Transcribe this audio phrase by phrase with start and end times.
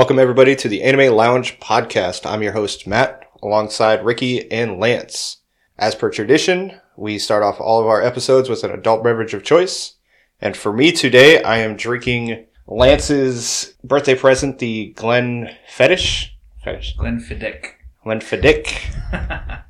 [0.00, 2.24] Welcome, everybody, to the Anime Lounge podcast.
[2.24, 5.42] I'm your host, Matt, alongside Ricky and Lance.
[5.76, 9.44] As per tradition, we start off all of our episodes with an adult beverage of
[9.44, 9.96] choice.
[10.40, 16.34] And for me today, I am drinking Lance's birthday present, the Glen Fetish.
[16.64, 16.96] Fetish?
[16.96, 17.66] Glenfiddich.
[18.02, 18.94] Glenfiddich.
[19.12, 19.60] uh,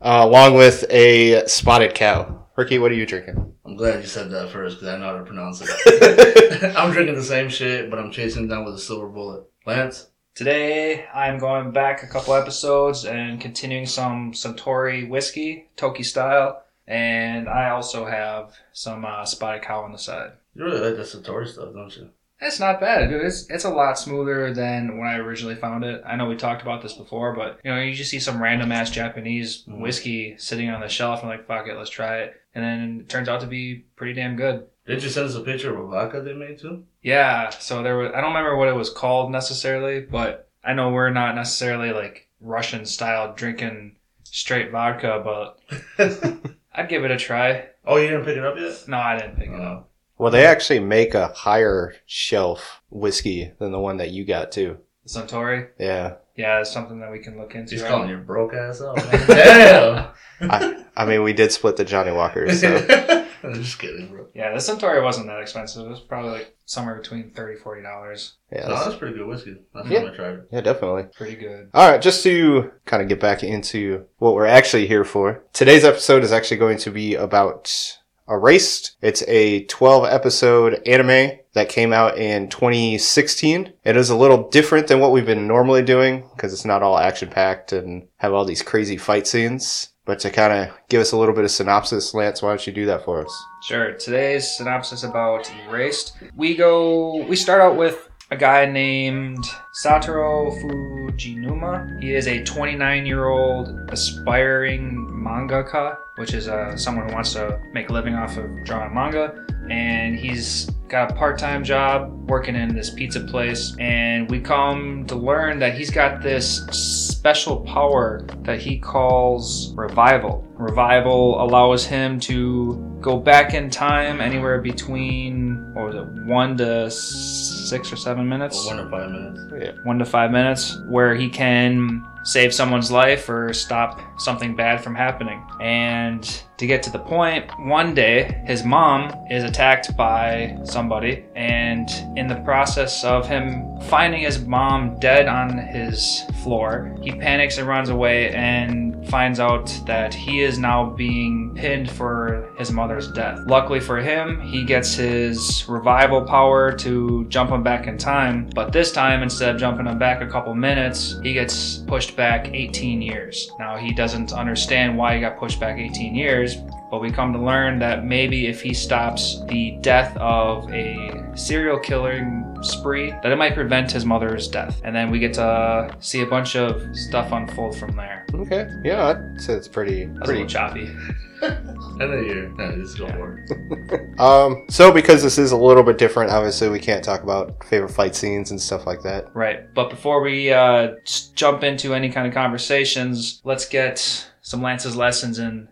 [0.00, 2.46] along with a spotted cow.
[2.56, 3.54] Ricky, what are you drinking?
[3.64, 6.74] I'm glad you said that first because I know how to pronounce it.
[6.76, 9.44] I'm drinking the same shit, but I'm chasing it down with a silver bullet.
[9.68, 10.08] Lance?
[10.34, 17.50] Today, I'm going back a couple episodes and continuing some Suntory whiskey, Toki style, and
[17.50, 20.30] I also have some uh, spotted cow on the side.
[20.54, 22.08] You really like the Satori stuff, don't you?
[22.40, 23.26] It's not bad, dude.
[23.26, 26.02] It's it's a lot smoother than when I originally found it.
[26.06, 28.72] I know we talked about this before, but you know, you just see some random
[28.72, 29.80] ass Japanese Mhm.
[29.80, 32.40] whiskey sitting on the shelf, and like, fuck it, let's try it.
[32.54, 34.66] And then it turns out to be pretty damn good.
[34.88, 36.82] Did you send us a picture of a vodka they made too?
[37.02, 40.90] Yeah, so there was I don't remember what it was called necessarily, but I know
[40.90, 45.60] we're not necessarily like Russian style drinking straight vodka, but
[46.74, 47.66] I'd give it a try.
[47.86, 48.84] oh, you didn't pick it up yet?
[48.88, 49.62] No, I didn't pick it Oh.
[49.62, 49.90] up.
[50.16, 54.78] Well, they actually make a higher shelf whiskey than the one that you got, too.
[55.06, 55.68] The Suntory?
[55.78, 56.14] Yeah.
[56.34, 57.70] Yeah, it's something that we can look into.
[57.76, 57.88] He's right?
[57.90, 58.96] calling your broke ass out.
[58.96, 59.26] man.
[59.28, 60.50] Damn!
[60.50, 62.76] I, I mean, we did split the Johnnie Walkers, so.
[63.44, 64.26] I'm just kidding, bro.
[64.34, 65.86] Yeah, the Suntory wasn't that expensive.
[65.86, 68.34] It was probably like somewhere between 30 40 dollars.
[68.52, 69.56] Yeah, No, that's- that's pretty good whiskey.
[69.74, 70.02] That's Yeah.
[70.04, 70.48] when I tried it.
[70.50, 71.04] yeah, definitely.
[71.16, 71.70] Pretty good.
[71.74, 75.42] All right, just to kind of get back into what we're actually here for.
[75.52, 77.98] Today's episode is actually going to be about
[78.30, 78.96] Erased.
[79.00, 83.72] It's a 12 episode anime that came out in 2016.
[83.84, 86.98] It is a little different than what we've been normally doing because it's not all
[86.98, 89.90] action packed and have all these crazy fight scenes.
[90.08, 92.72] But to kind of give us a little bit of synopsis, Lance, why don't you
[92.72, 93.44] do that for us?
[93.60, 93.92] Sure.
[93.92, 96.16] Today's synopsis about Erased.
[96.34, 97.26] We go.
[97.26, 99.44] We start out with a guy named
[99.84, 102.02] Satoru Fujinuma.
[102.02, 107.60] He is a 29 year old aspiring mangaka, which is uh, someone who wants to
[107.74, 109.46] make a living off of drawing manga.
[109.70, 113.74] And he's got a part time job working in this pizza place.
[113.78, 120.46] And we come to learn that he's got this special power that he calls revival.
[120.56, 126.90] Revival allows him to go back in time anywhere between, what was it, one to
[126.90, 128.66] six or seven minutes?
[128.66, 129.40] Well, one to five minutes.
[129.60, 129.72] Yeah.
[129.84, 134.94] One to five minutes where he can save someone's life or stop something bad from
[134.94, 135.42] happening.
[135.62, 136.22] And
[136.58, 142.28] to get to the point, one day his mom is attacked by somebody, and in
[142.28, 147.88] the process of him finding his mom dead on his floor, he panics and runs
[147.88, 153.40] away and finds out that he is now being pinned for his mother's death.
[153.46, 158.72] Luckily for him, he gets his revival power to jump him back in time, but
[158.72, 163.00] this time instead of jumping him back a couple minutes, he gets pushed back 18
[163.00, 163.50] years.
[163.58, 166.56] Now he doesn't understand why he got pushed back 18 years,
[166.90, 171.78] but we come to learn that maybe if he stops the death of a serial
[171.78, 174.80] killing spree, that it might prevent his mother's death.
[174.84, 178.26] And then we get to see a bunch of stuff unfold from there.
[178.34, 178.68] Okay.
[178.84, 180.88] Yeah, I'd say it's pretty, That's pretty choppy.
[181.40, 183.16] And then you're, yeah, just go Yeah.
[183.16, 184.18] for it.
[184.20, 187.90] Um, so because this is a little bit different, obviously we can't talk about favorite
[187.90, 189.32] fight scenes and stuff like that.
[189.36, 189.72] Right.
[189.72, 190.94] But before we uh,
[191.36, 195.68] jump into any kind of conversations, let's get some Lance's lessons in.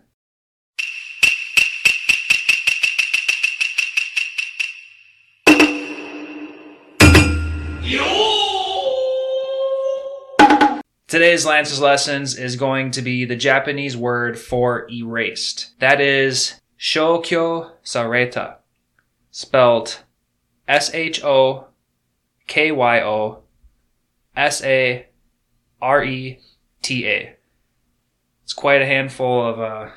[11.07, 15.71] Today's Lance's lessons is going to be the Japanese word for erased.
[15.79, 18.57] That is shokyo sareta,
[19.31, 19.99] spelled
[20.67, 21.67] S H O
[22.47, 23.43] K Y O
[24.35, 25.07] S A
[25.81, 26.41] R E
[26.81, 27.37] T A.
[28.43, 29.91] It's quite a handful of uh,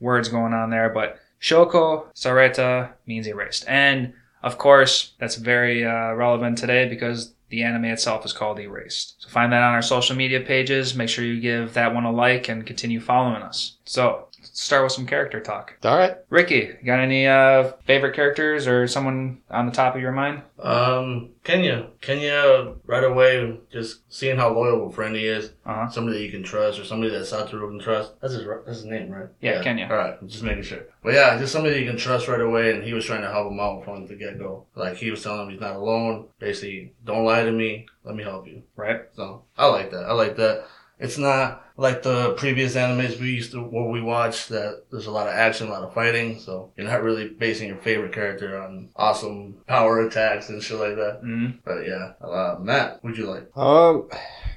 [0.00, 3.64] words going on there, but Shokyo Sareta means erased.
[3.68, 9.16] And of course, that's very uh, relevant today because the anime itself is called Erased.
[9.18, 10.94] So find that on our social media pages.
[10.94, 13.76] Make sure you give that one a like and continue following us.
[13.84, 15.76] So start with some character talk.
[15.84, 16.16] All right.
[16.30, 20.42] Ricky, you got any uh, favorite characters or someone on the top of your mind?
[20.58, 21.88] Um, Kenya.
[22.00, 25.52] Kenya, right away, just seeing how loyal of a friend he is.
[25.64, 25.90] Uh huh.
[25.90, 28.14] Somebody that you can trust or somebody that Satoru can trust.
[28.20, 29.28] That's his, that's his name, right?
[29.40, 29.88] Yeah, Kenya.
[29.90, 30.86] All right, just making sure.
[31.02, 33.52] But yeah, just somebody you can trust right away, and he was trying to help
[33.52, 34.66] him out from the get go.
[34.74, 36.28] Like he was telling him he's not alone.
[36.38, 37.86] Basically, don't lie to me.
[38.04, 38.62] Let me help you.
[38.74, 39.02] Right.
[39.14, 40.06] So I like that.
[40.06, 40.64] I like that.
[40.98, 45.10] It's not like the previous animes we used to, what we watched, that there's a
[45.10, 48.60] lot of action, a lot of fighting, so you're not really basing your favorite character
[48.60, 51.20] on awesome power attacks and shit like that.
[51.22, 51.58] Mhm.
[51.64, 53.54] But yeah, uh, Matt, what'd you like?
[53.56, 54.08] Um,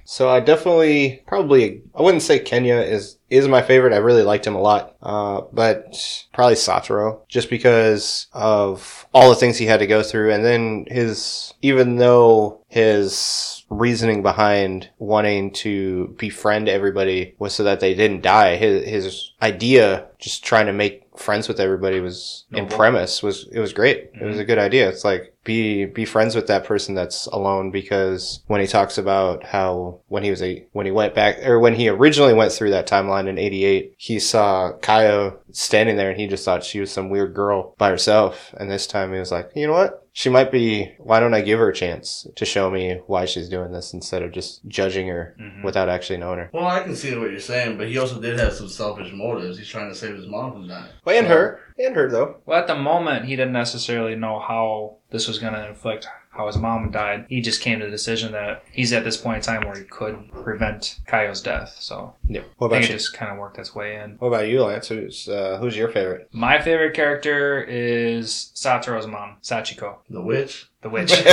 [0.06, 3.94] so I definitely probably I wouldn't say Kenya is is my favorite.
[3.94, 4.96] I really liked him a lot.
[5.04, 10.32] Uh, but probably Satoru, just because of all the things he had to go through,
[10.32, 17.80] and then his even though his reasoning behind wanting to befriend everybody was so that
[17.80, 18.56] they didn't die.
[18.56, 22.78] His his idea, just trying to make friends with everybody, was in Noble.
[22.78, 24.12] premise was it was great.
[24.14, 24.42] It was mm-hmm.
[24.42, 24.88] a good idea.
[24.88, 29.44] It's like be be friends with that person that's alone because when he talks about
[29.44, 32.72] how when he was a when he went back or when he originally went through
[32.72, 36.92] that timeline in 88 he saw Kayo standing there and he just thought she was
[36.92, 40.30] some weird girl by herself and this time he was like you know what she
[40.30, 43.72] might be why don't I give her a chance to show me why she's doing
[43.72, 45.64] this instead of just judging her Mhm.
[45.64, 48.38] without actually knowing her Well, I can see what you're saying, but he also did
[48.40, 49.58] have some selfish motives.
[49.58, 50.90] He's trying to save his mom from dying.
[51.06, 54.98] well, and her and her though Well, at the moment, he didn't necessarily know how
[55.12, 57.26] this was going to inflict how his mom died.
[57.28, 59.84] He just came to the decision that he's at this point in time where he
[59.84, 61.76] could prevent Kayo's death.
[61.80, 64.16] So yeah what I think about it you just kind of worked its way in.
[64.20, 69.38] what about you Lance who's uh, who's your favorite My favorite character is Satoru's mom,
[69.42, 70.70] Sachiko, The witch.
[70.82, 71.12] the witch.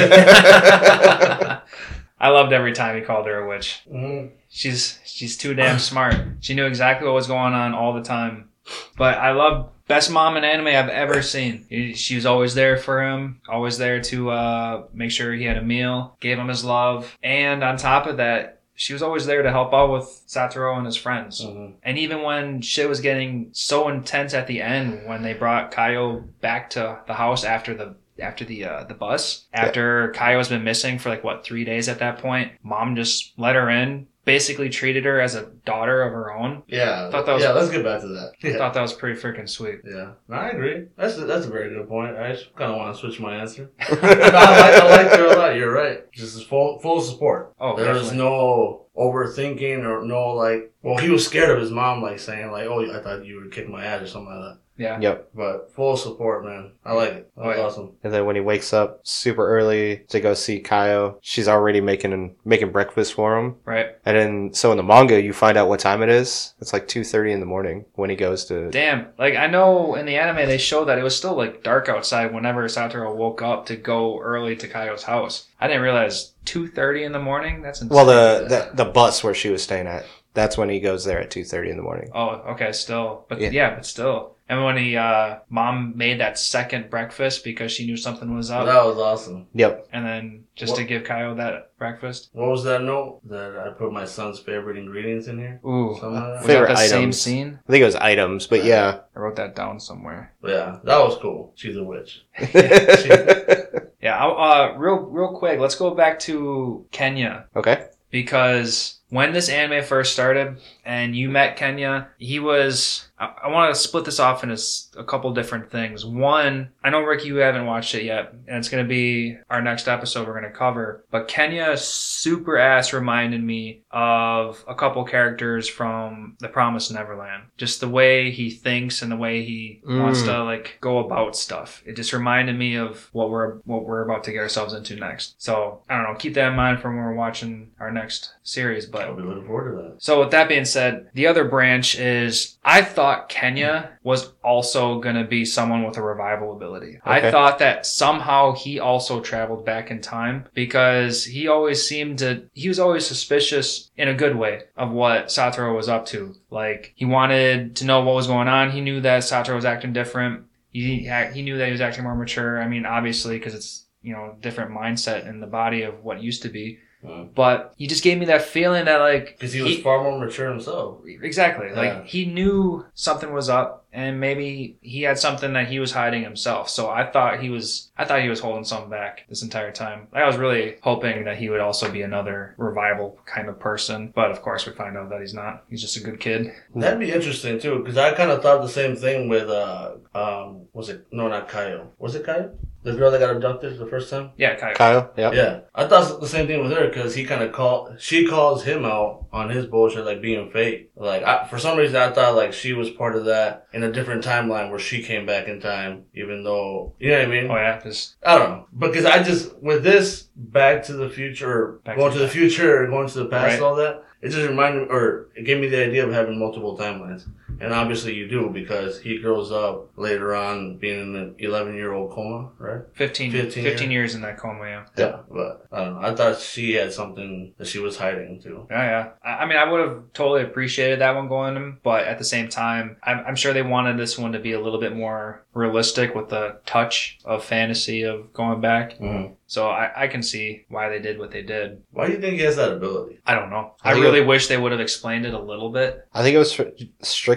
[2.18, 3.82] I loved every time he called her a witch.
[3.92, 4.34] Mm-hmm.
[4.48, 6.16] She's she's too damn smart.
[6.40, 8.48] She knew exactly what was going on all the time.
[8.96, 11.94] But I love best mom in anime I've ever seen.
[11.94, 15.62] She was always there for him, always there to uh, make sure he had a
[15.62, 19.50] meal, gave him his love, and on top of that, she was always there to
[19.50, 21.42] help out with Satoru and his friends.
[21.42, 21.76] Mm-hmm.
[21.82, 26.28] And even when shit was getting so intense at the end, when they brought Kayo
[26.40, 30.98] back to the house after the after the uh, the bus, after Kayo's been missing
[30.98, 35.04] for like what three days at that point, mom just let her in, basically treated
[35.06, 36.62] her as a daughter of her own.
[36.66, 37.10] Yeah.
[37.10, 38.32] Thought that was- yeah, let's get back to that.
[38.42, 38.58] Yeah.
[38.58, 39.76] thought that was pretty freaking sweet.
[39.86, 40.88] Yeah, no, I agree.
[40.98, 42.16] That's a, that's a very good point.
[42.18, 43.70] I just kind of want to switch my answer.
[43.80, 44.02] I, like,
[44.34, 45.54] I liked her a lot.
[45.56, 46.10] You're right.
[46.12, 47.54] Just full full support.
[47.58, 48.18] Oh, There's definitely.
[48.18, 50.72] no overthinking or no like.
[50.86, 53.50] Well, he was scared of his mom, like saying like, "Oh, I thought you would
[53.50, 54.58] kick my ass" or something like that.
[54.78, 55.00] Yeah.
[55.00, 56.72] yep But full support, man.
[56.84, 57.30] I like it.
[57.34, 57.62] That Oh, yeah.
[57.62, 57.92] awesome.
[58.04, 62.36] And then when he wakes up super early to go see Kayo, she's already making
[62.44, 63.56] making breakfast for him.
[63.64, 63.96] Right.
[64.04, 66.54] And then so in the manga, you find out what time it is.
[66.60, 68.70] It's like two thirty in the morning when he goes to.
[68.70, 69.06] Damn.
[69.18, 72.32] Like I know in the anime they show that it was still like dark outside
[72.34, 75.48] whenever Satoru woke up to go early to Kayo's house.
[75.58, 77.62] I didn't realize two thirty in the morning.
[77.62, 77.96] That's insane.
[77.96, 80.04] Well, the, the the bus where she was staying at.
[80.36, 82.10] That's when he goes there at two thirty in the morning.
[82.14, 83.24] Oh, okay, still.
[83.28, 83.50] But Yeah.
[83.50, 84.34] yeah, but still.
[84.48, 88.66] And when he uh mom made that second breakfast because she knew something was up
[88.66, 89.48] that was awesome.
[89.54, 89.88] Yep.
[89.92, 92.30] and then just to give Kyle that breakfast.
[92.32, 95.60] What was that note that I put my son's favorite ingredients in here?
[95.66, 95.92] Ooh.
[95.94, 96.10] Like that.
[96.12, 97.58] Was Favorite that the same scene?
[97.68, 99.00] I think it was items, but yeah.
[99.16, 100.32] I wrote that down somewhere.
[100.44, 101.52] Yeah, that was cool.
[101.56, 102.24] She's a witch.
[104.02, 107.46] Yeah, I'll, uh real real quick, let's go back to Kenya.
[107.56, 107.86] okay.
[108.10, 113.02] because when this anime first started and you met Kenya, he was.
[113.18, 114.60] I, I want to split this off into
[114.98, 116.04] a couple different things.
[116.04, 119.62] One, I know Ricky, you haven't watched it yet, and it's going to be our
[119.62, 121.04] next episode we're going to cover.
[121.10, 127.44] But Kenya super ass reminded me of a couple characters from The Promised Neverland.
[127.56, 130.26] Just the way he thinks and the way he wants Mm.
[130.26, 131.82] to like go about stuff.
[131.86, 135.34] It just reminded me of what we're what we're about to get ourselves into next.
[135.42, 136.18] So I don't know.
[136.18, 138.84] Keep that in mind for when we're watching our next series.
[138.86, 140.02] But I'll be looking forward to that.
[140.02, 145.24] so with that being said, the other branch is I thought Kenya was also gonna
[145.24, 146.98] be someone with a revival ability.
[147.04, 152.48] I thought that somehow he also traveled back in time because he always seemed to
[152.54, 156.34] he was always suspicious in a good way of what Satoru was up to.
[156.50, 158.70] Like he wanted to know what was going on.
[158.70, 160.44] He knew that Satoru was acting different.
[160.70, 162.60] He he knew that he was acting more mature.
[162.62, 166.42] I mean, obviously because it's you know different mindset in the body of what used
[166.42, 166.78] to be.
[167.04, 167.34] Mm.
[167.34, 170.50] But he just gave me that feeling that like Because he was far more mature
[170.50, 171.00] himself.
[171.06, 171.68] Exactly.
[171.68, 171.74] Yeah.
[171.74, 176.22] Like he knew something was up and maybe he had something that he was hiding
[176.22, 176.68] himself.
[176.68, 180.08] So I thought he was I thought he was holding something back this entire time.
[180.12, 184.30] I was really hoping that he would also be another revival kind of person, but
[184.30, 185.64] of course we find out that he's not.
[185.68, 186.52] He's just a good kid.
[186.74, 190.62] That'd be interesting too, because I kind of thought the same thing with uh um
[190.72, 192.52] was it no not Kyle, was it Kayo
[192.86, 194.74] the girl that got abducted the first time Yeah, Kyle.
[194.74, 195.12] Kyle.
[195.16, 195.34] Yep.
[195.34, 198.64] yeah I thought the same thing with her because he kind of called she calls
[198.64, 202.34] him out on his bullshit like being fake like I, for some reason I thought
[202.36, 205.60] like she was part of that in a different timeline where she came back in
[205.60, 209.04] time even though you know what I mean Oh yeah, Cause, I don't know because
[209.04, 212.82] I just with this Back to the Future, Back going to to the the future,
[212.82, 213.62] or going to the past, Right.
[213.62, 214.04] all that.
[214.20, 217.24] it just reminded, me, or it gave me the idea of having multiple timelines.
[217.60, 221.92] And obviously you do because he grows up later on being in an 11 year
[221.92, 222.82] old coma, right?
[222.94, 224.86] 15, 15 15, years in that coma, yeah.
[224.96, 225.20] Yeah.
[225.30, 226.08] But I don't know.
[226.08, 228.66] I thought she had something that she was hiding too.
[228.70, 229.08] Yeah, yeah.
[229.24, 232.24] I I mean, I would have totally appreciated that one going to but at the
[232.24, 235.44] same time, I'm, I'm sure they wanted this one to be a little bit more
[235.54, 238.98] realistic with the touch of fantasy of going back.
[238.98, 239.34] Mm-hmm.
[239.46, 241.82] So I, I can see why they did what they did.
[241.92, 243.20] Why do you think he has that ability?
[243.26, 243.74] I don't know.
[243.82, 246.06] I I think really wish they would have explained it a little bit.
[246.12, 246.90] I think it was stri-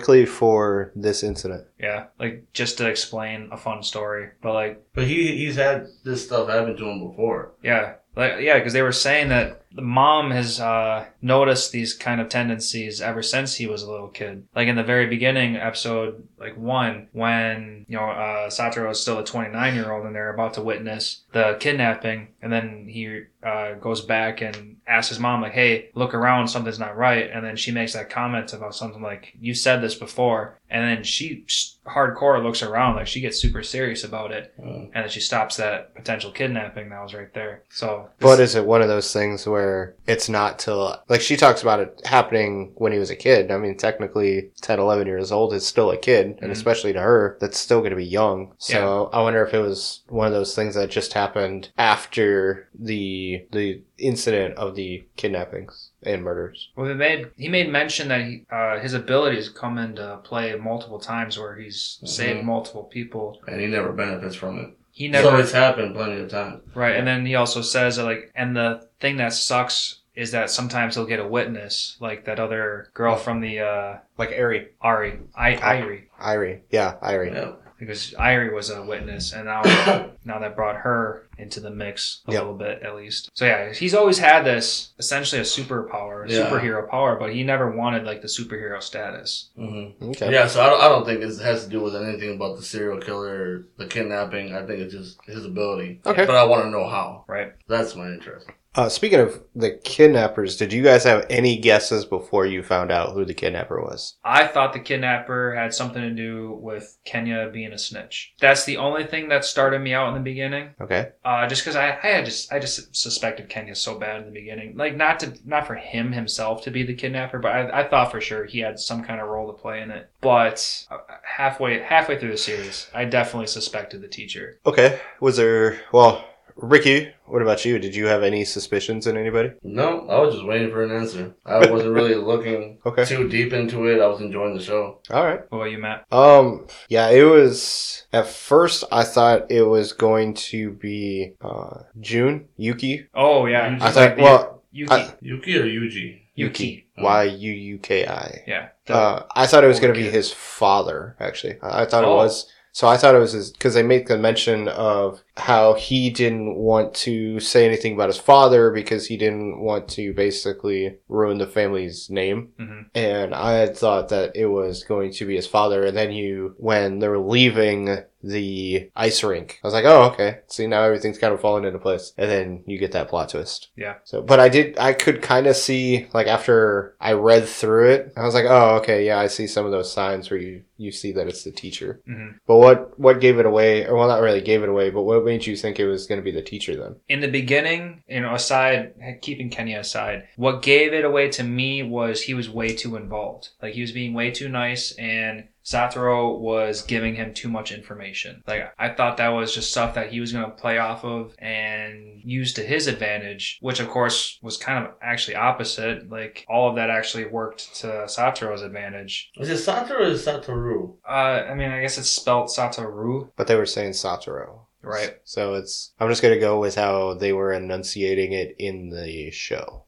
[0.09, 1.65] strictly for this incident.
[1.79, 4.29] Yeah, like just to explain a fun story.
[4.41, 7.53] But like, But he he's had this stuff happen to him before.
[7.63, 12.19] yeah, like yeah, because they were saying that the mom has uh, noticed these kind
[12.19, 14.47] of tendencies ever since he was a little kid.
[14.55, 19.19] Like in the very beginning, episode like one, when you know uh, Satoru is still
[19.19, 23.73] a 29 year old and they're about to witness the kidnapping, and then he uh,
[23.75, 27.55] goes back and asks his mom like, "Hey, look around, something's not right," and then
[27.55, 31.45] she makes that comment about something like, "You said this before," and then she
[31.85, 34.85] hardcore looks around like she gets super serious about it, Mm.
[34.93, 37.63] and then she stops that potential kidnapping that was right there.
[37.69, 39.58] So, But is it one of those things where
[40.07, 43.51] it's not till, like she talks about it happening when he was a kid.
[43.51, 46.37] I mean, technically 10, 11 years old is still a kid.
[46.41, 46.55] And Mhm.
[46.55, 48.53] especially to her, that's still going to be young.
[48.57, 53.45] So I wonder if it was one of those things that just happened after the,
[53.51, 56.69] the incident of the kidnappings and murders.
[56.77, 60.99] well, they made he made mention that he, uh, his abilities come into play multiple
[60.99, 62.45] times where he's saved Mhm.
[62.45, 63.39] multiple people.
[63.47, 64.69] And he never benefits from it.
[64.99, 65.27] He Never.
[65.31, 66.61] never So it's happened plenty of times.
[66.75, 70.49] right, and then he also says that like, and the thing that sucks is that
[70.49, 74.67] sometimes he'll get a witness, like that other girl from the uh, Like Ari.
[74.81, 76.01] Ari, I, Airi.
[76.21, 76.59] Airi.
[76.69, 77.33] Yeah, Airi.
[77.33, 77.51] Yeah.
[77.79, 79.61] Because Airi was a witness, and now
[80.25, 82.41] now that brought her into the mix a Yep.
[82.41, 83.29] little bit at least.
[83.33, 86.49] So yeah, he's always had this essentially a superpower, a Yeah.
[86.49, 89.49] superhero power, but he never wanted like the superhero status.
[89.55, 90.31] hmm Okay.
[90.31, 92.63] Yeah, so I don't, I don't think it has to do with anything about the
[92.63, 94.53] serial killer or the kidnapping.
[94.53, 96.01] I think it's just his ability.
[96.05, 96.25] Okay.
[96.25, 97.23] But I want to know how.
[97.27, 97.53] Right.
[97.67, 98.47] That's my interest.
[98.75, 103.13] Uh, speaking of the kidnappers, did you guys have any guesses before you found out
[103.13, 104.17] who the kidnapper was?
[104.23, 108.33] I thought the kidnapper had something to do with Kenya being a snitch.
[108.39, 110.69] That's the only thing that started me out in the beginning.
[110.79, 111.09] Okay.
[111.25, 114.39] Uh, just because I, I had just I just suspected Kenya so bad in the
[114.39, 117.89] beginning, like not to not for him himself to be the kidnapper, but I, I
[117.89, 120.11] thought for sure he had some kind of role to play in it.
[120.21, 124.59] But uh, halfway halfway through the series, I definitely suspected the teacher.
[124.65, 124.99] Okay.
[125.19, 127.79] Was there, well, Ricky, what about you?
[127.79, 129.51] Did you have any suspicions in anybody?
[129.63, 131.33] No, I was just waiting for an answer.
[131.45, 133.05] I wasn't really looking Okay.
[133.05, 134.01] too deep into it.
[134.01, 134.99] I was enjoying the show.
[135.09, 135.41] All right.
[135.49, 136.05] What about you, Matt?
[136.11, 142.47] Um, yeah, it was, at first I thought it was going to be, uh, June,
[142.57, 143.07] Yuki.
[143.13, 146.21] Oh yeah, I thought- well, Yuki, I- Yuki or Yuji?
[146.35, 148.43] Yuki, Y-U-U-K-I.
[148.47, 148.69] yeah.
[148.87, 151.57] Uh, I thought it was going to be his father, actually.
[151.61, 152.15] I I thought it Oh.
[152.15, 152.47] was.
[152.71, 156.93] So I thought it was because they make the mention of how he didn't want
[156.95, 162.09] to say anything about his father because he didn't want to basically ruin the family's
[162.09, 162.49] name.
[162.59, 162.85] Mhm.
[162.93, 165.83] And I had thought that it was going to be his father.
[165.83, 170.39] And then you, when they were leaving the ice rink, I was like, oh, okay.
[170.47, 172.13] See, now everything's kind of falling into place.
[172.17, 173.69] And then you get that plot twist.
[173.75, 173.95] Yeah.
[174.03, 178.13] So, but I did, I could kind of see, like, after I read through it,
[178.17, 180.91] I was like, oh, okay, yeah, I see some of those signs where you, you
[180.91, 182.01] see that it's the teacher.
[182.07, 182.39] Mhm.
[182.45, 185.23] But what, what gave it away, or well, not really gave it away, but what
[185.23, 186.95] made you think it was going to be the teacher then?
[187.07, 191.83] in the beginning, you know, aside keeping Kenya aside, what gave it away to me
[191.83, 193.49] was he was way too involved.
[193.61, 198.43] Like he was being way too nice and Satoru was giving him too much information.
[198.47, 201.35] Like I thought that was just stuff that he was going to play off of
[201.39, 206.09] and use to his advantage, which of course was kind of actually opposite.
[206.09, 209.31] Like all of that actually worked to Satoru's advantage.
[209.37, 210.95] Is it Satoru or is Satoru?
[211.07, 211.11] Uh,
[211.49, 214.59] I mean, I guess it's spelled Satoru, But they were saying Satoru.
[214.81, 215.17] right?
[215.23, 219.29] So it's, I'm just going to go with how they were enunciating it in the
[219.31, 219.83] show.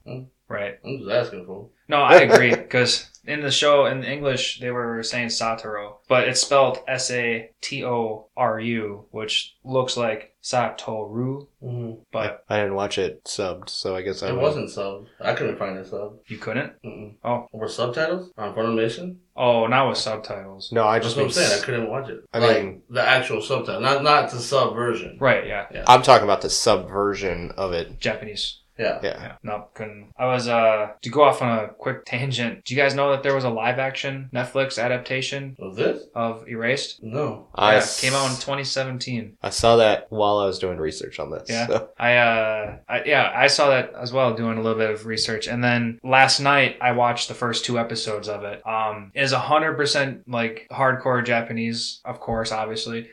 [0.48, 0.78] Right.
[0.86, 1.70] I'm just asking for.
[1.88, 6.42] No, I agree because in the show in English they were saying Satoru, but it's
[6.42, 12.02] spelled S A T O R U, which looks like Satoru, Mm-hmm.
[12.12, 15.06] but I didn't watch it subbed, so I guess I It would- wasn't sub.
[15.20, 16.14] I couldn't find a sub.
[16.26, 16.74] you couldn't.
[16.84, 17.14] Mm-mm.
[17.24, 17.46] Oh.
[17.52, 19.18] Were subtitles on Funimation?
[19.38, 20.72] Oh, not with subtitles.
[20.72, 21.52] No, I That's just what I'm saying.
[21.52, 22.24] I s- couldn't watch it.
[22.34, 25.18] I like mean- the actual subtitle, not not the sub version.
[25.20, 25.46] Right?
[25.46, 25.84] Yeah, Yeah.
[25.88, 28.00] I'm talking about the subversion of it.
[28.00, 28.58] Japanese.
[28.78, 29.00] Yeah.
[29.04, 29.22] Yeah.
[29.22, 30.12] Yeah, no, couldn't.
[30.18, 32.66] I was uh to go off on a quick tangent.
[32.66, 36.04] Do you guys know that there was a live action Netflix adaptation Was this?
[36.16, 37.04] of Erased?
[37.04, 37.48] No.
[37.54, 39.38] I yeah, s- came out in 2017.
[39.42, 41.50] I saw that while I was doing research on this.
[41.50, 41.68] Yeah.
[41.68, 41.90] so.
[42.00, 45.48] I uh I, yeah, I saw that as well doing a little bit of research.
[45.48, 48.66] And then last night I watched the first two episodes of it.
[48.66, 53.10] Um it is 100% like hardcore Japanese, of course, obviously.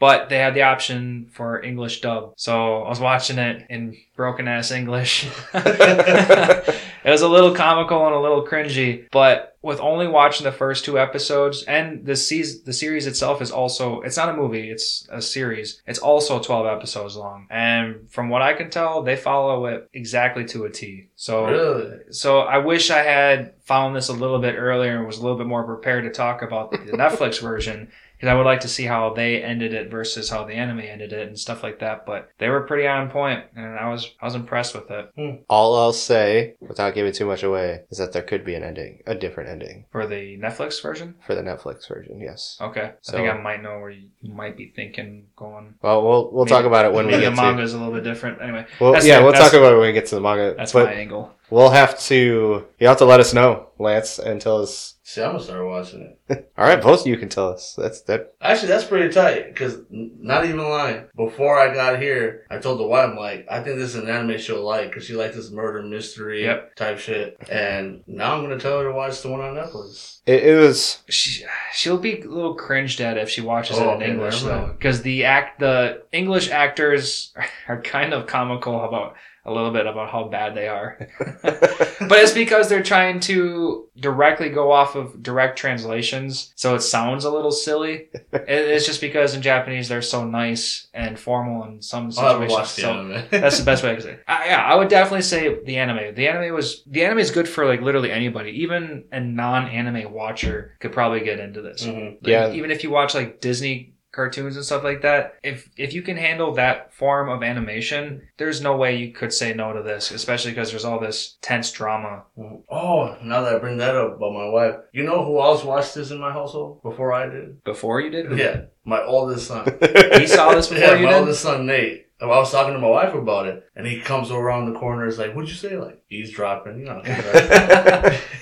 [0.00, 2.32] But they had the option for English dub.
[2.36, 5.28] So I was watching it in broken ass English.
[5.54, 10.86] it was a little comical and a little cringy, but with only watching the first
[10.86, 15.06] two episodes and the season, the series itself is also it's not a movie, it's
[15.10, 15.82] a series.
[15.86, 17.46] It's also 12 episodes long.
[17.50, 21.08] And from what I can tell, they follow it exactly to a T.
[21.16, 21.98] So Really?
[22.10, 25.36] so I wish I had found this a little bit earlier and was a little
[25.38, 28.84] bit more prepared to talk about the Netflix version because I would like to see
[28.84, 32.04] how they ended it versus how the anime ended it and stuff like that.
[32.04, 35.30] But they were pretty on point, and I was I was impressed with it hmm.
[35.48, 39.02] All I'll say, without giving too much away, is that there could be an ending,
[39.06, 41.14] a different ending for the Netflix version.
[41.26, 42.20] for the Netflix version.
[42.20, 42.58] Yes.
[42.60, 45.74] Okay, So- I think I might know where you might be thinking going.
[45.82, 47.36] Well, we'll we'll Maybe- talk about it when we get the to.
[47.36, 48.42] manga is a little bit different.
[48.42, 50.54] Anyway, Well, yeah, the- we'll that's- talk about it when we get to the manga.
[50.56, 51.32] that's but my angle.
[51.48, 52.66] we'll have to.
[52.78, 54.96] You have to let us know, Lance, and tell us.
[55.10, 56.52] See, I'm gonna start watching it.
[56.56, 57.74] All right, both of you can tell us.
[57.76, 58.34] That's that.
[58.40, 59.48] Actually, that's pretty tight.
[59.48, 63.60] Because not even lying, before I got here, I told the wife, I'm like, I
[63.60, 66.76] think this is an anime she'll like because she likes this murder mystery Yep.
[66.76, 67.38] type shit.
[67.50, 70.20] And now I'm gonna tell her to watch the one on Netflix.
[70.26, 71.02] It, it was.
[71.08, 74.42] She she'll be a little cringed at if she watches Oh, it in okay, English
[74.44, 77.34] though, because the act the English actors
[77.68, 79.16] are kind of comical about
[79.50, 80.96] a little bit about how bad they are.
[81.42, 87.24] but it's because they're trying to directly go off of direct translations, so it sounds
[87.24, 88.08] a little silly.
[88.32, 92.48] It's just because in Japanese they're so nice and formal in some I'll have to
[92.48, 92.52] situations.
[92.52, 93.24] watch so anime.
[93.30, 94.12] that's the best way I can say.
[94.12, 94.24] it.
[94.26, 96.14] Uh, yeah, I would definitely say the anime.
[96.14, 100.76] The anime was the anime is good for like literally anybody, even a non-anime watcher
[100.80, 101.84] could probably get into this.
[101.84, 102.12] Mhm.
[102.22, 102.52] Like, Yeah.
[102.52, 106.16] even if you watch like Disney cartoons and stuff like that, if if you can
[106.16, 110.52] handle that form of animation, there's no way you could say no to this, especially
[110.52, 112.24] because there's all this tense drama.
[112.68, 115.94] Oh, now that I bring that up about my wife, you know who else watched
[115.94, 117.62] this in my household before I did?
[117.64, 119.64] Before you did, Yeah, my oldest son.
[120.14, 121.14] he saw this before yeah, you my did.
[121.14, 122.06] My oldest son Nate.
[122.20, 125.06] And I was talking to my wife about it, and he comes around the corner.
[125.06, 127.00] Is like, "What'd you say?" Like eavesdropping, you know.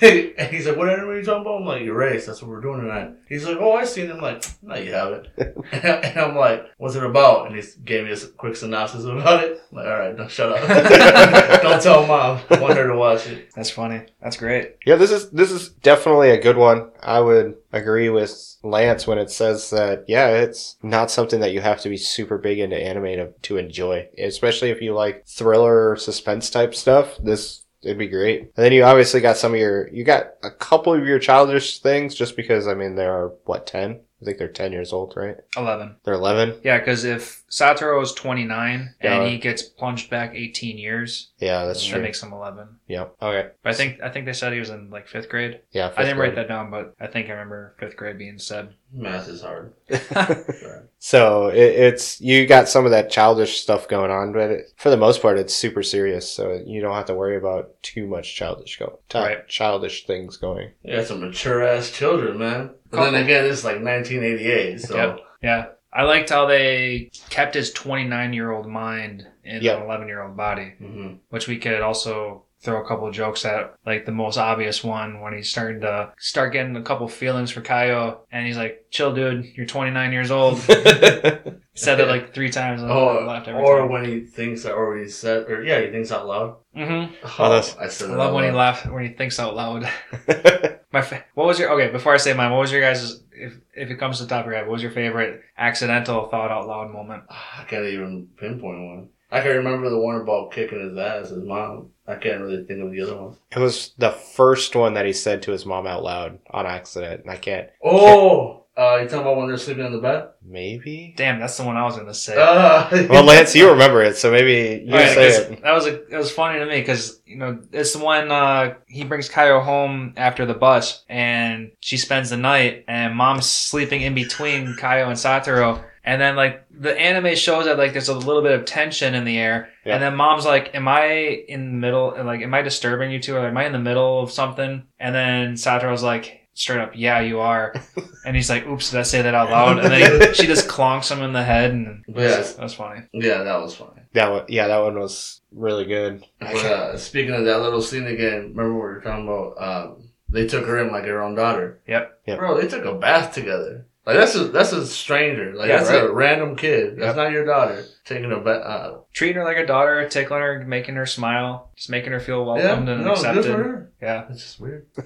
[0.01, 2.61] and he's like, "What anime are you talking about?" I'm like, "Erase." That's what we're
[2.61, 3.11] doing tonight.
[3.29, 5.27] He's like, "Oh, I seen it." I'm like, "No, you haven't."
[5.71, 9.61] and I'm like, "What's it about?" And he gave me a quick synopsis about it.
[9.71, 11.61] I'm like, all right, no, shut up.
[11.61, 12.39] Don't tell mom.
[12.49, 13.49] I want her to watch it.
[13.55, 14.01] That's funny.
[14.21, 14.75] That's great.
[14.85, 16.89] Yeah, this is this is definitely a good one.
[17.01, 21.61] I would agree with Lance when it says that yeah, it's not something that you
[21.61, 25.95] have to be super big into anime to, to enjoy, especially if you like thriller
[25.95, 27.17] suspense type stuff.
[27.23, 28.41] This it'd be great.
[28.41, 31.79] And then you obviously got some of your you got a couple of your childish
[31.79, 34.01] things just because I mean there are what 10?
[34.21, 35.37] I think they're 10 years old, right?
[35.55, 35.95] Eleven.
[36.03, 36.59] They're 11.
[36.63, 39.21] Yeah, because if Satoru is 29 Yeah.
[39.21, 41.97] and he gets plunged back 18 years, Yeah, that's true.
[41.99, 42.67] that makes him 11.
[42.87, 43.05] yeah.
[43.21, 43.49] Okay.
[43.63, 45.61] But I think I think they said he was in like fifth grade.
[45.71, 45.91] Yeah.
[45.95, 48.73] I didn't write that down, but I think I remember fifth grade being said.
[48.91, 49.73] Math is hard.
[51.01, 54.89] So it, it's you got some of that childish stuff going on, but it, for
[54.89, 56.29] the most part, it's super serious.
[56.29, 59.47] So you don't have to worry about too much childish go, ti- Right.
[59.47, 60.71] childish things going.
[60.83, 62.71] You got some mature ass children, man.
[62.91, 65.19] But then again, it's like 1988, so Yep.
[65.41, 69.77] Yeah, I liked how they kept his 29 year old mind in Yeah.
[69.77, 73.45] an 11 year old body, hmm which we could also throw a couple of jokes
[73.45, 73.73] at.
[73.85, 77.61] Like the most obvious one when he's starting to start getting a couple feelings for
[77.61, 79.45] Kayo, and he's like, "Chill, dude.
[79.55, 80.57] You're 29 years old."
[81.75, 83.89] Said it like three times, and I or, laughed every or time.
[83.89, 86.57] when he thinks or he said or yeah, he thinks out loud.
[86.75, 87.13] Mm-hmm.
[87.41, 89.89] Oh, that's- I said I love out when he laughs when he thinks out loud.
[90.91, 91.91] My fa- what was your okay?
[91.91, 94.45] Before I say mine, what was your guys' if if it comes to the top
[94.45, 97.23] of your head, what was your favorite accidental thought out loud moment?
[97.29, 99.09] Ah, I can't even pinpoint one.
[99.31, 101.91] I can remember the one about kicking his ass, his mom.
[102.07, 103.35] I can't really think of the other one.
[103.55, 107.21] it was the first one that he said to his mom out loud on accident,
[107.21, 107.69] and I can't.
[107.85, 110.29] Oh, uh, you talking about when they're sleeping on the bed?
[110.43, 111.13] Maybe.
[111.17, 112.35] Damn, that's the one I was gonna say.
[112.37, 115.61] Uh, Well, Lance, you remember it, so maybe you Right, say 'cause it.
[115.63, 118.75] That was a it was funny to me because you know it's the one uh,
[118.87, 124.01] he brings Kayo home after the bus and she spends the night and mom's sleeping
[124.01, 128.17] in between Kayo and Satoru and then like the anime shows that like there's a
[128.17, 129.95] little bit of tension in the air Yeah.
[129.95, 131.07] and then mom's like am I
[131.47, 134.21] in the middle like am I disturbing you two or am I in the middle
[134.23, 137.73] of something and then Satoru's like straight up yeah you are
[138.25, 140.67] and he's like oops did I say that out loud and then he, she just
[140.67, 142.53] clonks him in the head and Yes.
[142.53, 144.01] that was funny yeah, that was funny.
[144.13, 146.25] That one, yeah, that one was really good.
[146.39, 149.61] But, uh, speaking of that little scene again, remember we were talking about?
[149.61, 151.79] Um, they took her in like her own daughter.
[151.87, 152.21] Yep.
[152.25, 152.39] Yep.
[152.39, 153.85] Bro, they took a bath together.
[154.09, 155.53] Like that's a that's a stranger.
[155.55, 156.03] Like Yeah, that's right.
[156.03, 156.95] a random kid.
[156.97, 157.15] That's Yep.
[157.15, 158.65] not your daughter taking a bath.
[158.65, 162.39] Uh, Treating her like a daughter, tickling her, making her smile, just making her feel
[162.57, 163.45] yeah, welcomed and no, good accepted.
[163.45, 163.91] for her.
[164.01, 164.25] Yeah.
[164.29, 164.85] It's just weird.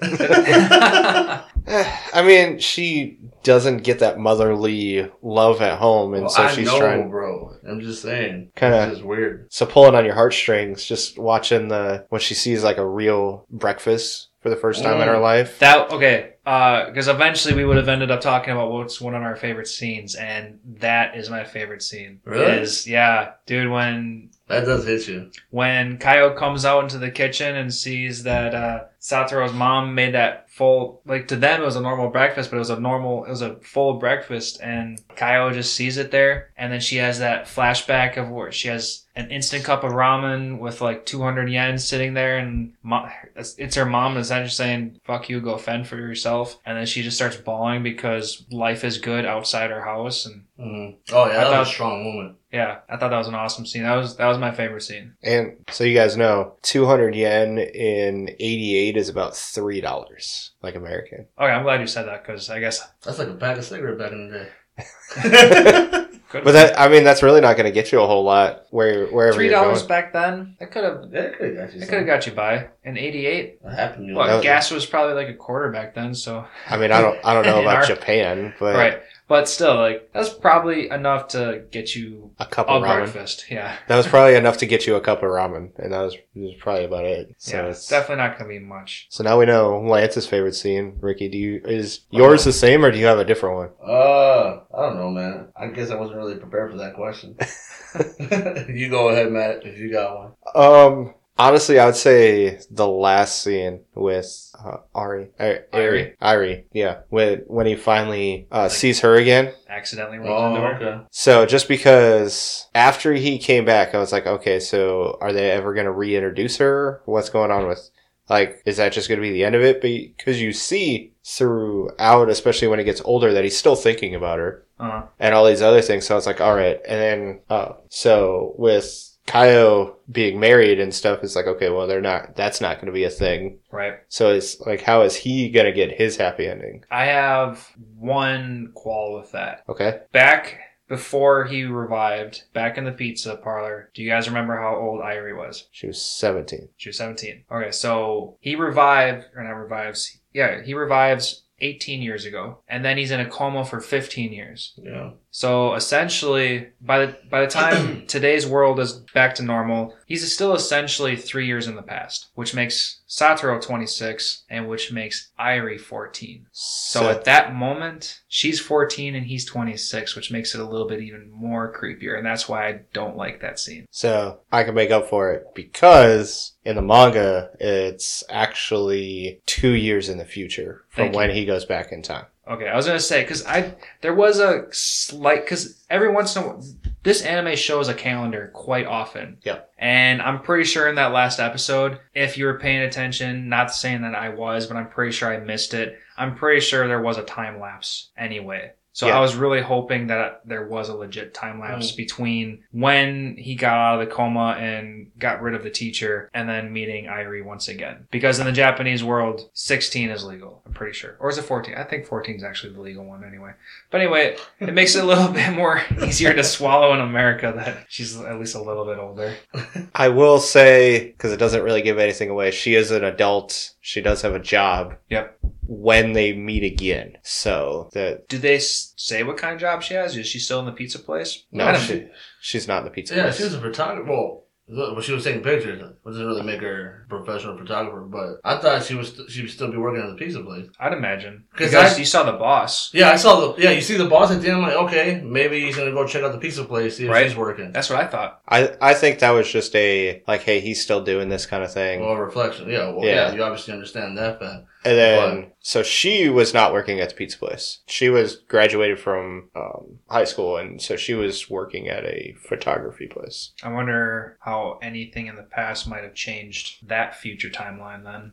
[1.66, 6.66] I mean, she doesn't get that motherly love at home, and Well, so I she's
[6.66, 7.54] know, trying bro.
[7.68, 8.50] I'm just saying.
[8.56, 9.46] Kinda- weird.
[9.50, 14.28] so pulling on your heartstrings, just watching the when she sees like a real breakfast
[14.40, 15.22] for the first time in her Mm.
[15.22, 15.58] life.
[15.58, 19.22] That okay, Uh, because eventually we would have ended up talking about what's one of
[19.22, 22.20] our favorite scenes, and that is my favorite scene.
[22.24, 22.60] Really?
[22.60, 23.70] Is yeah, dude.
[23.70, 25.30] When That does hit you.
[25.50, 30.50] when Kayo comes out into the kitchen and sees that uh, Satoru's mom made that
[30.50, 33.30] full like to them it was a normal breakfast, but it was a normal it
[33.30, 37.46] was a full breakfast, and Kayo just sees it there, and then she has that
[37.46, 42.14] flashback of where she has an instant cup of ramen with like 200 yen sitting
[42.14, 46.76] there, and mo- it's, her mom essentially saying "fuck you, go fend for yourself," and
[46.76, 51.26] then she just starts bawling because life is good outside her house, and hmm Oh
[51.26, 52.36] yeah, I that was a strong moment.
[52.54, 53.82] Yeah, I thought that was an awesome scene.
[53.82, 55.14] That was that was my favorite scene.
[55.22, 61.26] And so you guys know, 200 yen in 88 is about $3, like American.
[61.38, 63.98] Okay, I'm glad you said that because I guess That's like a pack of cigarette
[63.98, 66.00] back in the day.
[66.42, 69.06] But that, I mean, that's really not going to get you a whole lot where,
[69.06, 70.56] wherever three dollars back then.
[70.58, 71.78] That could have Yeah, it could have got you.
[71.80, 72.68] that could have got you by.
[72.82, 74.16] In '88, What happened?
[74.16, 76.12] Well, gas was probably like a quarter back then.
[76.12, 79.76] So I mean, I don't, I don't know about our- Japan, but right, but still,
[79.76, 83.04] like that's probably enough to get you a cup of ramen.
[83.04, 83.46] breakfast.
[83.50, 86.16] Yeah, That was probably enough to get you a cup of ramen, and that was,
[86.34, 87.34] was probably about it.
[87.38, 89.06] So yeah, it's it's definitely not gonna be much.
[89.10, 90.98] So now we know Lance's favorite scene.
[91.00, 93.70] Ricky, do you is yours the same or do you have a different one?
[93.86, 95.48] Uh, I don't know, man.
[95.56, 97.36] I guess I wasn't really prepared for that question.
[98.74, 100.32] you go ahead, Matt, if you got one.
[100.54, 107.00] Um, honestly, I would say the last scene with uh, Ari, Ari, Ari, Ari, yeah,
[107.08, 109.52] when when he finally uh, sees her again.
[109.68, 110.74] Accidentally runs Oh, into her.
[110.74, 111.04] okay.
[111.10, 115.74] So just because after he came back, I was like, okay, so are they ever
[115.74, 117.02] going to reintroduce her?
[117.06, 117.90] What's going on with
[118.28, 119.82] like, is that just going to be the end of it?
[119.82, 124.66] Because you see throughout, especially when he gets older, that he's still thinking about her.
[124.80, 126.06] Uh, and all these other things.
[126.06, 126.80] So I was like, all right.
[126.88, 132.00] And then, uh, so with Kayo being married and stuff, is like, okay, well, they're
[132.00, 133.58] not, that's not going to be a thing.
[133.70, 133.94] right.
[134.08, 136.84] So it's like, how is he going to get his happy ending?
[136.90, 139.64] I have one qual with that.
[139.68, 140.00] Okay.
[140.12, 140.58] Back
[140.88, 143.90] before he revived, back in the pizza parlor.
[143.94, 145.66] Do you guys remember how old Airi was?
[145.72, 146.68] She was 17.
[146.76, 147.44] She was 17.
[147.50, 152.58] Okay, so he revived, or not revives, yeah, he revives 18 years ago.
[152.68, 154.74] And then he's in a coma for 15 years.
[154.76, 155.12] Yeah.
[155.34, 160.54] So essentially, by the, by the time today's world is back to normal, he's still
[160.54, 166.46] essentially three years in the past, which makes Satoru 26 and which makes Airi 14.
[166.52, 171.02] So at that moment, she's 14 and he's 26, which makes it a little bit
[171.02, 172.16] even more creepier.
[172.16, 173.86] And that's why I don't like that scene.
[173.90, 180.08] So I can make up for it because in the manga, it's actually two years
[180.08, 181.34] in the future from Thank when you.
[181.34, 182.26] he goes back in time.
[182.48, 186.42] Okay, I was gonna say because I there was a slight because every once in
[186.42, 186.64] a while
[187.04, 189.36] this anime shows a calendar quite often.
[189.44, 189.70] Yep.
[189.78, 194.02] And I'm pretty sure in that last episode, if you were paying attention, not saying
[194.02, 195.98] that I was, but I'm pretty sure I missed it.
[196.16, 198.72] I'm pretty sure there was a time lapse anyway.
[198.94, 199.18] So Yeah.
[199.18, 201.96] I was really hoping that there was a legit time lapse mm.
[201.96, 206.48] between when he got out of the coma and got rid of the teacher and
[206.48, 208.06] then meeting Airi once again.
[208.12, 211.16] Because in the Japanese world, 16 is legal, I'm pretty sure.
[211.18, 211.74] Or is it 14?
[211.74, 213.54] I think 14 is actually the legal one anyway.
[213.90, 217.86] But anyway, it makes it a little bit more easier to swallow in America that
[217.88, 219.34] she's at least a little bit older.
[219.96, 223.73] I will say, because it doesn't really give anything away, she is an adult.
[223.86, 224.94] She does have a job.
[225.10, 225.38] Yep.
[225.66, 227.18] When they meet again.
[227.22, 230.16] So that, Do they say what kind of job she has?
[230.16, 231.44] Is she still in the pizza place?
[231.52, 232.06] No, don't- she,
[232.40, 233.14] she's not in the pizza.
[233.14, 233.36] Yeah, place.
[233.36, 234.10] she was a photographer.
[234.10, 235.80] Well, well, she was taking pictures.
[235.80, 239.50] It doesn't really make her a professional photographer, but I thought she was she would
[239.50, 240.66] still be working at the pizza place.
[240.80, 242.90] I'd imagine Because I- you saw the boss.
[242.94, 243.70] Yeah, I saw the yeah.
[243.72, 244.56] You see the boss at the end.
[244.58, 247.26] I'm like, okay, maybe he's gonna go check out the pizza place, see if Right.
[247.28, 247.72] she's working.
[247.72, 248.40] That's what I thought.
[248.48, 251.72] I, I think that was just a, like, hey, he's still doing this kind of
[251.72, 252.00] thing.
[252.00, 252.68] Well, reflection.
[252.70, 253.28] Yeah, well, Yeah.
[253.28, 253.34] yeah.
[253.34, 254.64] You obviously understand that fact.
[254.84, 257.80] And then, so she was not working at the pizza place.
[257.86, 263.06] She was graduated from um, high school, and so she was working at a photography
[263.06, 263.52] place.
[263.62, 268.32] I wonder how anything in the past might have changed that future timeline then.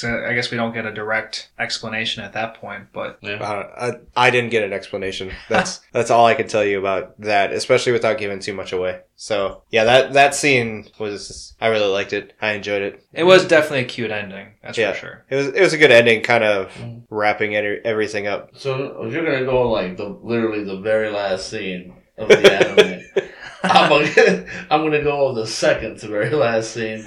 [0.00, 3.34] 'Cause I I guess we don't get a direct explanation at that point, but Yeah.
[3.42, 5.32] Uh, I, I didn't get an explanation.
[5.48, 9.00] That's that's all I can tell you about that, especially without giving too much away.
[9.16, 12.32] So yeah, that that scene was I really liked it.
[12.40, 13.02] I enjoyed it.
[13.12, 14.48] it was definitely a cute ending.
[14.62, 14.92] That's Yeah.
[14.92, 15.24] for sure.
[15.30, 17.02] It was it was a good ending, kind of Mhm.
[17.10, 18.50] wrapping it, everything up.
[18.54, 23.02] So you're gonna go like the literally the very last scene of the anime,
[23.64, 27.02] I'm gonna I'm gonna go with the second to very last scene.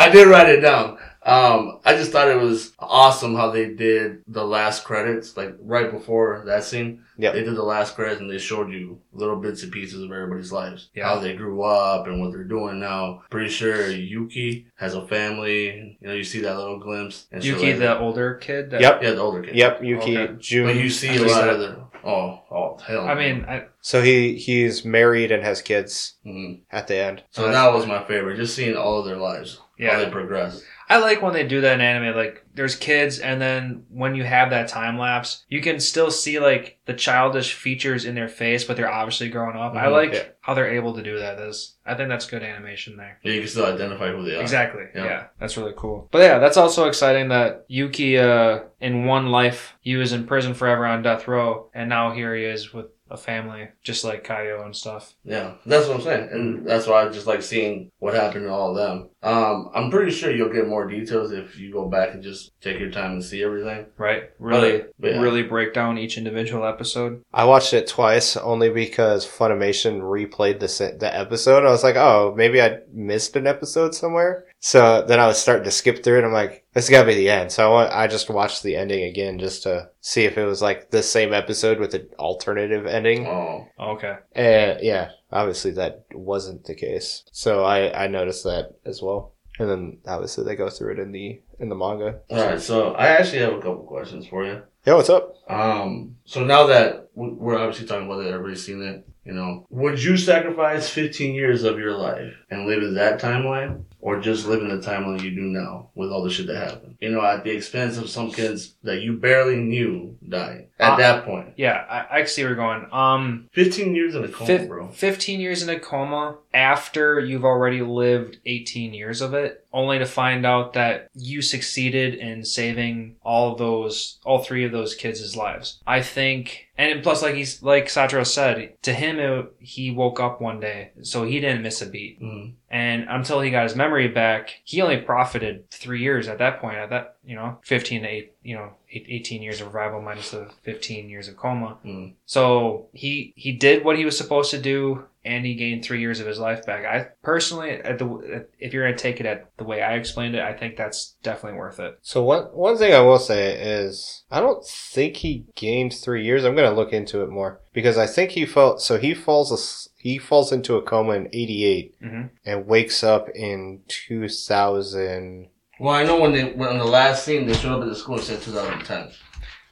[0.00, 0.97] I did write it down.
[1.28, 5.90] Um, I just thought it was awesome how they did the last credits, like right
[5.90, 7.04] before that scene.
[7.18, 7.32] Yeah.
[7.32, 10.52] They did the last credits and they showed you little bits and pieces of everybody's
[10.52, 10.88] lives.
[10.94, 11.04] Yeah.
[11.08, 13.22] How they grew up and what they're doing now.
[13.30, 15.98] Pretty sure Yuki has a family.
[16.00, 17.26] You know, you see that little glimpse.
[17.32, 18.00] and Yuki, like the that.
[18.00, 18.70] older kid.
[18.70, 19.02] That, Yep.
[19.02, 19.56] Yeah, the older kid.
[19.56, 20.34] Yep, Yuki Okay.
[20.38, 20.66] June.
[20.66, 21.48] But you see I a lot that.
[21.50, 21.84] of the.
[22.04, 23.06] Oh, oh, hell.
[23.08, 26.60] I mean, I, so he he's married and has kids Mhm.
[26.70, 27.24] at the end.
[27.32, 28.36] So that was my favorite.
[28.36, 29.60] Just seeing all of their lives.
[29.78, 29.94] Yeah.
[29.96, 30.62] How they progress.
[30.90, 32.16] I like when they do that in anime.
[32.16, 36.40] Like, there's kids, and then when you have that time lapse, you can still see
[36.40, 39.74] like the childish features in their face, but they're obviously growing up.
[39.74, 40.22] I Mhm, like yeah.
[40.40, 41.36] how they're able to do that.
[41.36, 43.18] That's, I think that's good animation there.
[43.22, 44.40] Yeah, you can still identify who they are.
[44.40, 44.84] Exactly.
[44.94, 45.04] Yeah.
[45.04, 45.24] Yeah.
[45.38, 46.08] that's really cool.
[46.10, 50.54] But yeah, that's also exciting that Yuki, uh, in one life, he was in prison
[50.54, 54.64] forever on death row, and now here he is with a family, just like Kayo
[54.64, 55.14] and stuff.
[55.24, 58.50] Yeah, that's what I'm saying, and that's why I just like seeing what happened to
[58.50, 59.08] all of them.
[59.22, 62.78] Um, I'm pretty sure you'll get more details if you go back and just take
[62.78, 63.86] your time and see everything.
[63.96, 64.30] Right?
[64.38, 65.20] Really, But, yeah.
[65.20, 67.22] really break down each individual episode.
[67.32, 71.64] I watched it twice only because Funimation replayed the se- the episode.
[71.66, 74.44] I was like, oh, maybe I missed an episode somewhere.
[74.60, 76.24] So then I was starting to skip through it.
[76.24, 77.52] I'm like, this got to be the end.
[77.52, 80.60] So I, want, I just watched the ending again just to see if it was
[80.60, 83.26] like the same episode with an alternative ending.
[83.26, 83.66] Oh.
[83.78, 84.16] oh, Okay.
[84.32, 87.24] And yeah, obviously that wasn't the case.
[87.32, 89.34] So I, I noticed that as well.
[89.60, 92.20] And then obviously they go through it in the in the manga.
[92.30, 92.60] all right.
[92.60, 94.62] So I actually have a couple questions for you.
[94.88, 95.34] Yeah, what's up?
[95.50, 99.04] Um, so now that we- we're obviously talking about that, everybody's seen it.
[99.26, 103.82] You know, would you sacrifice 15 years of your life and live in that timeline,
[104.00, 106.94] or just live in the timeline you do now with all the shit that happened?
[107.00, 110.96] You know, at the expense of some kids that you barely knew dying at Uh,
[110.96, 111.48] that point.
[111.58, 112.86] Yeah, I, I can see where you're going.
[112.90, 114.88] Um, 15 years in a coma, fif- bro.
[114.88, 120.06] 15 years in a coma after you've already lived 18 years of it, only to
[120.06, 125.36] find out that you succeeded in saving all of those, all three of those kids'
[125.36, 125.80] lives.
[125.86, 130.40] I think, and plus, like he's, like Satoru said, to him, it, he woke up
[130.40, 132.20] one day, so he didn't miss a beat.
[132.20, 132.52] Mhm.
[132.70, 136.76] And until he got his memory back, he only profited three years at that point.
[136.76, 140.30] At that, you know, 15 to eight, you know, eight- 18 years of revival minus
[140.30, 141.78] the 15 years of coma.
[141.84, 142.12] Mm.
[142.26, 146.20] So he he did what he was supposed to do, and he gained three years
[146.20, 146.84] of his life back.
[146.84, 150.40] I personally, at the if you're gonna take it at the way I explained it,
[150.42, 151.98] I think that's definitely worth it.
[152.02, 156.44] So one one thing I will say is I don't think he gained three years.
[156.44, 159.88] I'm gonna look into it more because I think he felt so he falls as-
[159.96, 165.48] he falls into a coma in '88 hmm and wakes up in 2000.
[165.80, 167.94] Well, I know when they when on the last scene they showed up at the
[167.94, 169.10] school and said 2010.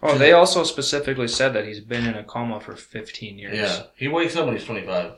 [0.02, 3.56] Oh, they also specifically said that he's been in a coma for 15 years.
[3.56, 5.12] Yeah, he wakes up when he's 25,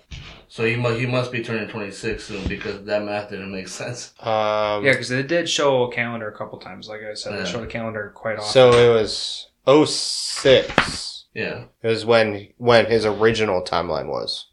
[0.48, 4.14] so he must he must be turning 26 soon because that math didn't make sense.
[4.20, 6.88] Um, Yeah, because they did show a calendar a couple times.
[6.88, 7.42] Like I said, Yeah.
[7.42, 8.50] they showed a calendar quite often.
[8.52, 11.26] so it was 06.
[11.34, 14.46] Yeah, It was when when his original timeline was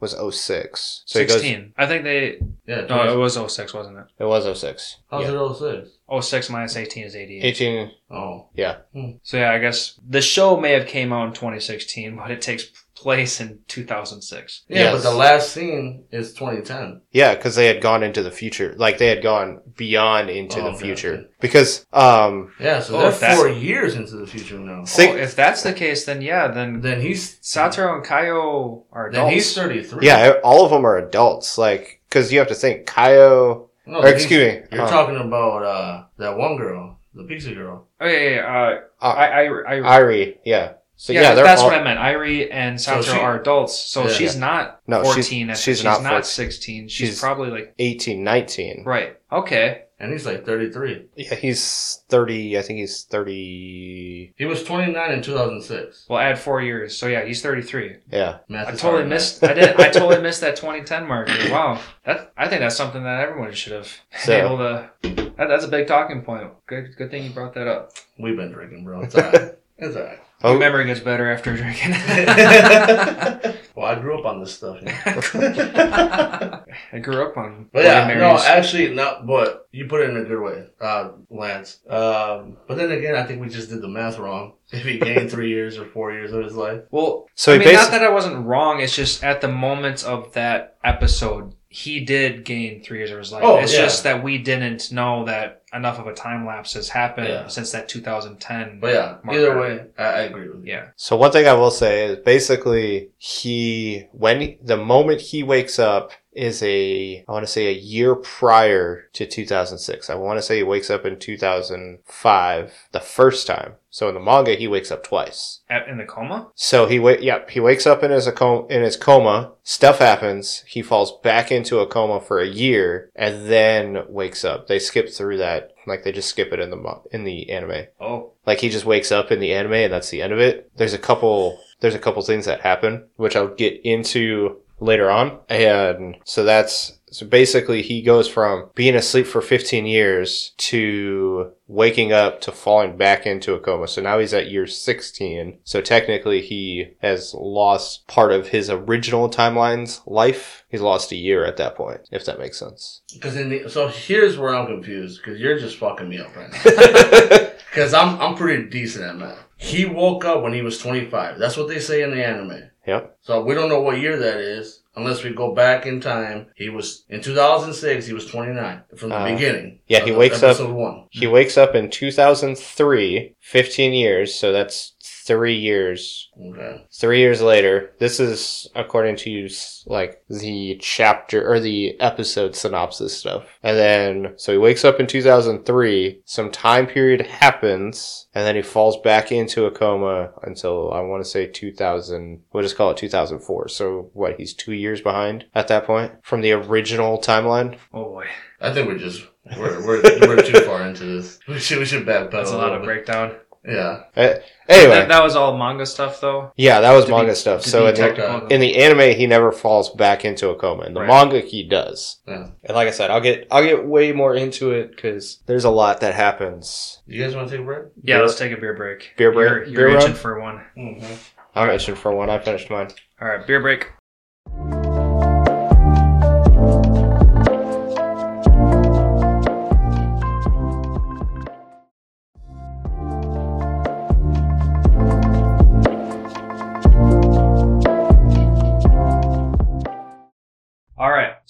[0.00, 1.02] was 06.
[1.06, 1.40] So he goes.
[1.40, 1.74] 16.
[1.76, 2.40] I think they.
[2.66, 2.82] yeah.
[2.86, 4.04] No, it was 06, wasn't it?
[4.18, 4.96] It was 06.
[5.10, 5.32] How's yeah.
[5.50, 5.54] it
[5.84, 5.90] 06?
[6.10, 7.44] 06 minus 18 is 88.
[7.44, 7.90] 18.
[8.10, 8.76] Oh, Yeah.
[9.22, 12.64] So yeah, I guess the show may have came out in 2016, but it takes
[12.96, 14.64] place in 2006.
[14.68, 14.92] yeah, Yes.
[15.02, 17.00] but the last scene is 2010.
[17.12, 18.74] Yeah, because they had gone into the future.
[18.76, 21.14] Like they had gone beyond into Oh, the okay, future.
[21.14, 21.26] okay.
[21.40, 24.84] Because um, Yeah, so Oh, they're that's- four years into the future now.
[24.84, 29.10] Think- oh, if that's the case, then yeah, then Then he's Satoru and Kayo are
[29.10, 30.06] then he's 33.
[30.06, 31.56] yeah, all of them are adults.
[31.56, 33.68] Like because you have to think Kayo.
[33.90, 34.60] No, or excuse me.
[34.72, 37.88] You're uh, talking about uh that one girl, the pixie girl.
[38.00, 40.36] oh yeah, yeah, yeah, uh, Uh, I, I, I, Airi.
[40.44, 40.72] Yeah.
[40.96, 41.98] So yeah, yeah, they're that's all, what I meant.
[41.98, 44.12] Airi and So she- are adults, so Yeah.
[44.12, 45.50] she's not No, she's- 14.
[45.50, 46.88] at- she's she's not not, 16.
[46.88, 48.82] She's, She's- probably like 18, 19.
[48.84, 49.16] right.
[49.32, 51.04] Okay, And he's like 33.
[51.14, 52.58] Yeah, he's 30.
[52.58, 54.32] I think he's 30.
[54.34, 56.06] He was 29 in 2006.
[56.08, 56.96] we'll add four years.
[56.96, 57.96] So yeah, he's 33.
[58.10, 58.38] Yeah.
[58.48, 59.44] Math I totally missed.
[59.44, 59.78] I did.
[59.78, 61.32] I totally missed that 2010 marker.
[61.50, 64.64] Wow, that I think that's something that everyone should have been So- able to.
[64.64, 64.88] Uh,
[65.36, 66.50] that, that's a big talking point.
[66.66, 67.92] Good, good thing you brought that up.
[68.18, 69.02] We've been drinking, bro.
[69.02, 69.52] It's alright.
[69.80, 70.20] it's alright.
[70.42, 71.90] Oh, Memory gets better after drinking.
[73.74, 74.78] well, I grew up on this stuff.
[74.80, 74.94] You know?
[76.92, 79.26] I grew up on But yeah, Bloody no, actually, not.
[79.26, 81.80] But you put it in a good way, uh, Lance.
[81.88, 84.54] Um, but then again, I think we just did the math wrong.
[84.72, 87.66] If he gained three years or four years of his life, Well, So I mean,
[87.68, 88.80] basi- not that I wasn't wrong.
[88.80, 93.32] It's just at the moments of that episode, he did gain three years of his
[93.32, 93.42] life.
[93.44, 93.80] Oh, it's yeah.
[93.82, 97.46] just that we didn't know that enough of a time lapse has happened Yeah.
[97.46, 98.80] since that 2010.
[98.80, 99.38] but yeah, Marker.
[99.40, 100.72] either way, I, I agree with you.
[100.72, 100.86] yeah.
[100.96, 105.78] So one thing I will say is basically he when he, the moment he wakes
[105.78, 110.10] up is a I want to say a year prior to 2006.
[110.10, 113.74] I want to say he wakes up in 2005 the first time.
[113.90, 115.60] So in the manga he wakes up twice.
[115.68, 116.48] At, in the coma?
[116.54, 119.52] So he wa- yep, he wakes up in his a com- in his coma.
[119.62, 120.64] Stuff happens.
[120.66, 124.68] He falls back into a coma for a year and then wakes up.
[124.68, 127.86] They skip through that like they just skip it in the in the anime.
[128.00, 128.32] Oh.
[128.46, 130.70] Like he just wakes up in the anime and that's the end of it.
[130.76, 135.38] There's a couple there's a couple things that happen which I'll get into later on.
[135.48, 142.12] And so that's so basically he goes from being asleep for 15 years to waking
[142.12, 143.88] up to falling back into a coma.
[143.88, 145.58] So now he's at year 16.
[145.64, 150.64] So technically he has lost part of his original timeline's life.
[150.68, 153.02] He's lost a year at that point, if that makes sense.
[153.12, 156.52] Because in the so here's where I'm confused because you're just fucking me up right
[156.52, 157.46] now.
[157.70, 159.38] Because I'm I'm pretty decent at math.
[159.56, 161.38] He woke up when he was 25.
[161.38, 162.69] That's what they say in the anime.
[162.90, 163.16] Yep.
[163.22, 166.46] So we don't know what year that is unless we go back in time.
[166.56, 168.04] He was in 2006.
[168.06, 169.78] He was 29 from the Uh, beginning.
[169.86, 171.04] yeah, he wakes up- one.
[171.10, 174.94] He wakes up in 2003, 15 years, so that's
[175.30, 176.28] three years.
[176.36, 176.84] Okay.
[176.92, 179.48] Three years later, this is according to
[179.86, 183.44] like the chapter or the episode synopsis stuff.
[183.62, 188.62] And then, so he wakes up in 2003, some time period happens, and then he
[188.62, 192.96] falls back into a coma until I want to say 2000, we'll just call it
[192.96, 193.68] 2004.
[193.68, 197.78] So what, he's two years behind at that point from the original timeline?
[197.94, 198.26] Oh boy.
[198.60, 199.24] I think we're just
[199.56, 201.38] we're we're, we're too far into this.
[201.46, 202.32] We should we should backpedal.
[202.32, 202.86] That's a lot little of bit.
[202.86, 203.36] breakdown.
[203.62, 204.04] Yeah.
[204.16, 204.34] Uh,
[204.68, 206.50] anyway, That, that was all manga stuff, though.
[206.56, 207.62] yeah, that was to be- manga stuff.
[207.62, 210.84] So in the, in the anime, he never falls back into a coma.
[210.84, 211.06] In the Right.
[211.08, 212.20] manga, he does.
[212.26, 212.46] Yeah.
[212.64, 215.70] And like I said, I'll get I'll get way more into it because there's a
[215.70, 217.02] lot that happens.
[217.06, 217.84] You guys want to take a break?
[218.02, 219.12] yeah, beer- let's take a beer break.
[219.18, 220.16] beer break- You're, you're itching run?
[220.16, 220.64] for one.
[220.78, 221.14] Mm-hmm.
[221.54, 222.30] I'm itching for one.
[222.30, 222.88] I finished mine.
[223.20, 223.90] All right, beer break.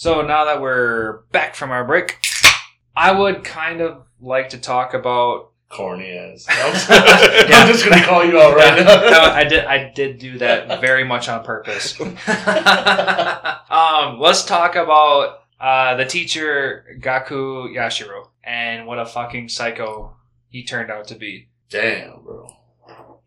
[0.00, 2.18] So now that we're back from our break,
[2.96, 6.46] I would kind of like to talk about Corny ass.
[6.48, 6.72] I'm
[7.70, 9.10] just gonna call you out right Yeah, now.
[9.10, 9.66] no, I did.
[9.66, 12.00] I did do that very much on purpose.
[13.70, 20.16] um, let's talk about uh, the teacher Gaku Yashiro and what a fucking psycho
[20.48, 21.50] he turned out to be.
[21.68, 22.46] Damn, bro.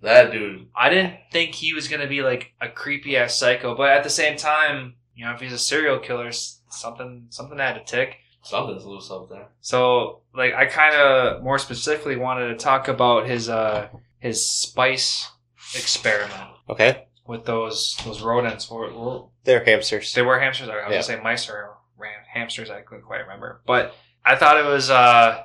[0.02, 0.70] That dude.
[0.76, 4.10] I didn't think he was gonna be like a creepy ass psycho, but at the
[4.10, 6.32] same time, you know, if he's a serial killer,
[6.74, 8.18] something something had to tick.
[8.44, 9.48] Something's loose up there.
[9.62, 13.88] So, like, I kind of more specifically wanted to talk about his uh
[14.20, 15.30] his spice
[15.76, 18.70] experiment Okay, with those those rodents.
[18.70, 20.14] Were, were, they're hamsters.
[20.14, 20.70] they were hamsters.
[20.70, 20.90] I was Yeah.
[20.90, 22.70] gonna say mice or ram, hamsters.
[22.70, 24.90] I couldn't quite remember, but I thought it was.
[24.90, 25.44] uh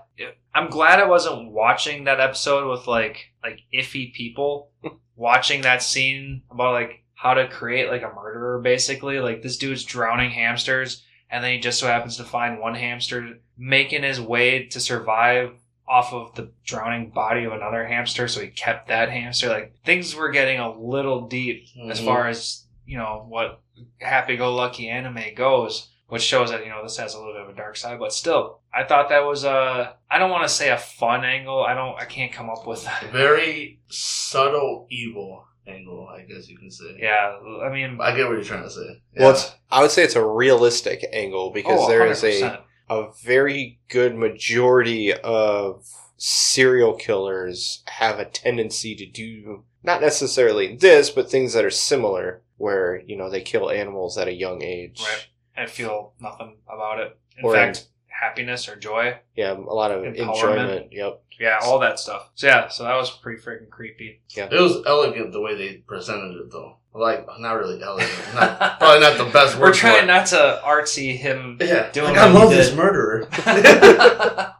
[0.55, 4.71] I'm glad I wasn't watching that episode with like like iffy people
[5.17, 8.61] watching that scene about like how to create like a murderer.
[8.61, 12.75] Basically, like this dude's drowning hamsters, and then he just so happens to find one
[12.75, 15.53] hamster making his way to survive
[15.87, 18.29] off of the drowning body of another hamster.
[18.29, 19.49] So he kept that hamster.
[19.49, 22.05] Like things were getting a little deep as Mhm.
[22.05, 23.61] far as you know what
[24.01, 27.55] happy-go-lucky anime goes which shows that you know this has a little bit of a
[27.55, 30.77] dark side but still i thought that was a i don't want to say a
[30.79, 33.05] fun angle i don't i can't come up with that.
[33.13, 36.97] Very subtle evil angle, I guess you can say.
[36.99, 39.03] yeah i mean I get what you're trying to say.
[39.17, 43.09] Well, it's, I would say it's a realistic angle because oh, there is a a
[43.23, 51.31] very good majority of serial killers have a tendency to do not necessarily this, but
[51.31, 55.01] things that are similar, where you know they kill animals at a young age.
[55.01, 57.89] right and feel nothing about it in Or- fact
[58.21, 60.93] happiness or joy Yeah, a lot of enjoyment.
[60.93, 61.23] Yep.
[61.41, 64.49] yeah all that stuff so yeah so that was pretty freaking creepy Yeah.
[64.51, 66.77] It was elegant the way they presented it, though.
[66.95, 68.11] Like, not really elegant.
[68.35, 69.61] Not, probably not the best word.
[69.69, 70.07] we're for trying it.
[70.07, 73.29] not to artsy him Yeah, doing like, I what he love this murderer.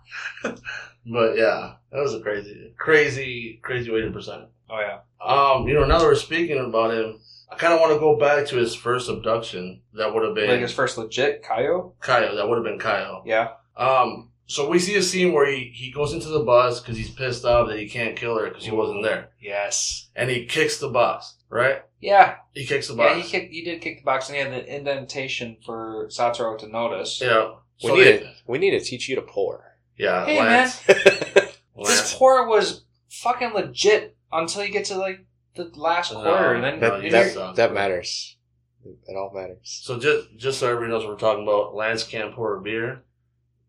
[0.43, 4.49] but yeah, that was a crazy, crazy, crazy way to present it.
[4.71, 7.19] oh yeah Um, you know, now that we're speaking about him,
[7.51, 9.83] I kind of want to go back to his first abduction.
[9.95, 11.93] That would have been Like his first legit Kayo.
[12.01, 12.37] Kyle.
[12.37, 13.23] That would have been Kyle.
[13.27, 13.49] Yeah.
[13.77, 17.11] Um, so we see a scene where he, he goes into the bus because he's
[17.11, 20.09] pissed off that he can't kill her because he wasn't there, Yes.
[20.17, 21.37] and he kicks the box.
[21.51, 21.83] Right?
[22.01, 22.37] Yeah.
[22.53, 23.17] He kicks the bus.
[23.17, 23.53] Yeah, he kicked.
[23.53, 27.21] He did kick the box, and he had the indentation for Satoru to notice.
[27.21, 27.55] Yeah.
[27.83, 29.77] We So need they- to we need to teach you to pour.
[29.97, 30.25] Yeah.
[30.27, 35.25] Hey, Lance, This pour was fucking legit until you get to like
[35.59, 38.37] the last No, quarter, and then no, that you that, that matters.
[38.85, 39.59] It all matters.
[39.85, 43.03] So just just so everybody knows what we're talking about, Lance can't pour a beer.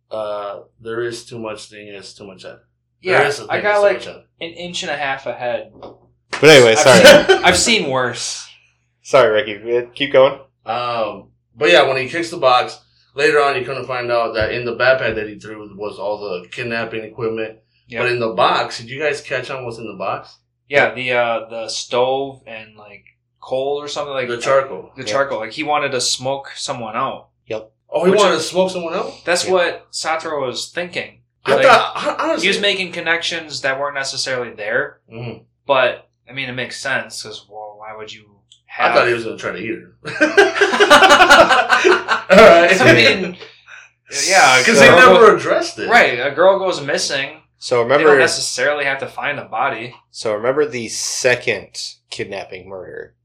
[0.10, 1.88] Uh, there is too much thing.
[1.88, 2.60] It's too much head.
[3.04, 4.24] There yeah, is a thing, I it's got too like much head.
[4.42, 5.72] an inch and a half ahead.
[6.32, 7.02] But anyway, sorry,
[7.44, 8.48] I've seen worse.
[9.02, 9.90] sorry, Ricky.
[9.96, 10.40] Keep going.
[10.66, 12.80] Um, but yeah, when he kicks the box,
[13.16, 15.98] later on you come to find out that in the backpack that he threw was
[16.00, 17.60] all the kidnapping equipment.
[17.88, 18.02] Yep.
[18.04, 20.38] But in the box, did you guys catch on what's in the box?
[20.70, 23.04] Yeah, the uh the stove and like
[23.42, 24.92] coal or something like the charcoal.
[24.96, 25.40] The charcoal.
[25.40, 27.30] Like he wanted to smoke someone out.
[27.48, 27.72] Yep.
[27.90, 29.12] Oh, he Which- wanted to smoke someone out.
[29.26, 29.52] That's Yeah.
[29.54, 31.22] what Satoru was thinking.
[31.46, 35.44] I Like, thought honestly, he was making connections that weren't necessarily there, Mhm.
[35.66, 38.36] but I mean, it makes sense because well, why would you
[38.78, 39.96] I thought he was gonna try to eat her.
[42.30, 42.82] All right.
[42.82, 43.38] I mean,
[44.28, 45.90] yeah, because a they never addressed it.
[45.90, 46.20] right.
[46.20, 47.39] A girl goes missing.
[47.62, 49.94] So remember, They don't necessarily have to find a body.
[50.12, 51.78] so remember the second
[52.10, 53.16] kidnapping murder.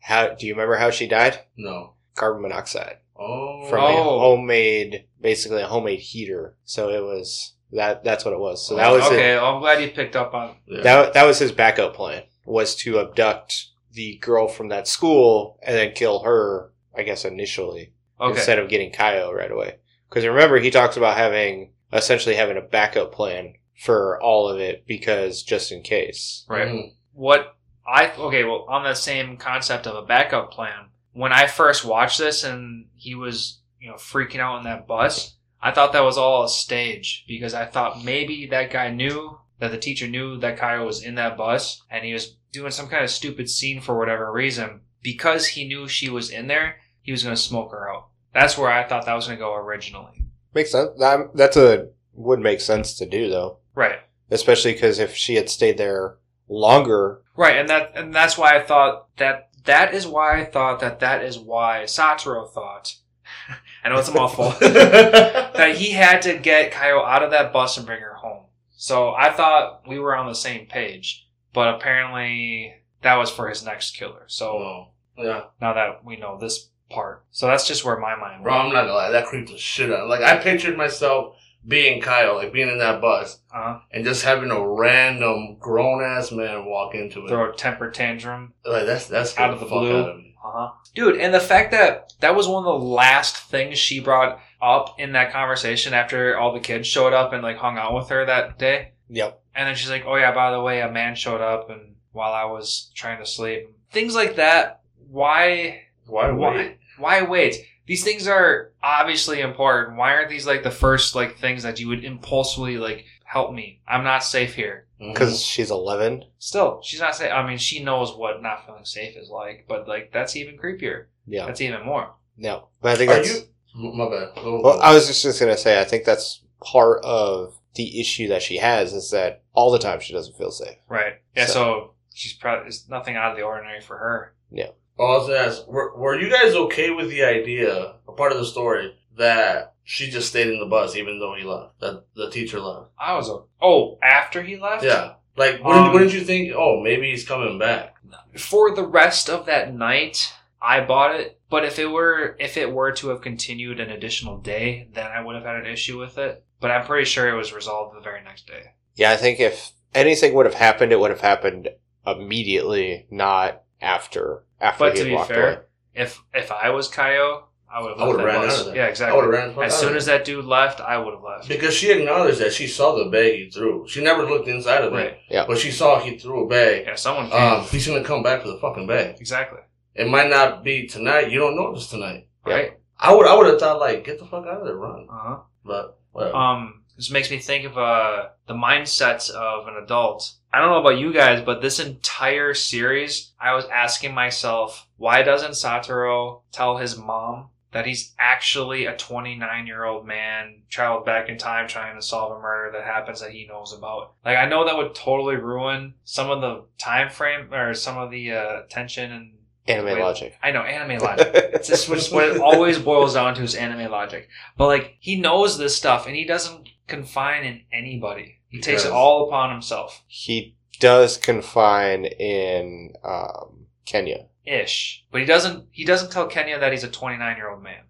[0.00, 1.40] How do you remember how she died?
[1.56, 1.94] No.
[2.16, 3.66] Carbon monoxide Oh.
[3.68, 4.18] from a Oh.
[4.18, 6.56] homemade, basically a homemade heater.
[6.64, 8.02] So it was that.
[8.02, 8.66] That's what it was.
[8.66, 9.12] So that was it.
[9.12, 9.34] okay.
[9.36, 10.56] Well, I'm glad you picked up on.
[10.66, 10.80] Yeah.
[10.82, 15.76] That that was his backup plan was to abduct the girl from that school and
[15.76, 16.72] then kill her.
[16.94, 18.36] I guess initially Okay.
[18.38, 19.76] instead of getting Kayo right away.
[20.08, 24.86] Because remember, he talks about having essentially having a backup plan for all of it
[24.86, 26.44] because just in case.
[26.48, 26.68] Right.
[26.68, 26.94] Mhm.
[27.14, 27.56] what
[27.86, 32.18] I okay, well, on the same concept of a backup plan, when I first watched
[32.18, 36.16] this and he was, you know, freaking out in that bus, I thought that was
[36.16, 40.56] all a stage because I thought maybe that guy knew that the teacher knew that
[40.58, 43.98] Kyle was in that bus and he was doing some kind of stupid scene for
[43.98, 44.82] whatever reason.
[45.02, 48.08] Because he knew she was in there, he was going to smoke her out.
[48.32, 50.24] That's where I thought that was going to go originally.
[50.54, 50.90] Makes sense.
[50.98, 53.98] That that's a would make sense to do though, Right.
[54.30, 56.16] especially because if she had stayed there
[56.48, 60.80] longer, Right, and that and that's why I thought that that is why I thought
[60.80, 62.96] that that is why Satoru thought.
[63.84, 64.50] I know it's a mouthful.
[64.60, 68.44] that he had to get Kayo out of that bus and bring her home.
[68.76, 73.64] So I thought we were on the same page, but apparently that was for his
[73.64, 74.24] next killer.
[74.26, 74.86] So Oh.
[75.16, 75.44] Yeah.
[75.60, 78.66] now that we know this part, so that's just where my mind Bro, went.
[78.68, 80.08] I'm not gonna lie, that creeped the shit out.
[80.08, 81.36] Like I pictured myself
[81.66, 86.32] being Kyle, like being in that bus Uh, and just having a random grown ass
[86.32, 87.28] man walk into it.
[87.28, 88.52] throw a temper tantrum.
[88.64, 90.02] Like that's that's Out of the fuck blue.
[90.02, 90.34] out of me.
[90.44, 90.70] Uh-huh.
[90.94, 94.98] Dude, and the fact that that was one of the last things she brought up
[94.98, 98.24] in that conversation after all the kids showed up and like hung out with her
[98.26, 98.92] that day.
[99.08, 99.40] yep.
[99.54, 102.32] And then she's like, "Oh yeah, by the way, a man showed up and while
[102.32, 104.80] I was trying to sleep." Things like that.
[105.08, 106.78] Why Why why wait?
[106.98, 107.56] why wait?
[107.92, 109.98] These things are obviously important.
[109.98, 113.82] Why aren't these like the first like things that you would impulsively like help me?
[113.86, 114.86] I'm not safe here.
[114.98, 115.12] Mhm.
[115.12, 116.24] Because she's eleven.
[116.38, 117.30] Still, she's not safe.
[117.30, 121.04] I mean, she knows what not feeling safe is like, but like that's even creepier.
[121.26, 121.44] Yeah.
[121.44, 122.14] That's even more.
[122.38, 122.68] No.
[122.80, 123.28] But I think Are that's.
[123.74, 123.92] you?
[123.92, 124.34] My bad.
[124.36, 128.28] Go- Well, I was just, just gonna say, I think that's part of the issue
[128.28, 130.78] that she has is that all the time she doesn't feel safe.
[130.88, 131.16] Right.
[131.36, 131.44] Yeah.
[131.44, 134.34] So- So, she's probably it's nothing out of the ordinary for her.
[134.58, 134.74] Oh,
[135.04, 138.38] I was gonna ask, were, were you guys okay with the idea, a part of
[138.38, 142.30] the story, that she just stayed in the bus even though he left, that the
[142.30, 142.90] teacher left?
[142.98, 143.28] I was.
[143.28, 144.84] o- Oh, after he left.
[144.84, 145.14] Yeah.
[145.36, 147.94] Like, wouldn't, Um, wouldn't you think, oh, maybe he's coming back?
[148.36, 151.38] For the rest of that night, I bought it.
[151.50, 155.22] But if it were if it were to have continued an additional day, then I
[155.22, 156.44] would have had an issue with it.
[156.60, 158.72] But I'm pretty sure it was resolved the very next day.
[158.94, 161.68] Yeah, I think if anything would have happened, it would have happened
[162.06, 165.58] immediately, not after after But he to be fair, away.
[165.94, 168.76] if if I was Kayo, I would have I left ran out of there.
[168.76, 169.12] Yeah, exactly.
[169.12, 171.48] I would have ran As soon as that dude left, I would have left.
[171.48, 173.86] Because she acknowledged that she saw the bag he threw.
[173.88, 175.16] She never looked inside of Right.
[175.28, 175.46] it.
[175.46, 176.84] But she saw he threw a bag.
[176.86, 177.40] Yeah, someone came.
[177.42, 179.16] Um, he's gonna come back for the fucking bag.
[179.20, 179.60] exactly.
[179.94, 181.30] It might not be tonight.
[181.30, 182.28] You don't know if it's tonight.
[182.46, 182.78] Right.
[182.98, 185.06] I would I would have thought like, get the fuck out of there, run.
[185.10, 185.36] Uh huh.
[185.64, 186.36] But whatever.
[186.36, 190.34] Um, this makes me think of uh the mindsets of an adult.
[190.52, 195.22] I don't know about you guys, but this entire series, I was asking myself, why
[195.22, 201.28] doesn't Satoru tell his mom that he's actually a 29 year old man traveled back
[201.28, 204.12] in time trying to solve a murder that happens that he knows about?
[204.24, 208.12] Like, I know that would totally ruin some of the time frame or some of
[208.12, 209.32] the uh, tension and
[209.68, 210.00] Anime Wait.
[210.00, 210.36] logic.
[210.42, 211.30] I know anime logic.
[211.34, 214.28] It's just what what it always boils down to is anime logic.
[214.56, 218.40] But like he knows this stuff and he doesn't confine in anybody.
[218.48, 220.02] He takes it all upon himself.
[220.06, 224.26] he does confine in um, Kenya.
[224.44, 225.04] Ish.
[225.12, 227.84] But he doesn't he doesn't tell Kenya that he's a 29 year old man.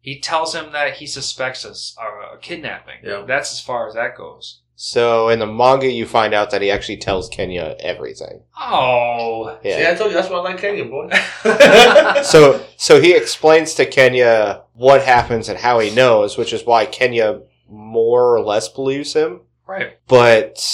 [0.00, 2.96] He tells him that he suspects us a, a kidnapping.
[3.02, 3.24] Yeah.
[3.26, 4.60] That's as far as that goes.
[4.76, 8.42] So in the manga, you find out that he actually tells Kenya everything.
[8.60, 9.56] Oh.
[9.62, 11.10] See, I told you that's why I like Kenya, boy.
[12.24, 16.86] so so he explains to Kenya what happens and how he knows, which is why
[16.86, 17.42] Kenya
[17.74, 19.40] more or less believes him.
[19.66, 19.98] right.
[20.08, 20.64] But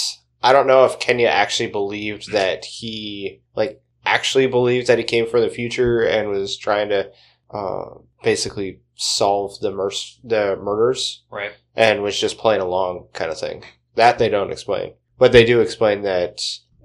[0.43, 5.27] I don't know if Kenya actually believed that he like actually believed that he came
[5.27, 7.11] from the future and was trying to
[7.51, 7.85] uh,
[8.23, 9.91] basically solve the mur-
[10.23, 11.51] the murders Right.
[11.75, 13.63] and was just playing along kind of thing.
[13.95, 14.93] That they don't explain.
[15.17, 16.37] But they do explain that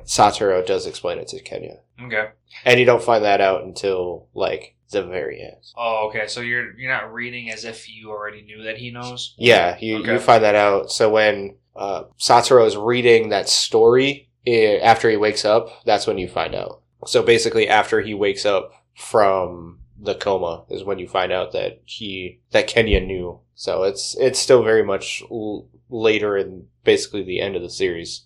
[0.05, 1.79] Satoru does explain it to Kenya.
[2.03, 2.29] Okay.
[2.65, 5.63] And you don't find that out until like the very end.
[5.77, 6.27] Oh, okay.
[6.29, 9.35] So you're you're not reading as if you already knew that he knows.
[9.39, 10.13] Yeah, you, Okay.
[10.13, 10.91] you find that out.
[10.93, 16.19] So when uh, Satoru is reading that story eh, after he wakes up, that's when
[16.19, 16.83] you find out.
[17.07, 21.81] So basically, after he wakes up from the coma, is when you find out that
[21.85, 23.41] he that Kenya knew.
[23.55, 28.25] So it's it's still very much l- later in basically the end of the series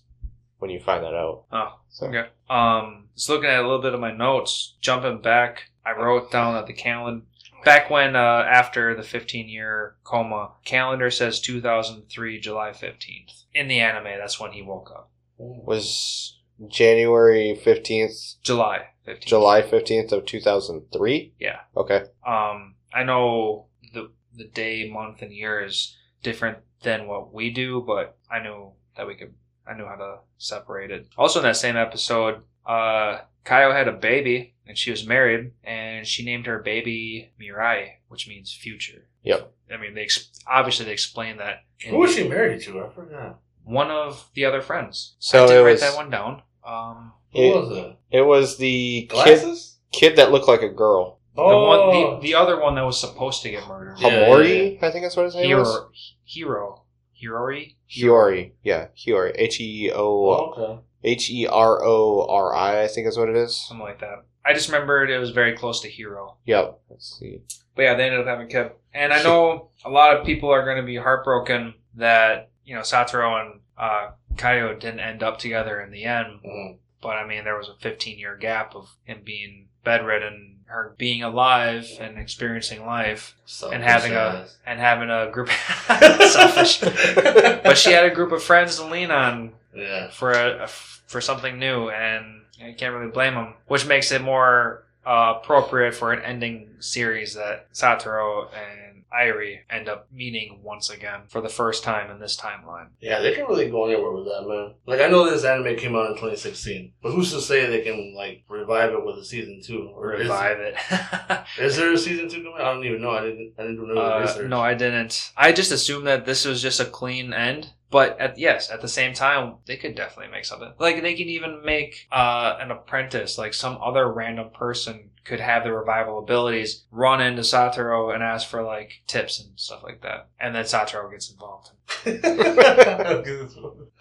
[0.59, 1.43] when you find that out.
[1.51, 2.27] Oh, So okay.
[2.49, 6.53] Um, just looking at a little bit of my notes, jumping back, I wrote down
[6.53, 7.25] that the calendar
[7.63, 13.43] back when uh, after the 15 year coma calendar says 2003 July 15th.
[13.53, 15.11] In the anime, that's when he woke up.
[15.37, 18.13] was January fifteenth,
[18.43, 19.25] July 15th.
[19.25, 21.33] July fifteenth of two thousand three.
[21.39, 21.61] Yeah.
[21.75, 22.03] Okay.
[22.25, 27.83] Um, I know the the day, month, and year is different than what we do,
[27.85, 29.33] but I knew that we could.
[29.67, 31.07] I knew how to separate it.
[31.17, 36.07] Also, in that same episode, uh, Kayo had a baby and she was married, and
[36.07, 39.07] she named her baby Mirai, which means future.
[39.23, 39.51] Yep.
[39.73, 41.63] I mean, they ex- obviously they explained that.
[41.81, 42.81] in Who was she married to?
[42.81, 43.39] I forgot.
[43.63, 45.15] One of the other friends.
[45.19, 46.41] So I did it write was- that one down.
[46.65, 47.95] Um, Who It- was it?
[48.17, 49.77] It was the kid Glasses?
[49.91, 51.19] kid that looked like a girl.
[51.35, 52.15] the one, Oh.
[52.19, 53.97] the, the other one that was supposed to get murdered.
[53.99, 56.13] Yeah, Hamori, I think that's what his name was.
[56.25, 56.83] Hero,
[57.21, 58.51] Hero, Hirori, Hiyori.
[58.63, 59.31] Yeah, Hiyori.
[59.35, 59.97] H E O
[60.29, 60.81] Oh, okay.
[61.03, 63.55] H E R O R I, I think is what it is.
[63.55, 64.23] something like that.
[64.45, 66.35] I just remembered it was very close to Hero.
[66.45, 66.79] Yep.
[66.89, 67.41] Let's see.
[67.75, 68.71] But yeah, they ended up having a kid.
[68.93, 72.81] And I know a lot of people are going to be heartbroken that, you know,
[72.81, 76.39] Satoru and uh, Kayo didn't end up together in the end.
[76.45, 76.77] Mhm.
[77.01, 81.21] But I mean, there was a 15 year gap of him being bedridden, her being
[81.23, 85.49] alive and experiencing life, Selfish and having a and having a group
[86.29, 86.81] selfish.
[87.63, 90.09] But she had a group of friends to lean on Yeah.
[90.09, 93.53] for a, for something new, and I can't really blame him.
[93.67, 99.89] Which makes it more uh, appropriate for an ending series that Satoru and Airi end
[99.89, 102.87] up meeting once again for the first time in this timeline.
[103.01, 104.75] Yeah, they can really go anywhere with that, man.
[104.85, 108.13] Like, I know this anime came out in 2016, but who's to say they can,
[108.15, 109.91] like, revive it with a season two?
[109.93, 110.75] Or is- Revive it.
[111.59, 112.53] Is, there a season two coming?
[112.57, 113.11] I don't even know.
[113.11, 114.49] I didn't, I didn't do Uh, research.
[114.49, 115.33] no, I didn't.
[115.35, 117.71] I just assumed that this was just a clean end.
[117.91, 120.73] But at, yes, at the same time, they could definitely make something.
[120.79, 125.63] Like they can even make uh, an apprentice, like some other random person could have
[125.63, 130.29] the revival abilities, run into Satoru and ask for like tips and stuff like that,
[130.39, 131.71] and then Satoru gets involved.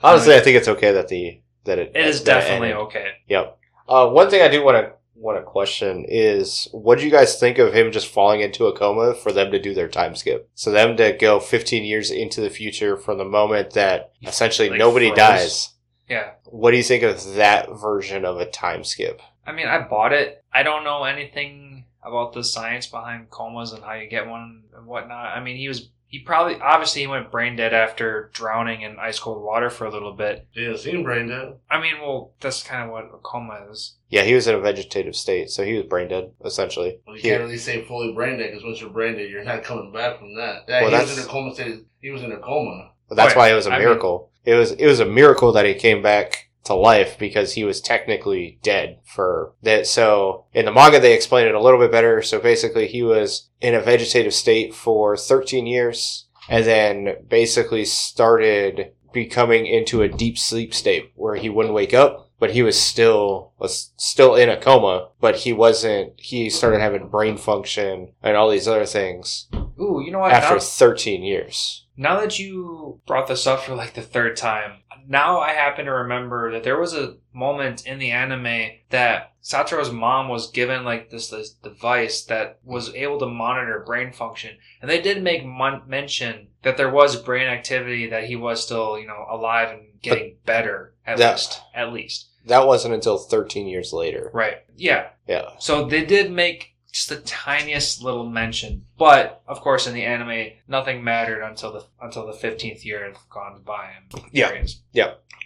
[0.03, 2.85] Honestly, I think it's okay that the that it It is that definitely ended.
[2.87, 3.09] okay.
[3.29, 3.59] Yep.
[3.89, 7.39] Uh, one thing I do want to want to question is, what do you guys
[7.39, 10.49] think of him just falling into a coma for them to do their time skip?
[10.55, 14.79] So them to go 15 years into the future from the moment that essentially Like
[14.79, 15.17] nobody froze.
[15.19, 15.69] dies.
[16.09, 16.31] Yeah.
[16.47, 19.21] What do you think of that version of a time skip?
[19.47, 20.43] I mean, I bought it.
[20.53, 24.87] I don't know anything about the science behind comas and how you get one and
[24.87, 25.37] whatnot.
[25.37, 29.19] I mean, he was he probably obviously he went brain dead after drowning in ice
[29.21, 30.47] cold water for a little bit.
[30.53, 31.55] Yeah, seen brain dead.
[31.71, 33.95] I mean, well, that's kind of what a coma is.
[34.09, 36.99] Yeah, he was in a vegetative state, so he was brain dead essentially.
[37.07, 39.45] Well, you He- can't really say fully brain dead because once you're brain dead, you're
[39.45, 40.65] not coming back from that.
[40.69, 41.85] Yeah, Well, he was that's- in a coma state.
[42.03, 42.91] He was in a coma.
[43.09, 43.47] But that's oh, Right.
[43.49, 44.31] why it was a I mean- miracle.
[44.45, 47.81] it was it was a miracle that he came back to life because he was
[47.81, 49.87] technically dead for that.
[49.87, 52.23] So in the manga they explain it a little bit better.
[52.23, 58.93] So basically he was in a vegetative state for 13 years and then basically started
[59.13, 62.29] becoming into a deep sleep state where he wouldn't wake up.
[62.39, 66.15] But he was still was still in a coma, but he wasn't.
[66.17, 69.47] He started having brain function and all these other things
[69.79, 70.33] Ooh, you know what?
[70.33, 71.85] after Now, 13 years.
[71.99, 74.79] now that you brought this up for like the third time,
[75.11, 79.91] now I happen to remember that there was a moment in the anime that Satoru's
[79.91, 84.91] mom was given like this this device that was able to monitor brain function, and
[84.91, 89.07] they did make mon- mention that there was brain activity that he was still you
[89.07, 93.93] know alive and getting better at that- least at least That wasn't until 13 years
[93.93, 94.31] later.
[94.33, 95.51] right yeah Yeah.
[95.59, 100.53] so they did make just the tiniest little mention, but of course in the anime,
[100.69, 103.91] nothing mattered until the until the fifteenth year had gone by.
[103.97, 104.49] And Yeah.
[104.49, 104.81] there it is.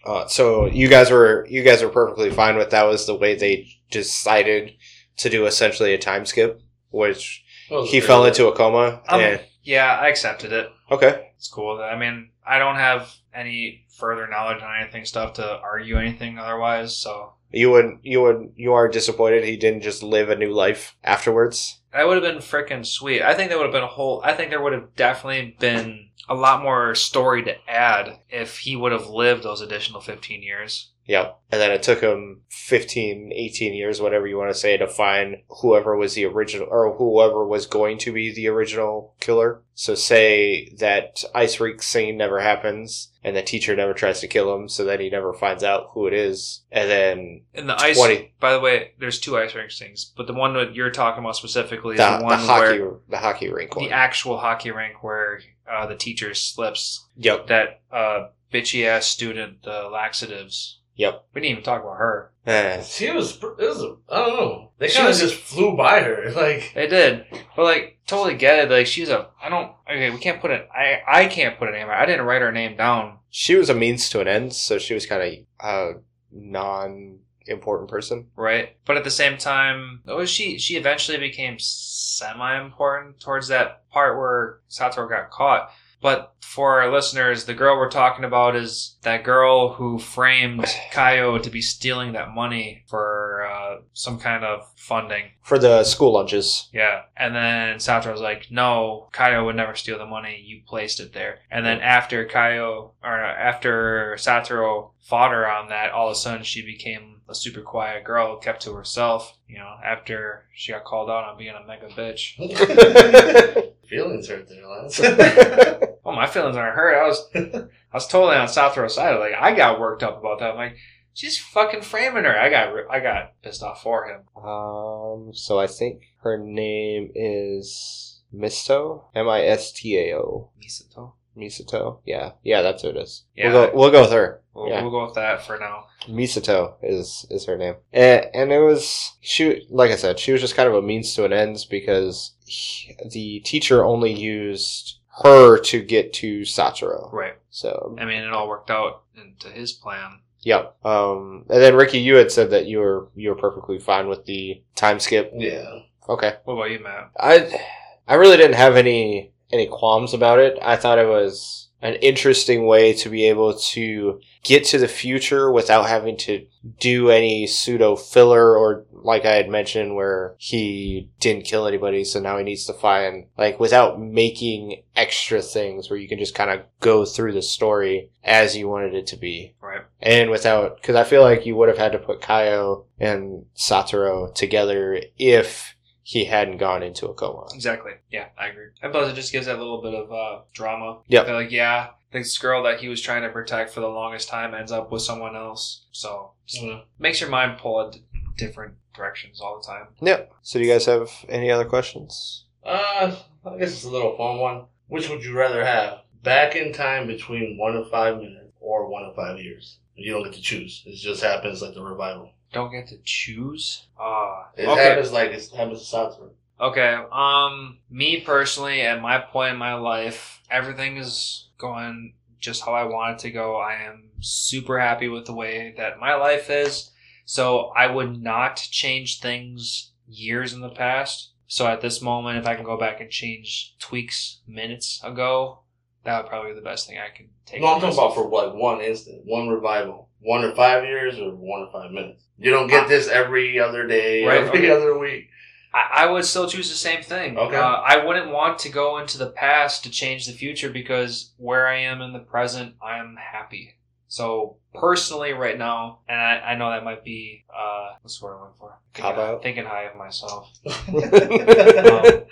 [0.06, 3.34] Uh, so you guys were you guys were perfectly fine with that was the way
[3.34, 4.72] they decided
[5.18, 9.00] to do essentially a time skip, which Well, he fell into a coma.
[9.08, 10.70] Um, and, yeah, I accepted it.
[10.90, 11.30] okay.
[11.36, 11.80] It's cool.
[11.80, 16.96] I mean, I don't have any further knowledge on anything stuff to argue anything otherwise.
[16.96, 20.96] So You would you would you are disappointed he didn't just live a new life
[21.04, 21.80] afterwards.
[21.92, 23.22] that would have been freaking sweet.
[23.22, 24.20] I think that would have been a whole.
[24.24, 28.74] I think there would have definitely been a lot more story to add if he
[28.76, 30.90] would have lived those additional fifteen years.
[31.06, 31.38] Yep.
[31.52, 35.36] And then it took him 15, 18 years, whatever you want to say, to find
[35.60, 39.62] whoever was the original, or whoever was going to be the original killer.
[39.74, 44.54] So say that Ice Rink scene never happens, and the teacher never tries to kill
[44.54, 46.62] him, so then he never finds out who it is.
[46.72, 48.34] And then In the ice, 20.
[48.40, 51.36] by the way, there's two ice rink scenes, but the one that you're talking about
[51.36, 53.84] specifically is the, the, the one hockey, where the hockey rink one.
[53.84, 55.40] the actual hockey rink where
[55.70, 57.48] uh, the teacher slips Yep.
[57.48, 60.80] that uh, bitchy ass student the laxatives.
[60.96, 61.24] Yep.
[61.34, 62.30] We didn't even talk about her.
[62.46, 62.82] Eh.
[62.82, 63.36] She was.
[63.36, 63.82] It was.
[63.82, 64.70] A, I don't know.
[64.78, 66.30] They She kind of was- just flew by her.
[66.36, 67.24] Like They did,
[67.56, 68.70] but like totally get it.
[68.70, 70.10] Like she's a I don't okay.
[70.10, 70.68] We can't put it.
[70.74, 71.88] I I can't put a name.
[71.90, 73.18] I didn't write her name down.
[73.30, 75.94] She was a means to an end, so she was kind of a
[76.30, 78.28] non important person.
[78.36, 78.76] right?
[78.86, 84.16] But at the same time, oh, she she eventually became semi important towards that part
[84.18, 85.70] where Satoru got caught.
[86.04, 91.42] But for our listeners, the girl we're talking about is that girl who framed Kayo
[91.42, 95.30] to be stealing that money for uh, some kind of funding.
[95.40, 96.68] For the school lunches.
[96.74, 97.04] Yeah.
[97.16, 100.42] And then Satoru was like, no, Kayo would never steal the money.
[100.44, 101.38] You placed it there.
[101.50, 106.42] And then after Kayo, or after Satoru fought her on that, all of a sudden
[106.42, 111.08] she became a super quiet girl, kept to herself, you know, after she got called
[111.10, 112.36] out on being a mega bitch.
[113.88, 115.00] feelings hurt there, Lance.
[116.06, 117.02] Oh, my feelings aren't hurt.
[117.02, 119.18] I was, I was totally on Satoru's side.
[119.18, 120.50] Like, I got worked up about that.
[120.50, 120.76] I'm like,
[121.14, 122.38] she's fucking framing her.
[122.38, 124.20] I got, I got pissed off for him.
[124.36, 129.08] Um, so I think her name is Misto.
[129.14, 130.50] M I S T A O.
[130.62, 131.14] Misato.
[131.36, 131.98] Misato.
[132.04, 133.24] Yeah, yeah, that's who it is.
[133.36, 133.52] Yeah.
[133.52, 133.76] We'll go.
[133.76, 134.40] We'll go with her.
[134.54, 134.82] We'll, Yeah.
[134.82, 135.86] we'll go with that for now.
[136.08, 139.66] Misato is is her name, and, and it was she.
[139.70, 142.94] Like I said, she was just kind of a means to an end because he-
[143.10, 147.12] the teacher only used her to get to Satoru.
[147.12, 147.34] Right.
[147.50, 150.18] So, I mean, it all worked out into his plan.
[150.40, 150.76] yep.
[150.84, 154.24] Um, and then Ricky, you had said that you were you were perfectly fine with
[154.26, 155.32] the time skip.
[155.34, 155.80] yeah.
[156.08, 156.34] Okay.
[156.44, 157.10] What about you, Matt?
[157.18, 157.60] I
[158.06, 160.58] I really didn't have any any qualms about it.
[160.60, 165.52] I thought it was an interesting way to be able to get to the future
[165.52, 166.46] without having to
[166.80, 172.20] do any pseudo filler or like I had mentioned where he didn't kill anybody so
[172.20, 176.50] now he needs to find like without making extra things where you can just kind
[176.50, 179.82] of go through the story as you wanted it to be Right.
[180.00, 184.34] and without because I feel like you would have had to put Kayo and Satoru
[184.34, 185.73] together if
[186.06, 187.46] he hadn't gone into a coma.
[187.54, 187.92] Exactly.
[188.10, 188.66] Yeah, I agree.
[188.82, 190.98] And plus, it just gives that little bit of uh, drama.
[191.08, 191.24] Yeah.
[191.24, 194.54] They're like, yeah, this girl that he was trying to protect for the longest time
[194.54, 195.86] ends up with someone else.
[195.92, 196.82] So Yeah.
[196.98, 198.02] makes your mind pull in
[198.36, 199.86] different directions all the time.
[200.02, 200.30] Yep.
[200.42, 202.44] So do you guys have any other questions?
[202.64, 204.64] Uh, I guess it's a little fun one.
[204.88, 206.00] Which would you rather have?
[206.22, 209.78] Back in time between one and five minutes or one and five years?
[209.96, 210.82] You don't get to choose.
[210.86, 212.32] It just happens like the revival.
[212.54, 213.86] Don't get to choose.
[213.98, 214.50] Ah.
[214.56, 214.88] It okay.
[214.88, 216.30] happens like it happens to Satoru.
[216.60, 216.98] Okay.
[217.12, 222.84] Um, me personally, at my point in my life, everything is going just how I
[222.84, 223.56] want it to go.
[223.56, 226.90] I am super happy with the way that my life is.
[227.24, 231.30] So I would not change things years in the past.
[231.46, 235.60] So at this moment, if I can go back and change tweaks minutes ago,
[236.04, 237.60] that would probably be the best thing I can take.
[237.60, 240.10] No, I'm talking about for like one instant, one revival.
[240.24, 242.24] One or five years or one or five minutes.
[242.38, 244.70] You don't get this every other day, Right, every okay.
[244.70, 245.28] other week.
[245.72, 247.36] I, I would still choose the same thing.
[247.38, 247.56] Okay.
[247.56, 251.66] Uh, I wouldn't want to go into the past to change the future because where
[251.68, 253.74] I am in the present, I am happy.
[254.08, 258.34] So personally, right now, and I, I know that might be uh, what's the word
[258.36, 258.78] I'm looking for?
[258.94, 259.42] Thinking, Cop out?
[259.42, 260.50] thinking high of myself.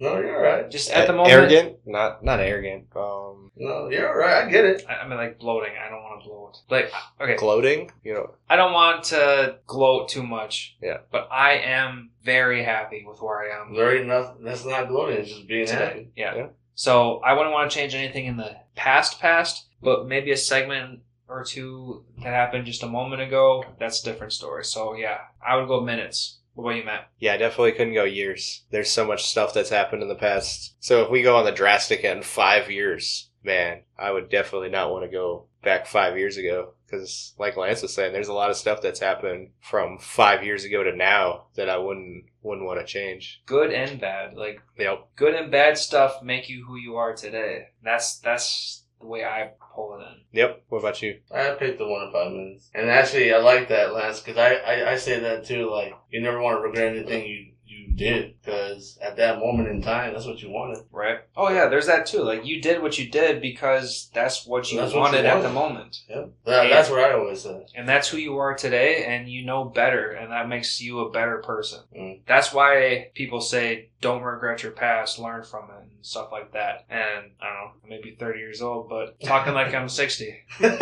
[0.00, 0.70] no, you're alright.
[0.70, 1.32] just at the moment.
[1.32, 2.86] arrogant, not not arrogant.
[2.96, 4.44] Um, No, you're right.
[4.44, 4.84] I get it.
[4.88, 5.72] I, I mean, like bloating.
[5.84, 6.58] I don't want to bloat.
[6.70, 7.90] Like, okay, gloating.
[8.04, 10.76] You know, I don't want to gloat too much.
[10.80, 10.98] Yeah.
[11.10, 14.44] But I am very happy with where I am Very nothing.
[14.44, 15.18] That's not gloating.
[15.18, 15.84] It's just being today.
[15.84, 16.10] happy.
[16.16, 16.34] Yeah.
[16.36, 16.46] Yeah.
[16.74, 21.00] So I wouldn't want to change anything in the past, past, but maybe a segment
[21.28, 23.64] or two that happened just a moment ago.
[23.80, 24.64] That's a different story.
[24.64, 26.38] So yeah, I would go minutes.
[26.58, 27.10] What about you, Matt?
[27.20, 28.64] yeah, I definitely couldn't go years.
[28.72, 30.74] There's so much stuff that's happened in the past.
[30.80, 34.90] So if we go on the drastic end, five years, man, I would definitely not
[34.90, 36.74] want to go back five years ago.
[36.84, 40.64] Because, like Lance was saying, there's a lot of stuff that's happened from five years
[40.64, 43.40] ago to now that I wouldn't wouldn't want to change.
[43.46, 44.34] Good and bad.
[44.34, 45.10] Like Yep.
[45.14, 47.66] good and bad stuff make you who you are today.
[47.84, 50.20] That's that's the way I pull it in.
[50.32, 50.64] Yep.
[50.68, 51.20] What about you?
[51.34, 52.70] I picked the one in five minutes.
[52.74, 55.70] And actually, I like that, Lance, because I, I, I say that too.
[55.70, 57.52] Like, you never want to regret anything you,
[57.88, 60.84] you did, because at that moment in time, that's what you wanted.
[60.90, 61.20] Right.
[61.36, 62.22] Oh yeah, there's that too.
[62.22, 65.50] Like you did what you did because that's what you That's what wanted at the
[65.50, 66.00] moment.
[66.08, 66.32] Yep.
[66.44, 67.66] That, that's what I always say.
[67.74, 71.10] And that's who you are today and you know better and that makes you a
[71.10, 71.80] better person.
[71.96, 72.20] Mm.
[72.26, 76.84] That's why people say don't regret your past, learn from it and stuff like that.
[76.90, 80.36] And I don't know, maybe 30 years old, but talking like I'm 60.
[80.58, 80.80] Drink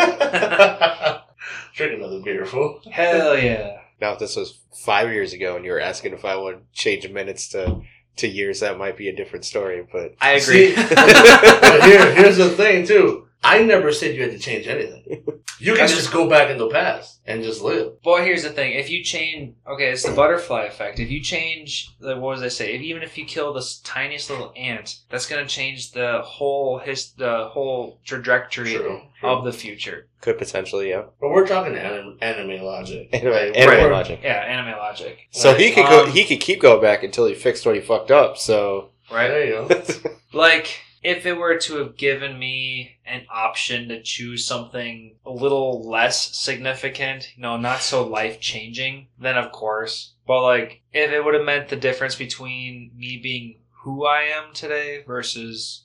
[1.98, 2.80] another beer, fool.
[2.90, 3.78] Hell yeah.
[4.00, 7.08] Now, if this was five years ago and you were asking if I would change
[7.08, 7.80] minutes to
[8.16, 9.86] to years, that might be a different story.
[9.90, 10.74] But I agree.
[10.74, 13.25] See, but here, here's the thing, too.
[13.42, 15.24] I never said you had to change anything.
[15.58, 18.02] You can That's just go back in the past and just live.
[18.02, 18.74] Boy, here's the thing.
[18.74, 21.00] If you change, okay, it's the butterfly effect.
[21.00, 22.74] If you change, the, what was I say?
[22.74, 26.78] If, even if you kill this tiniest little ant, that's going to change the whole
[26.78, 29.00] his, the whole trajectory True.
[29.18, 29.30] true.
[29.30, 30.08] of the future.
[30.20, 31.04] could potentially, yeah.
[31.22, 33.08] But we're talking anim- anime logic.
[33.14, 34.20] Anime, anime We're- logic.
[34.22, 36.04] Yeah, anime logic, So he could go.
[36.04, 38.36] Um, He could keep going back until he fixed what he fucked up.
[38.36, 39.28] So right?
[39.28, 39.82] There you go.
[40.34, 45.88] Like, if it were to have given me an option to choose something a little
[45.88, 50.14] less significant, you know, not so life changing, then of course.
[50.26, 54.52] But like, if it would have meant the difference between me being who I am
[54.52, 55.84] today versus,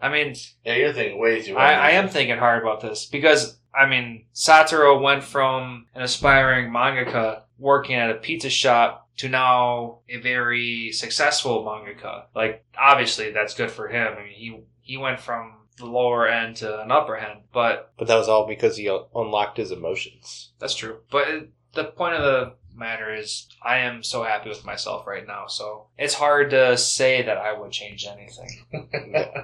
[0.00, 0.34] I mean,
[0.64, 4.24] Yeah, you're thinking way too I, I am thinking hard about this because I mean
[4.34, 10.90] Satoru went from an aspiring mangaka working at a pizza shop to now a very
[10.92, 12.24] successful mangaka.
[12.34, 14.14] Like obviously that's good for him.
[14.18, 18.08] I mean he he went from the lower end to an upper end, but But
[18.08, 20.52] that was all because he unlocked his emotions.
[20.58, 20.98] that's true.
[21.10, 25.26] But it, the point of the matter is I am so happy with myself right
[25.26, 25.46] now.
[25.48, 28.50] So it's hard to say that I would change anything.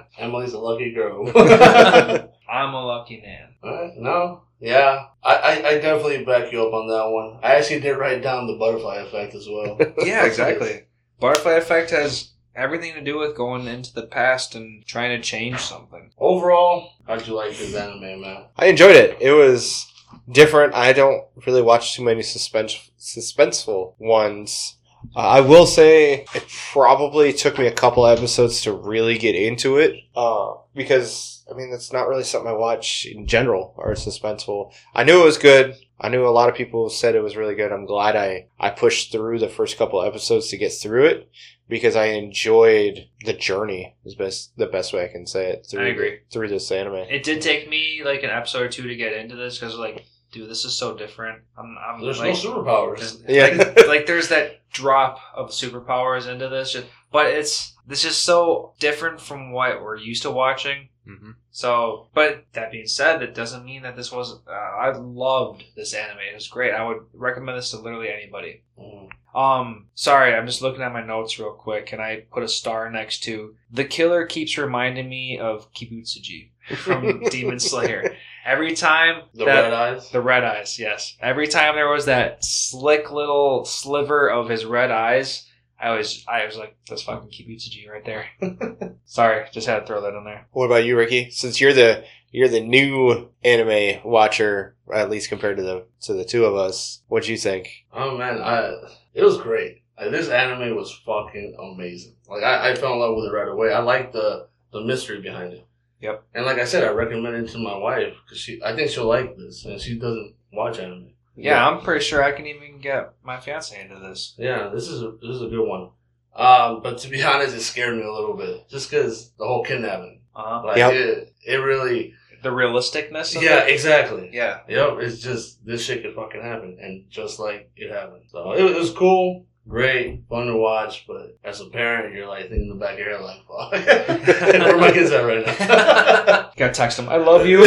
[0.17, 1.27] Emily's a lucky girl.
[2.49, 3.55] I'm a lucky man.
[3.63, 4.43] Alright, no.
[4.65, 5.05] Yeah.
[5.23, 7.39] I, I, I definitely back you up on that one.
[7.43, 9.79] I actually did write down the butterfly effect as well.
[10.05, 10.83] Yeah, exactly.
[11.19, 15.59] Butterfly effect has everything to do with going into the past and trying to change
[15.59, 16.11] something.
[16.17, 18.45] Overall, how'd you like this anime, man?
[18.57, 19.17] I enjoyed it.
[19.21, 19.91] It was
[20.31, 20.73] different.
[20.73, 24.77] I don't really watch too many suspense suspenseful ones.
[25.15, 29.77] Uh, I will say it probably took me a couple episodes to really get into
[29.77, 29.95] it.
[30.15, 34.73] Uh, because I mean that's not really something I watch in general or suspenseful.
[34.93, 35.75] I knew it was good.
[35.99, 37.71] I knew a lot of people said it was really good.
[37.71, 41.29] I'm glad I I pushed through the first couple episodes to get through it
[41.67, 43.95] because I enjoyed the journey.
[44.05, 45.67] Is best the best way I can say it.
[45.69, 46.19] Through I agree.
[46.31, 46.95] through this anime.
[46.95, 50.05] It did take me like an episode or two to get into this because like,
[50.31, 51.43] dude, this is so different.
[51.57, 53.23] I'm, I'm There's like, no superpowers.
[53.27, 53.55] Yeah.
[53.57, 56.75] like, like there's that drop of superpowers into this,
[57.11, 60.89] but it's this is so different from what we're used to watching.
[61.07, 61.31] Mm-hmm.
[61.51, 64.39] So, but that being said, that doesn't mean that this was.
[64.47, 66.17] Uh, I loved this anime.
[66.31, 66.73] It was great.
[66.73, 68.63] I would recommend this to literally anybody.
[68.79, 69.09] Mm.
[69.35, 71.87] Um, sorry, I'm just looking at my notes real quick.
[71.87, 74.25] Can I put a star next to the killer?
[74.25, 78.15] Keeps reminding me of Kibutsuji from Demon Slayer.
[78.45, 80.09] Every time The that red eyes.
[80.11, 81.17] the red eyes, yes.
[81.19, 85.45] Every time there was that slick little sliver of his red eyes,
[85.79, 88.27] I was I was like, that's fucking Kibutsuji right there.
[89.05, 90.47] sorry, just had to throw that in there.
[90.51, 91.29] What about you, Ricky?
[91.29, 96.25] Since you're the you're the new anime watcher, at least compared to the to the
[96.25, 97.69] two of us, what'd you think?
[97.93, 98.73] Oh man, I
[99.13, 99.83] it was great.
[99.97, 102.15] Like, this anime was fucking amazing.
[102.27, 103.73] Like I, I fell in love with it right away.
[103.73, 105.65] I like the the mystery behind it.
[106.01, 106.23] Yep.
[106.33, 109.05] And like I said, I recommend it to my wife because she I think she'll
[109.05, 111.14] like this, and she doesn't watch anime.
[111.35, 114.35] Yeah, I'm pretty sure I can even get my fiance into this.
[114.37, 115.89] Yeah, this is a, this is a good one.
[116.35, 119.63] Um, but to be honest, it scared me a little bit just because the whole
[119.63, 120.21] kidnapping.
[120.35, 120.65] Uh-huh.
[120.67, 120.93] Like Yep.
[120.93, 122.13] it, it really.
[122.43, 123.73] The realisticness of Yeah, it.
[123.73, 124.29] exactly.
[124.33, 124.59] Yeah.
[124.69, 128.23] Yep, it's just this shit could fucking happen, and just like it happened.
[128.27, 129.45] So it, it was cool.
[129.67, 132.99] great, fun to watch, but as a parent, you're like thinking in the back of
[132.99, 133.71] your head, like, fuck,
[134.61, 136.51] where are my kids at right now?
[136.57, 137.63] Gotta text them, I love you.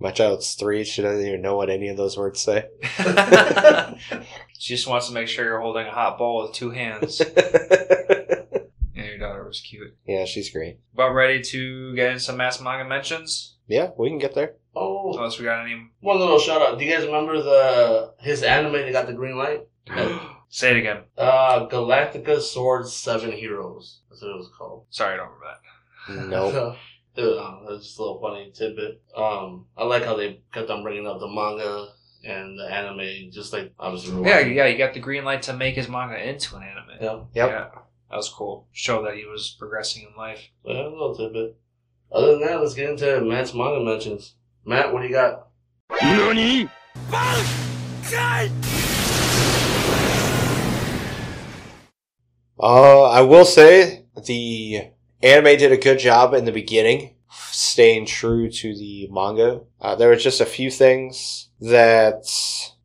[0.00, 0.84] My child's three.
[0.84, 2.66] She doesn't even know what any of those words say.
[4.58, 7.20] she just wants to make sure you're holding a hot bowl with two hands.
[8.94, 9.94] Yeah, your daughter was cute.
[10.08, 10.80] yeah, she's great.
[10.92, 13.54] About ready to get in some mass manga mentions?
[13.68, 14.54] Yeah, we can get there.
[14.74, 15.88] oh, Unless we got any.
[16.00, 16.78] one little shout out.
[16.80, 19.68] Do you guys remember the his anime that got the green light?
[20.48, 21.02] Say it again.
[21.16, 24.00] Uh, Galactica Sword Seven Heroes.
[24.10, 24.86] That's what it was called.
[24.90, 25.28] Sorry, I don't
[26.08, 26.54] remember that.
[26.54, 26.76] Nope.
[27.18, 29.02] It was, um, it was just a little funny tidbit.
[29.16, 31.88] Um, I like how they kept on bringing up the manga
[32.24, 34.14] and the anime, just like obviously.
[34.14, 34.54] we're Yeah, watching.
[34.54, 36.96] yeah, you got the green light to make his manga into an anime.
[37.00, 37.18] yeah.
[37.34, 37.50] Yep.
[37.50, 37.68] Yeah,
[38.10, 38.68] that was cool.
[38.72, 40.48] Show that he was progressing in life.
[40.64, 41.56] Yeah, a little tidbit.
[42.12, 44.34] Other than that, let's get into Matt's manga mentions.
[44.64, 45.48] Matt, what do you got?
[52.60, 54.90] Uh, I will say the
[55.22, 57.14] anime did a good job in the beginning,
[57.50, 59.60] staying true to the manga.
[59.80, 62.24] Uh, there was just a few things that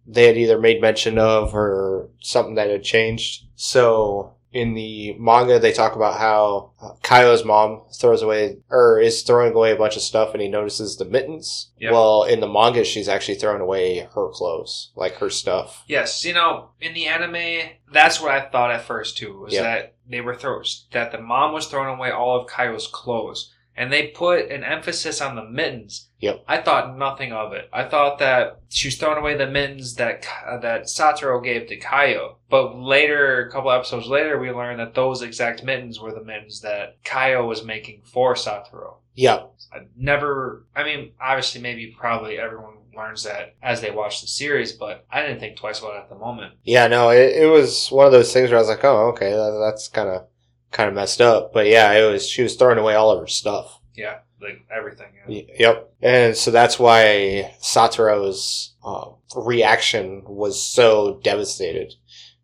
[0.06, 3.46] they had either made mention of or something that had changed.
[3.56, 9.24] So in the manga, they talk about how uh, Kaido's mom throws away or is
[9.24, 11.72] throwing away a bunch of stuff, and he notices the mittens.
[11.80, 11.92] Yep.
[11.92, 15.84] Well, in the manga, she's actually throwing away her clothes, like her stuff.
[15.88, 19.40] Yes, you know, in the anime, that's what I thought at first too.
[19.40, 19.64] Was Yeah.
[19.64, 23.92] that they were throw that the mom was throwing away all of Kaido's clothes, and
[23.92, 26.10] they put an emphasis on the mittens.
[26.20, 26.44] Yep.
[26.48, 27.70] I thought nothing of it.
[27.74, 31.68] I thought that she was throwing away the mittens that Ka- uh, that Satoru gave
[31.68, 32.36] to Kayo.
[32.50, 36.62] But later, a couple episodes later, we learned that those exact mittens were the mittens
[36.62, 38.96] that Kayo was making for Satoru.
[39.16, 40.66] Yeah, I never.
[40.76, 45.22] I mean, obviously, maybe probably everyone learns that as they watch the series, but I
[45.22, 46.54] didn't think twice about it at the moment.
[46.64, 49.32] Yeah, no, it, it was one of those things where I was like, oh, okay,
[49.32, 50.28] that, that's kind of
[50.74, 51.54] kind of messed up.
[51.54, 53.80] But yeah, it was she was throwing away all of her stuff.
[53.96, 55.08] Yeah, like everything.
[55.16, 55.36] Yeah.
[55.48, 61.94] Y- Yep, and so that's why Satoru's uh, reaction was so devastated.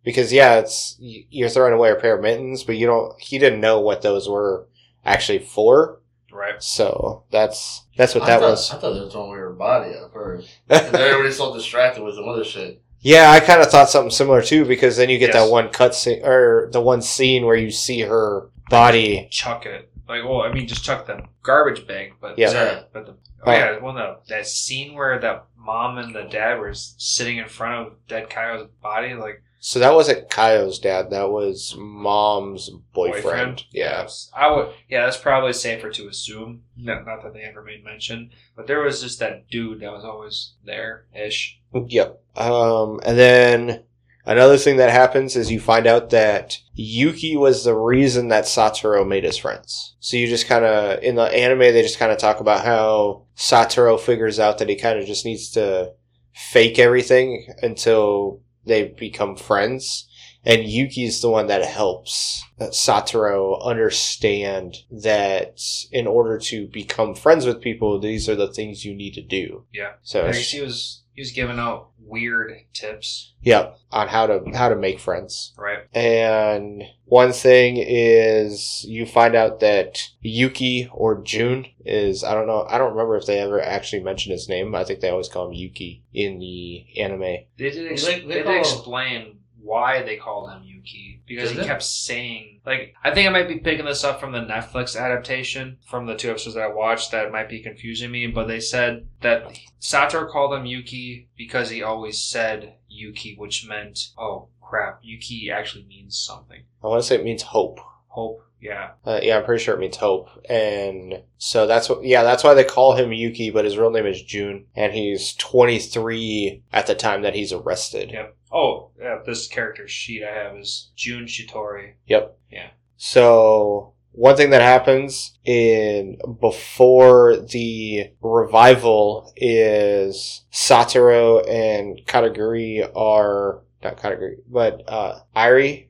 [0.03, 3.19] Because yeah, it's you're throwing away a pair of mittens, but you don't.
[3.19, 4.67] He didn't know what those were
[5.05, 5.99] actually for.
[6.31, 6.61] Right.
[6.63, 8.71] So that's that's what I that thought, was.
[8.71, 10.49] I thought they were throwing away her body at first.
[10.69, 12.81] And then everybody's so distracted with some other shit.
[13.01, 15.45] Yeah, I kind of thought something similar too, because then you get Yes.
[15.45, 19.27] that one cut scene or the one scene where you see her body.
[19.31, 19.89] Chuck it.
[20.07, 22.81] Like, well, I mean, just chuck the garbage bag, but Yeah.
[22.91, 26.73] But the oh yeah, well, no, that scene where that mom and the dad were
[26.73, 31.09] sitting in front of dead Kayo's body, like So that wasn't Kayo's dad.
[31.09, 33.65] That was mom's boyfriend.
[33.71, 34.01] Yeah.
[34.01, 34.31] Yes.
[34.35, 34.69] I would.
[34.87, 36.63] Yeah, that's probably safer to assume.
[36.77, 40.05] Not, not that they ever made mention, but there was just that dude that was
[40.05, 41.57] always there ish.
[41.87, 42.19] Yep.
[42.35, 43.83] Um, and then
[44.25, 49.07] another thing that happens is you find out that Yuki was the reason that Satoru
[49.07, 49.95] made his friends.
[49.99, 53.25] So you just kind of, in the anime, they just kind of talk about how
[53.37, 55.91] Satoru figures out that he kind of just needs to
[56.33, 60.07] fake everything until they become friends.
[60.45, 65.59] And Yuki's the one that helps Satoru understand that
[65.91, 69.65] in order to become friends with people, these are the things you need to do.
[69.73, 69.93] Yeah.
[70.01, 74.75] So guess was he was giving out weird tips, Yep, on how to how to
[74.77, 75.53] make friends.
[75.57, 75.79] right?
[75.93, 82.65] And one thing is you find out that Yuki or June is I don't know
[82.69, 84.73] I don't remember if they ever actually mentioned his name.
[84.75, 87.19] I think they always call him Yuki in the anime.
[87.19, 87.91] They did.
[87.91, 91.67] Ex- They- they, they did explain why they called him Yuki because Did he they?
[91.67, 95.77] kept saying like I think I might be picking this up from the Netflix adaptation
[95.85, 99.07] from the two episodes that I watched that might be confusing me, but they said
[99.21, 105.49] that Satoru called him Yuki because he always said Yuki, which meant oh crap, Yuki
[105.51, 106.61] actually means something.
[106.83, 107.79] I want to say it means hope.
[108.07, 110.29] Hope, yeah, Uh, yeah, I'm pretty sure it means hope.
[110.49, 114.05] And so that's what, yeah, that's why they call him Yuki, but his real name
[114.05, 114.65] is June.
[114.75, 118.11] And he's 23 at the time that he's arrested.
[118.11, 118.35] Yep.
[118.51, 121.93] Oh, yeah, this character sheet I have is June Shitori.
[122.07, 122.37] Yep.
[122.51, 122.69] Yeah.
[122.97, 133.97] So one thing that happens in before the revival is Satoru and Kataguri are not
[133.97, 135.88] Kataguri, but uh Airi.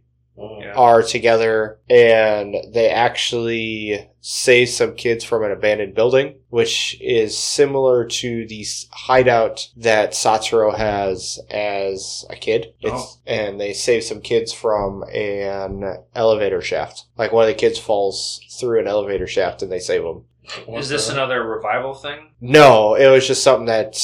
[0.62, 0.74] Yeah.
[0.74, 8.06] are together and they actually save some kids from an abandoned building, which is similar
[8.06, 12.74] to the hideout that Satoru has as a kid.
[12.82, 13.10] It's, Oh.
[13.26, 17.06] And they save some kids from an elevator shaft.
[17.18, 20.26] Like one of the kids falls through an elevator shaft and they save them.
[20.66, 22.30] What Is this the- another revival thing?
[22.42, 23.98] No, it was just something that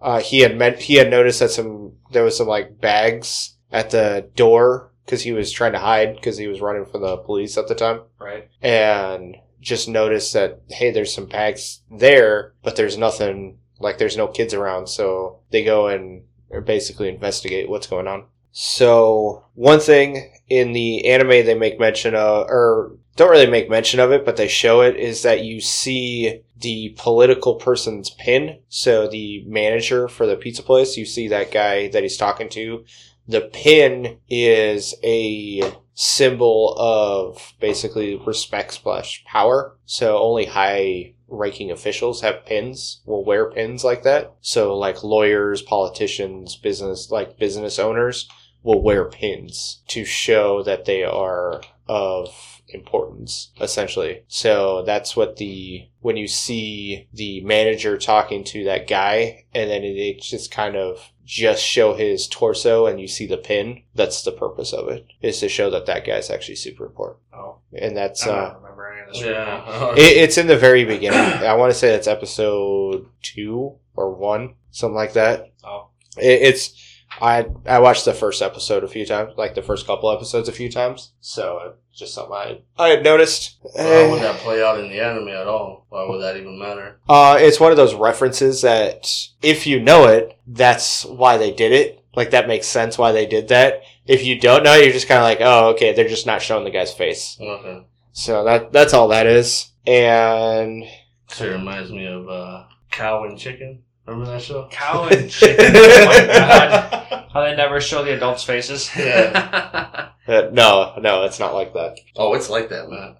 [0.00, 0.78] uh, he had meant.
[0.80, 5.32] He had noticed that some there was some like bags at the door because he
[5.32, 8.00] was trying to hide because he was running from the police at the time.
[8.18, 8.48] Right.
[8.60, 14.26] and just noticed that hey there's some bags there but there's nothing like there's no
[14.26, 14.88] kids around.
[14.88, 16.22] So they go and
[16.64, 18.26] basically investigate what's going on.
[18.52, 24.00] So one thing in the anime they make mention of or don't really make mention
[24.00, 28.60] of it but they show it is that you see the political person's pin.
[28.68, 32.84] So the manager for the pizza place you see that guy that he's talking to
[33.28, 35.62] the pin is a
[35.94, 39.76] symbol of basically respect slash power.
[39.86, 44.34] So only high ranking officials have pins, will wear pins like that.
[44.40, 48.28] So like lawyers, politicians, business, like business owners
[48.62, 54.22] will wear pins to show that they are of importance, essentially.
[54.28, 59.84] So that's what the, when you see the manager talking to that guy and then
[59.84, 64.22] it, it just kind of just show his torso and you see the pin, that's
[64.22, 67.18] the purpose of it, is to show that that guy's actually super important.
[67.34, 69.22] Oh, And that's, I uh, don't remember any of this.
[69.22, 69.92] Yeah.
[69.96, 71.18] it, it's in the very beginning.
[71.18, 75.52] I want to say that's episode two or one, something like that.
[75.64, 76.82] Oh, It, it's
[77.20, 80.52] I I watched the first episode a few times, like the first couple episodes a
[80.52, 81.12] few times.
[81.20, 83.56] So it's just something I I had noticed.
[83.62, 85.86] Why would that play out in the anime at all?
[85.88, 86.98] Why would that even matter?
[87.08, 89.10] Uh, it's one of those references that
[89.42, 92.04] if you know it, that's why they did it.
[92.14, 93.82] Like that makes sense why they did that.
[94.06, 96.64] If you don't know, you're just kind of like, oh, okay, they're just not showing
[96.64, 97.36] the guy's face.
[97.40, 97.84] Okay.
[98.12, 99.70] So that that's all that is.
[99.86, 100.84] And
[101.28, 103.82] So it reminds me of uh, Cow and Chicken.
[104.06, 104.68] Remember that show?
[104.70, 105.72] cow and chicken.
[105.74, 107.26] oh my god!
[107.32, 108.88] How they never show the adults' faces.
[108.96, 110.10] Yeah.
[110.28, 111.98] uh, no, no, it's not like that.
[112.16, 113.16] Oh, it's like that, man.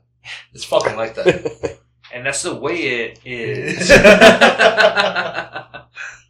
[0.53, 1.79] It's fucking like that.
[2.13, 3.89] and that's the way it is.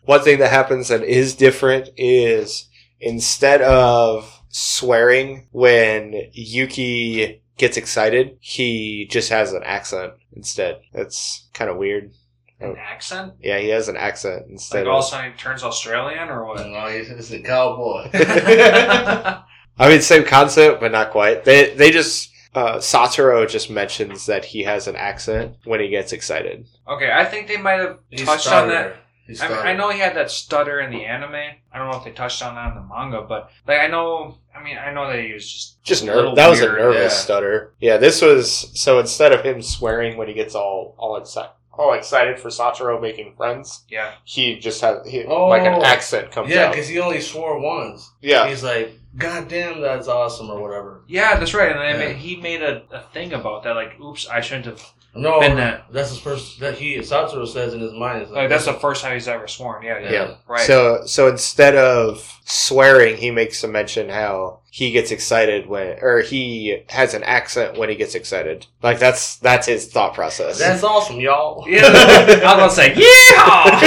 [0.05, 2.69] One thing that happens that is different is
[3.01, 10.81] instead of swearing when Yuki gets excited, he just has an accent instead.
[10.93, 12.13] That's kind of weird.
[12.61, 13.35] An accent?
[13.41, 16.47] Yeah, he has an accent instead Like all of a sudden he turns Australian or
[16.47, 16.67] what?
[16.67, 18.09] no, he's, he's a cowboy.
[19.79, 21.45] I mean, same concept, but not quite.
[21.45, 26.13] They they just uh, Satoru just mentions that he has an accent when he gets
[26.13, 26.67] excited.
[26.89, 28.97] okay, I think they might have He's touched on that.
[29.29, 29.59] I, mean.
[29.59, 31.35] I know he had that stutter in the anime.
[31.35, 34.39] I don't know if they touched on that in the manga, but like I know.
[34.55, 36.35] I mean, I know that he was just Just nervous.
[36.37, 37.19] That was a nervous yeah.
[37.19, 37.75] stutter.
[37.79, 41.93] Yeah, this was so instead of him swearing when he gets all all excited, all
[41.93, 45.49] excited for Satoru making friends, Yeah, he just has he, Oh.
[45.49, 46.73] like an accent comes Yeah, out.
[46.73, 48.11] because he only swore once.
[48.23, 51.03] Yeah, He's like, God damn, that's awesome, or whatever.
[51.07, 51.71] yeah, that's right.
[51.73, 51.99] And they Yeah.
[52.13, 53.75] made, he made a, a thing about that.
[53.75, 54.83] Like, oops, I shouldn't have.
[55.19, 55.87] No, Been that.
[55.91, 56.61] that's his first.
[56.61, 58.25] That he Satoru says in his mind.
[58.25, 59.83] Is Like, that's the first time he's ever sworn.
[59.83, 60.35] Yeah, yeah, yeah.
[60.47, 60.61] right.
[60.61, 66.21] So so instead of swearing, he makes a mention how he gets excited when, or
[66.21, 68.67] he has an accent when he gets excited.
[68.83, 70.59] Like that's that's his thought process.
[70.59, 71.65] That's awesome, y'all.
[71.67, 73.81] yeah, I was gonna say, yeehaw!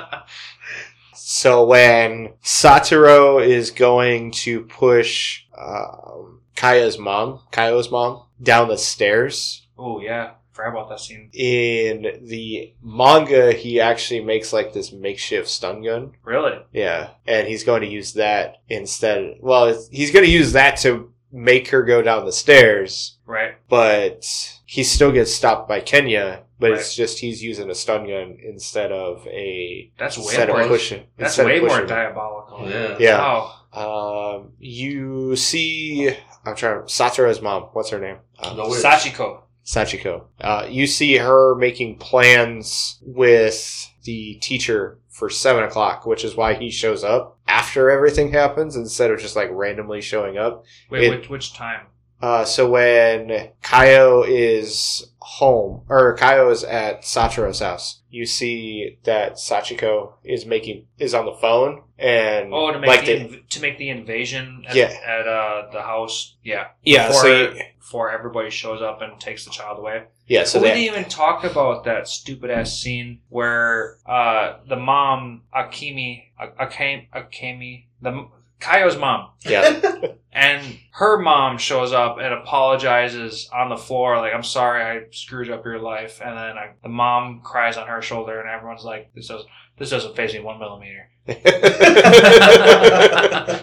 [1.41, 9.65] So when Satoru is going to push um, Kaya's mom, Kayo's mom, down the stairs,
[9.75, 11.31] oh yeah, forgot about that scene.
[11.33, 16.11] in the manga, he actually makes like this makeshift stun gun.
[16.23, 16.59] Really?
[16.73, 17.09] Yeah.
[17.25, 19.37] And he's going to use that instead.
[19.39, 23.55] Well, he's going to use that to make her go down the stairs, Right.
[23.67, 26.43] but he still gets stopped by Kenya.
[26.57, 30.61] But it's just he's using a stun gun instead of a That's way instead more.
[30.61, 31.03] of pushing.
[31.17, 32.69] That's instead of way more diabolical.
[32.69, 32.97] Yeah.
[32.99, 33.17] Yeah.
[33.17, 34.35] Wow.
[34.37, 36.15] Um, you see,
[36.45, 36.83] I'm trying.
[36.83, 37.63] Satoru's mom.
[37.73, 38.17] What's her name?
[38.39, 38.63] Um, The.
[38.63, 39.41] Sachiko.
[39.65, 40.25] Sachiko.
[40.39, 46.53] Uh, you see her making plans with the teacher for seven o'clock, which is why
[46.53, 50.63] he shows up after everything happens instead of just like randomly showing up.
[50.89, 51.87] Wait, It- which, which time?
[52.21, 59.33] Uh, so when Kayo is home, or Kayo is at Satoru's house, you see that
[59.33, 63.61] Sachiko is making, is on the phone and Oh, to make like the, inv- to
[63.61, 64.85] make the invasion at, Yeah.
[65.05, 66.35] at uh, the house.
[66.43, 66.67] Yeah.
[66.83, 70.03] yeah, Before, so you, before everybody shows up and takes the child away.
[70.27, 74.75] yeah, so we they, didn't even talk about that stupid ass scene where uh, the
[74.75, 78.27] mom Akimi Akami Akami the
[78.61, 79.81] Kayo's mom yeah,
[80.31, 85.49] and her mom shows up and apologizes on the floor like I'm sorry I screwed
[85.49, 89.11] up your life and then I, the mom cries on her shoulder and everyone's like
[89.15, 91.07] this doesn't, this doesn't faze me one millimeter.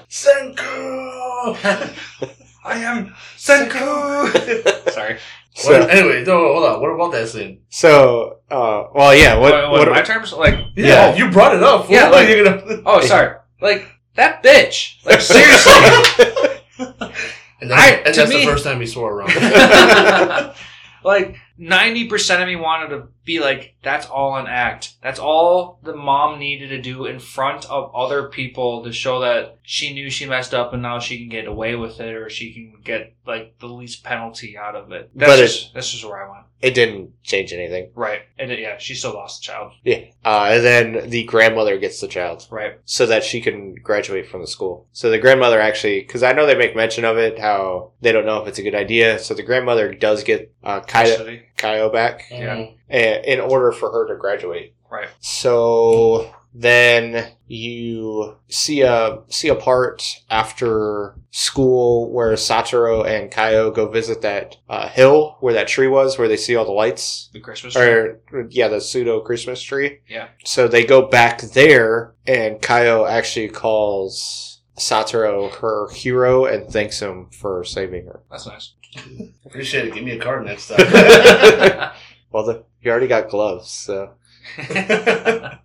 [0.08, 1.56] Senku!
[2.64, 4.90] I am Senku.
[4.92, 5.18] sorry.
[5.54, 6.80] so, Wait, anyway, no, hold on.
[6.80, 7.62] What about that scene?
[7.68, 11.14] so, uh, well, yeah, what, What, what, what, my terms like Yeah.
[11.16, 11.88] you brought it up.
[11.90, 12.82] Yeah, Like, like- you're gonna.
[12.86, 13.86] oh sorry like
[14.16, 15.04] that bitch.
[15.04, 15.72] Like seriously.
[17.60, 19.34] And, I- that's, and that's me- the first time he swore around.
[21.04, 24.94] like ninety percent of me wanted to be like, that's all an act.
[25.02, 29.58] That's all the mom needed to do in front of other people to show that
[29.62, 32.54] she knew she messed up and now she can get away with it or she
[32.54, 35.10] can get like the least penalty out of it.
[35.14, 36.44] That's But it- just that's just where I went.
[36.62, 37.90] it didn't change anything.
[37.94, 38.22] Right.
[38.38, 39.72] And it, yeah, she still lost the child.
[39.84, 40.04] Yeah.
[40.24, 42.46] Uh, and then the grandmother gets the child.
[42.50, 42.78] Right.
[42.86, 44.86] so that she can graduate from the school.
[44.92, 48.24] So the grandmother actually, because I know they make mention of it, how they don't
[48.24, 49.18] know if it's a good idea.
[49.18, 51.42] So the grandmother does get uh, Kayo, Custody.
[51.58, 52.56] Kayo back Yeah.
[52.56, 52.74] Mhm.
[52.92, 54.74] uh, in order for her to graduate.
[54.90, 55.08] Right.
[55.20, 63.86] So then you see a see a part after school where Satoru and Kayo go
[63.88, 67.28] visit that uh, hill where that tree was, where they see all the lights.
[67.34, 67.82] The Christmas tree.
[67.84, 69.98] Or yeah, the pseudo Christmas tree.
[70.08, 70.28] Yeah.
[70.44, 77.28] So they go back there, and Kayo actually calls Satoru her hero and thanks him
[77.30, 78.20] for saving her.
[78.30, 78.72] That's nice.
[79.46, 79.94] Appreciate it.
[79.94, 81.90] Give me a card next time.
[82.30, 84.10] Well, the, you already got gloves, so
[84.56, 84.80] Send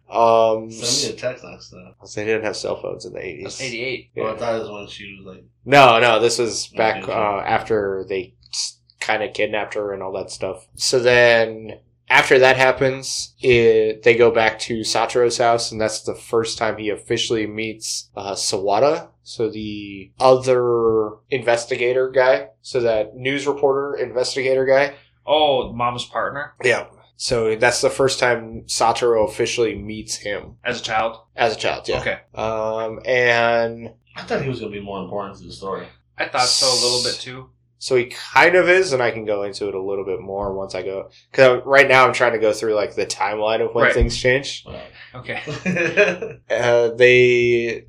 [0.09, 1.93] um, me a text next time.
[2.15, 3.43] they didn't have cell phones in the eighties.
[3.43, 4.11] That's 88.
[4.15, 7.11] Well, I thought it was when she was like, No, no, this was back uh,
[7.45, 8.34] after they
[8.99, 10.67] kind of kidnapped her and all that stuff.
[10.75, 11.79] So then,
[12.14, 16.78] after that happens, it, they go back to Satoru's house, and that's the first time
[16.78, 19.09] he officially meets uh, Sawada.
[19.24, 24.93] So the other investigator guy, so that news reporter investigator guy.
[25.26, 26.88] Oh, mom's partner Yeah.
[27.16, 31.18] So that's the first time Satoru officially meets him as a child.
[31.36, 31.88] as a child.
[31.88, 32.01] Yeah.
[32.01, 32.20] Okay.
[32.36, 35.88] Um, and I thought he was going to be more important to the story.
[36.18, 37.49] I thought so a little bit too.
[37.84, 40.53] So he kind of is, and I can go into it a little bit more
[40.53, 41.09] once I go.
[41.29, 43.93] Because right now I'm trying to go through like the timeline of when Right.
[43.93, 44.65] things changed.
[45.13, 45.41] Okay.
[46.49, 47.84] Uh, they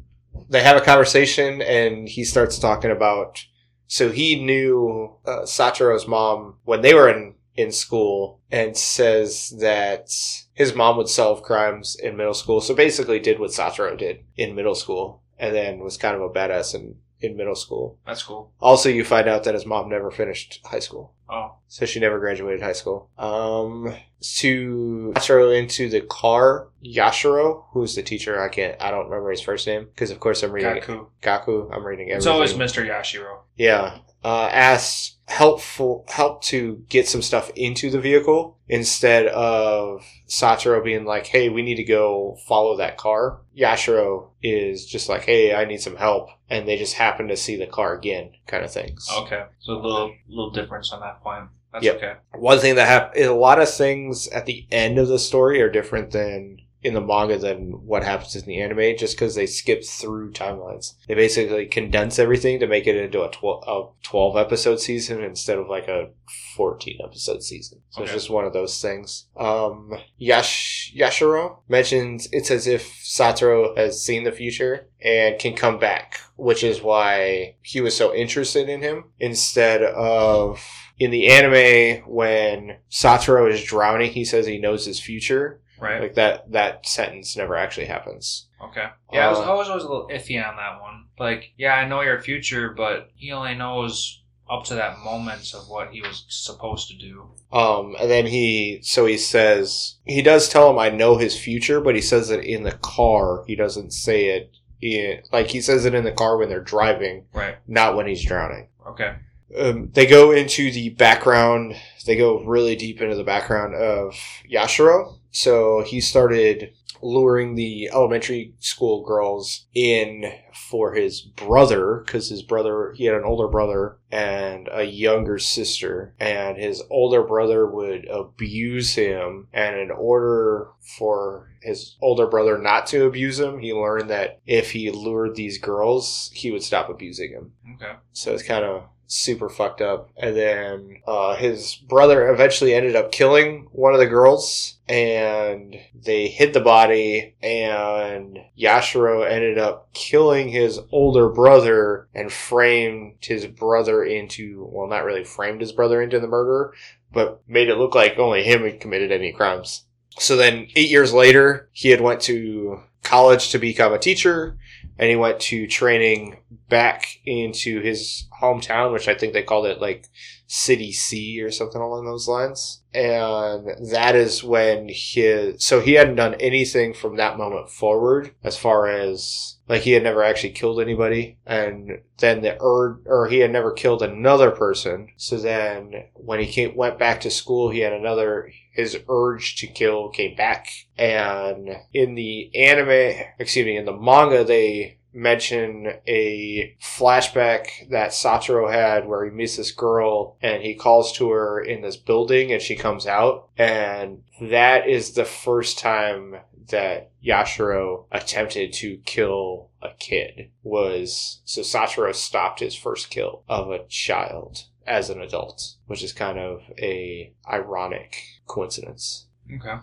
[0.51, 3.45] they have a conversation, and he starts talking about.
[3.87, 10.11] So he knew uh, Satoru's mom when they were in in school, and says that
[10.55, 12.61] his mom would solve crimes in middle school.
[12.61, 16.31] So basically, did what Satoru did in middle school, and then was kind of a
[16.31, 17.99] badass in in middle school.
[18.07, 18.53] That's cool.
[18.61, 21.13] Also, you find out that his mom never finished high school.
[21.29, 21.57] Oh.
[21.69, 23.09] So she never graduated high school.
[23.19, 23.95] Um,
[24.39, 29.41] to Yashiro into the car, Yashiro, who's the teacher, I can't, I don't remember his
[29.41, 31.07] first name because of course I'm reading Gaku.
[31.21, 31.71] Gaku.
[31.71, 32.17] I'm reading everything.
[32.17, 32.87] It's always Mr.
[32.87, 33.39] Yashiro.
[33.57, 33.99] Yeah.
[34.25, 41.05] Uh, asks helpful help to get some stuff into the vehicle instead of Satoru being
[41.05, 45.65] like, "Hey, we need to go follow that car." Yashiro is just like, "Hey, I
[45.67, 49.09] need some help," and they just happen to see the car again, kind of things.
[49.19, 49.45] Okay.
[49.61, 51.45] So a little little difference on that point.
[51.73, 51.97] That's Yep.
[51.97, 52.13] okay.
[52.37, 55.69] One thing that happened, a lot of things at the end of the story are
[55.71, 59.83] different than in the manga than what happens in the anime, just because they skip
[59.83, 60.95] through timelines.
[61.09, 65.59] They basically condense everything to make it into a 12, a 12 episode season instead
[65.59, 66.11] of like a
[66.57, 67.81] 14 episode season.
[67.89, 69.27] So it's just one of those things.
[69.35, 75.79] Um, Yash, Yashiro mentions it's as if Satoru has seen the future and can come
[75.79, 80.63] back, which is why he was so interested in him instead of
[80.99, 85.61] in the anime when Satoru is drowning, he says he knows his future.
[85.85, 86.01] Right.
[86.03, 88.49] Like that that sentence never actually happens.
[88.63, 88.87] Okay.
[89.13, 91.05] Yeah, I was, Uh, I was always a little iffy on that one.
[91.19, 95.69] Like, yeah, I know your future, but he only knows up to that moment of
[95.69, 97.31] what he was supposed to do.
[97.53, 101.81] Um, and then he, so he says, he does tell him, I know his future,
[101.81, 103.45] but he says it in the car.
[103.47, 104.51] He doesn't say it,
[104.83, 107.57] in, like he says it in the car when they're driving, Right.
[107.67, 108.69] not when he's drowning.
[108.89, 109.15] Okay.
[109.59, 111.77] Um, they go into the background,
[112.07, 114.15] they go really deep into the background of
[114.53, 115.19] Yashiro.
[115.35, 116.71] So he started
[117.03, 120.33] luring the elementary school girls in
[120.71, 126.15] for his brother because his brother he had an older brother and a younger sister
[126.19, 132.87] and his older brother would abuse him and in order for his older brother not
[132.87, 137.33] to abuse him he learned that if he lured these girls he would stop abusing
[137.33, 137.93] him Okay.
[138.13, 140.11] so it's kind of super fucked up.
[140.17, 146.29] And then uh, his brother eventually ended up killing one of the girls, and they
[146.29, 147.35] hid the body.
[147.43, 155.05] And Yashiro ended up killing his older brother and framed his brother into well, not
[155.05, 156.75] really framed his brother into the murder,
[157.13, 159.85] but made it look like only him had committed any crimes.
[160.19, 164.57] So then, eight years later, he had went to college to become a teacher,
[164.99, 166.37] and he went to training
[166.69, 170.09] back into his hometown, which I think they called it like
[170.47, 172.83] City C or something along those lines.
[172.93, 178.57] And that is when his, so he hadn't done anything from that moment forward as
[178.57, 181.39] far as, like he had never actually killed anybody.
[181.47, 185.09] And then the urge, or he had never killed another person.
[185.17, 189.67] So then when he came, went back to school, he had another, his urge to
[189.67, 190.69] kill came back.
[190.97, 198.73] And in the anime, excuse me, in the manga, they mention a flashback that Satoru
[198.73, 202.61] had where he meets this girl and he calls to her in this building and
[202.61, 203.49] she comes out.
[203.57, 206.37] And that is the first time
[206.71, 213.71] that Yashiro attempted to kill a kid was so Satoru stopped his first kill of
[213.71, 218.17] a child as an adult, which is kind of a ironic
[218.47, 219.77] coincidence Okay.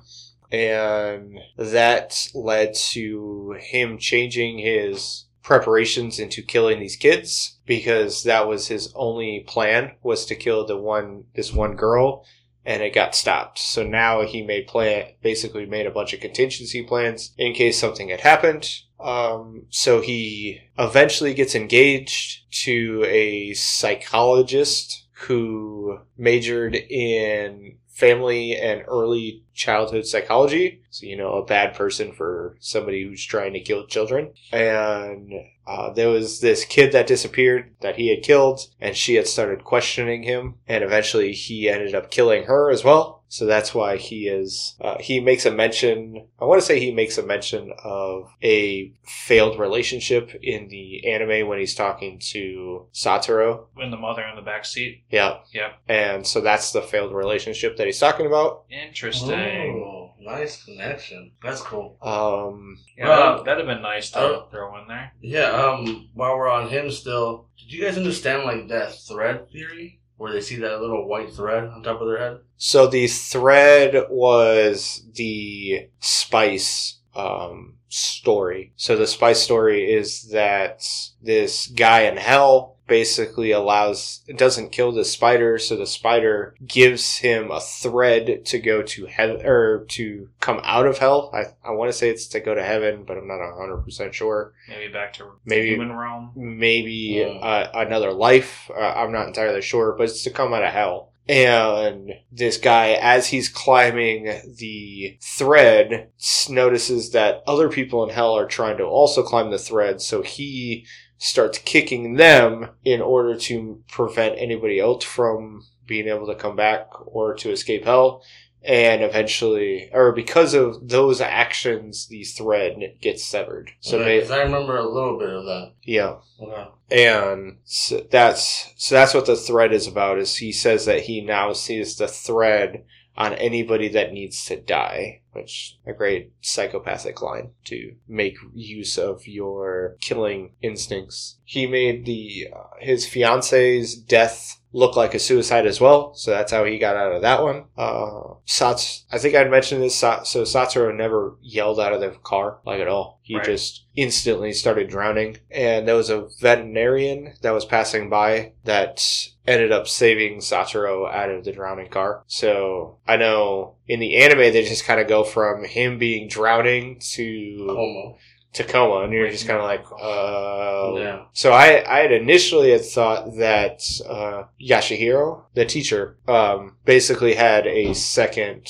[0.51, 8.67] And that led to him changing his preparations into killing these kids because that was
[8.67, 12.25] his only plan was to kill the one this one girl
[12.63, 13.57] and it got stopped.
[13.57, 18.09] So now he made plan basically made a bunch of contingency plans in case something
[18.09, 18.69] had happened.
[18.99, 29.43] Um, so he eventually gets engaged to a psychologist who majored in family and early
[29.53, 30.81] childhood psychology.
[30.89, 34.33] So, you know, a bad person for somebody who's trying to kill children.
[34.51, 35.31] And
[35.67, 39.63] uh, there was this kid that disappeared that he had killed, and she had started
[39.63, 40.55] questioning him.
[40.67, 43.20] And eventually he ended up killing her as well.
[43.31, 46.91] So that's why he is, uh, he makes a mention, I want to say he
[46.91, 53.67] makes a mention of a failed relationship in the anime when he's talking to Satoru.
[53.79, 55.05] In the mother in the back seat.
[55.09, 55.37] Yeah.
[55.53, 55.71] Yeah.
[55.87, 58.65] And so that's the failed relationship that he's talking about.
[58.69, 59.81] Interesting.
[59.81, 61.31] Oh, nice connection.
[61.41, 61.97] That's cool.
[62.01, 65.13] Um, Yeah, Uh, that, that'd have been nice to uh, throw in there.
[65.21, 70.00] Yeah, um, while we're on him still, did you guys understand like that thread theory?
[70.21, 72.41] Where they see that little white thread on top of their head?
[72.55, 78.71] so the thread was the spice um, story.
[78.75, 80.87] So the spice story is that
[81.23, 87.17] this guy in hell basically allows it doesn't kill the spider, so the spider gives
[87.19, 91.31] him a thread to go to heaven or to come out of hell.
[91.33, 94.13] I I want to say it's to go to heaven, but I'm not hundred percent
[94.13, 94.53] sure.
[94.67, 96.33] Maybe back to Maybe- human realm.
[96.35, 96.91] maybe
[97.21, 97.27] Yeah.
[97.51, 98.69] uh, another life.
[98.69, 101.07] Uh, I'm not entirely sure, but it's to come out of hell.
[101.29, 104.25] And this guy, as he's climbing
[104.57, 106.09] the thread,
[106.49, 110.01] notices that other people in hell are trying to also climb the thread.
[110.01, 110.85] So he
[111.23, 116.87] starts kicking them in order to prevent anybody else from being able to come back
[117.05, 118.23] or to escape hell.
[118.63, 123.71] And eventually, or because of those actions, the thread gets severed.
[123.81, 125.73] So Okay, they, I remember a little bit of that.
[125.83, 126.67] yeah Okay.
[126.91, 131.21] and so that's so that's what the thread is about is he says that he
[131.21, 132.83] now sees the thread
[133.17, 139.27] on anybody that needs to die which a great psychopathic line to make use of
[139.27, 141.37] your killing instincts.
[141.43, 146.51] He made the uh, his fiance's death look like a suicide as well so that's
[146.51, 150.17] how he got out of that one uh sats i think i'd mentioned this so
[150.23, 153.45] Satsuro never yelled out of the car like at all he Right.
[153.45, 159.01] just instantly started drowning and there was a veterinarian that was passing by that
[159.47, 162.23] ended up saving Satoru out of the drowning car.
[162.27, 166.99] So I know in the anime they just kind of go from him being drowning
[167.13, 168.17] to Homo.
[168.53, 170.93] To coma, and you're just kind of like, uh.
[170.99, 171.21] Yeah.
[171.33, 177.67] So I I had initially had thought that uh, Yashihiro, the teacher, um, basically had
[177.67, 178.67] a second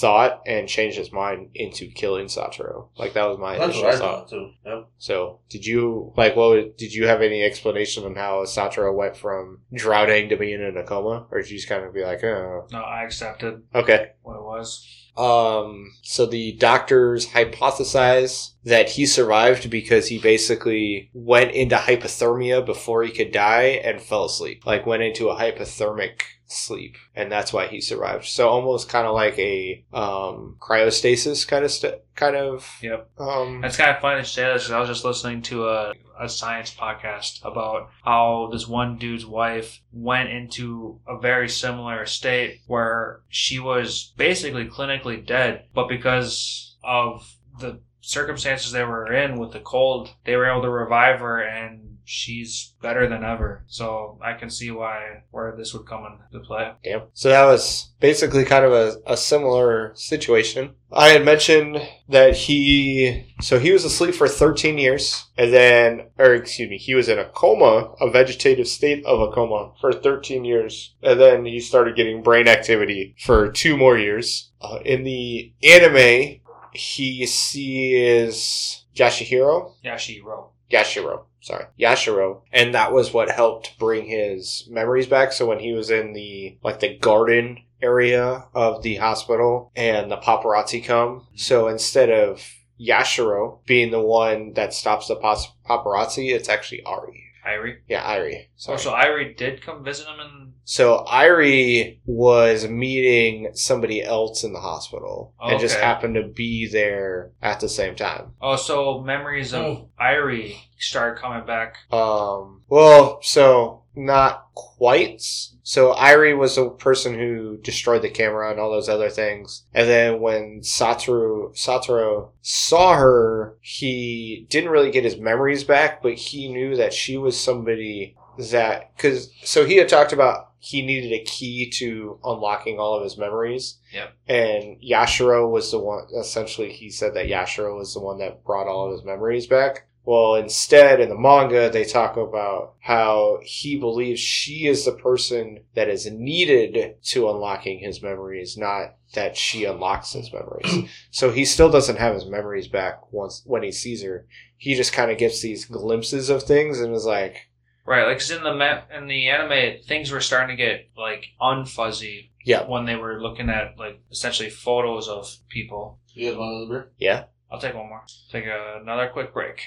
[0.00, 2.88] thought and changed his mind into killing Satoru.
[2.98, 4.18] Like that was my That's initial what I thought.
[4.18, 4.50] thought too.
[4.66, 4.88] Yep.
[4.98, 6.34] So, did you like?
[6.36, 10.60] What would- did you have any explanation on how Satoru went from drowning to being
[10.60, 13.62] in a coma, or did you just kind of be like, oh, No, I accepted
[13.74, 14.10] okay?
[14.22, 14.86] what it was.
[15.16, 23.04] Um, so the doctors hypothesize that he survived because he basically went into hypothermia before
[23.04, 24.66] he could die and fell asleep.
[24.66, 28.26] Like went into a hypothermic sleep, and that's why he survived.
[28.26, 33.10] So almost kind of like a um cryostasis kind of st- kind of Yep.
[33.18, 35.92] um It's kind of funny to say this 'cause I was just listening to a,
[36.20, 42.60] a science podcast about how this one dude's wife went into a very similar state
[42.66, 47.26] where she was basically clinically dead, but because of
[47.58, 51.93] the circumstances they were in with the cold, they were able to revive her and
[52.04, 53.64] she's better than ever.
[53.66, 56.72] So I can see why where this would come into play.
[56.82, 57.02] Damn.
[57.12, 60.74] So that was basically kind of a, a similar situation.
[60.92, 66.34] I had mentioned that he, so he was asleep for 13 years, and then, or
[66.34, 70.44] excuse me, he was in a coma, a vegetative state of a coma for 13
[70.44, 74.52] years, and then he started getting brain activity for two more years.
[74.60, 76.40] Uh, in the anime,
[76.72, 80.50] he sees Yashihiro, Yashiro.
[80.74, 81.24] Yashiro.
[81.40, 85.32] Sorry, Yashiro, and that was what helped bring his memories back.
[85.32, 90.16] So when he was in the like the garden area of the hospital, and the
[90.16, 92.42] paparazzi come, so instead of
[92.80, 97.20] Yashiro being the one that stops the paparazzi, it's actually Ari.
[97.46, 97.76] Airi.
[97.88, 98.36] Yeah, Ari.
[98.36, 98.78] Oh, so, Sorry.
[98.78, 104.60] so Irie did come visit him and So Airi was meeting somebody else in the
[104.60, 108.32] hospital and just happened to be there at the same time.
[108.40, 109.88] oh, so memories of Oh.
[110.00, 111.76] Airi started coming back.
[111.92, 115.22] Um, well, so not quite.
[115.62, 119.64] So Airi was the person who destroyed the camera and all those other things.
[119.72, 126.14] And then when Satoru, Satoru saw her, he didn't really get his memories back, but
[126.14, 128.16] he knew that she was somebody
[128.50, 133.04] that, cause, so he had talked about he needed a key to unlocking all of
[133.04, 133.78] his memories.
[133.92, 134.14] Yep.
[134.26, 138.66] And Yashiro was the one, essentially he said that Yashiro was the one that brought
[138.66, 139.86] all of his memories back.
[140.06, 145.60] Well, instead, in the manga, they talk about how he believes she is the person
[145.74, 150.90] that is needed to unlocking his memories, not that she unlocks his memories.
[151.10, 154.26] so he still doesn't have his memories back once when he sees her.
[154.56, 157.48] He just kind of gets these glimpses of things and is like,
[157.86, 161.26] Right, like 'cause in the ma- in the anime, things were starting to get like
[161.40, 165.98] unfuzzy "Yeah, when they were looking at like essentially photos of people.
[166.14, 166.92] You guys want another beer?
[166.98, 168.04] yeah." I'll take one more.
[168.32, 169.60] Take a, another quick break.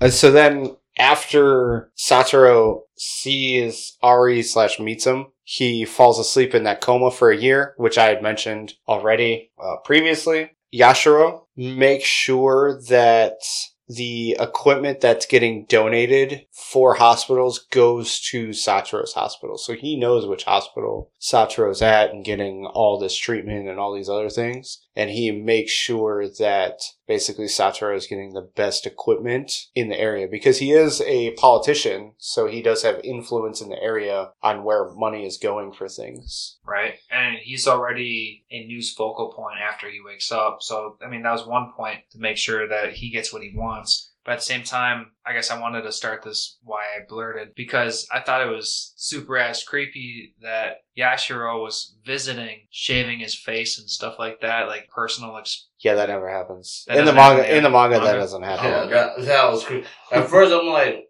[0.00, 6.80] And so then after Satoru sees Ari slash meets him, he falls asleep in that
[6.80, 10.50] coma for a year, which I had mentioned already uh, previously.
[10.74, 13.38] Yashiro makes sure that
[13.88, 19.56] the equipment that's getting donated for hospitals goes to Satoru's hospital.
[19.56, 24.08] So he knows which hospital Satoru's at and getting all this treatment and all these
[24.08, 24.82] other things.
[24.96, 30.26] And he makes sure that basically Satoru is getting the best equipment in the area
[30.30, 32.12] because he is a politician.
[32.18, 36.58] So he does have influence in the area on where money is going for things.
[36.64, 40.58] Right, and he's already a news focal point after he wakes up.
[40.60, 43.52] So I mean, that was one point to make sure that he gets what he
[43.54, 44.12] wants.
[44.26, 47.54] But at the same time, I guess I wanted to start this why I blurted
[47.54, 53.78] because I thought it was super ass creepy that Yashiro was visiting, shaving his face
[53.78, 55.36] and stuff like that, like personal.
[55.38, 56.84] Ex- Yeah, that never happens.
[56.88, 58.18] That in the manga, happen, in the manga, that Manga?
[58.18, 58.66] doesn't happen.
[58.66, 58.86] Oh, yeah,
[59.16, 59.86] that, that was creepy.
[60.10, 61.04] At first, I'm like,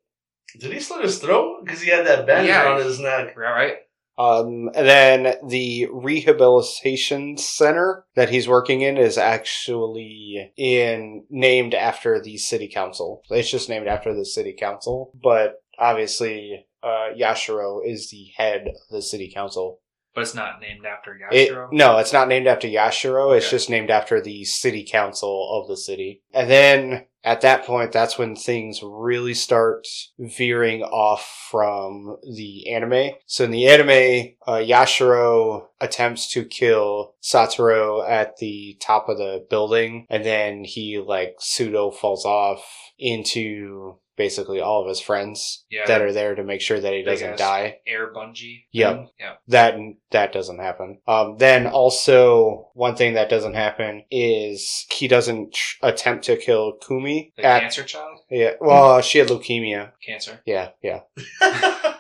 [0.61, 1.65] did he slit his throat?
[1.65, 2.65] Because he had that bandage Yeah.
[2.65, 3.35] around his neck.
[3.37, 3.77] right, right?
[4.19, 12.21] Um, and then the rehabilitation center that he's working in is actually in named after
[12.21, 13.23] the city council.
[13.31, 18.75] It's just named after the city council, but obviously, uh, Yashiro is the head of
[18.91, 19.81] the city council.
[20.15, 21.69] But it's not named after It, Yashiro.
[21.73, 23.37] no, it's not named after Yashiro.
[23.37, 26.23] It's just named after the city council of the city.
[26.33, 29.85] And then at that point, that's when things really start
[30.17, 33.15] veering off from the anime.
[33.27, 39.45] So in the anime, uh, Yashiro attempts to kill Satoru at the top of the
[39.51, 42.65] building, and then he like pseudo falls off
[42.97, 45.87] into basically all of his friends Yeah.
[45.87, 48.65] that are there to make sure that he doesn't die Air bungee.
[48.73, 48.95] Yep.
[48.97, 49.09] thing.
[49.21, 49.35] Yeah.
[49.49, 49.77] that
[50.11, 50.99] that doesn't happen.
[51.07, 56.73] Um, then also one thing that doesn't happen is he doesn't tr- attempt to kill
[56.73, 57.33] Kumi.
[57.37, 58.21] The at- cancer child.
[58.31, 59.93] Yeah, well, she had leukemia.
[60.05, 60.41] Cancer.
[60.47, 61.01] Yeah, yeah,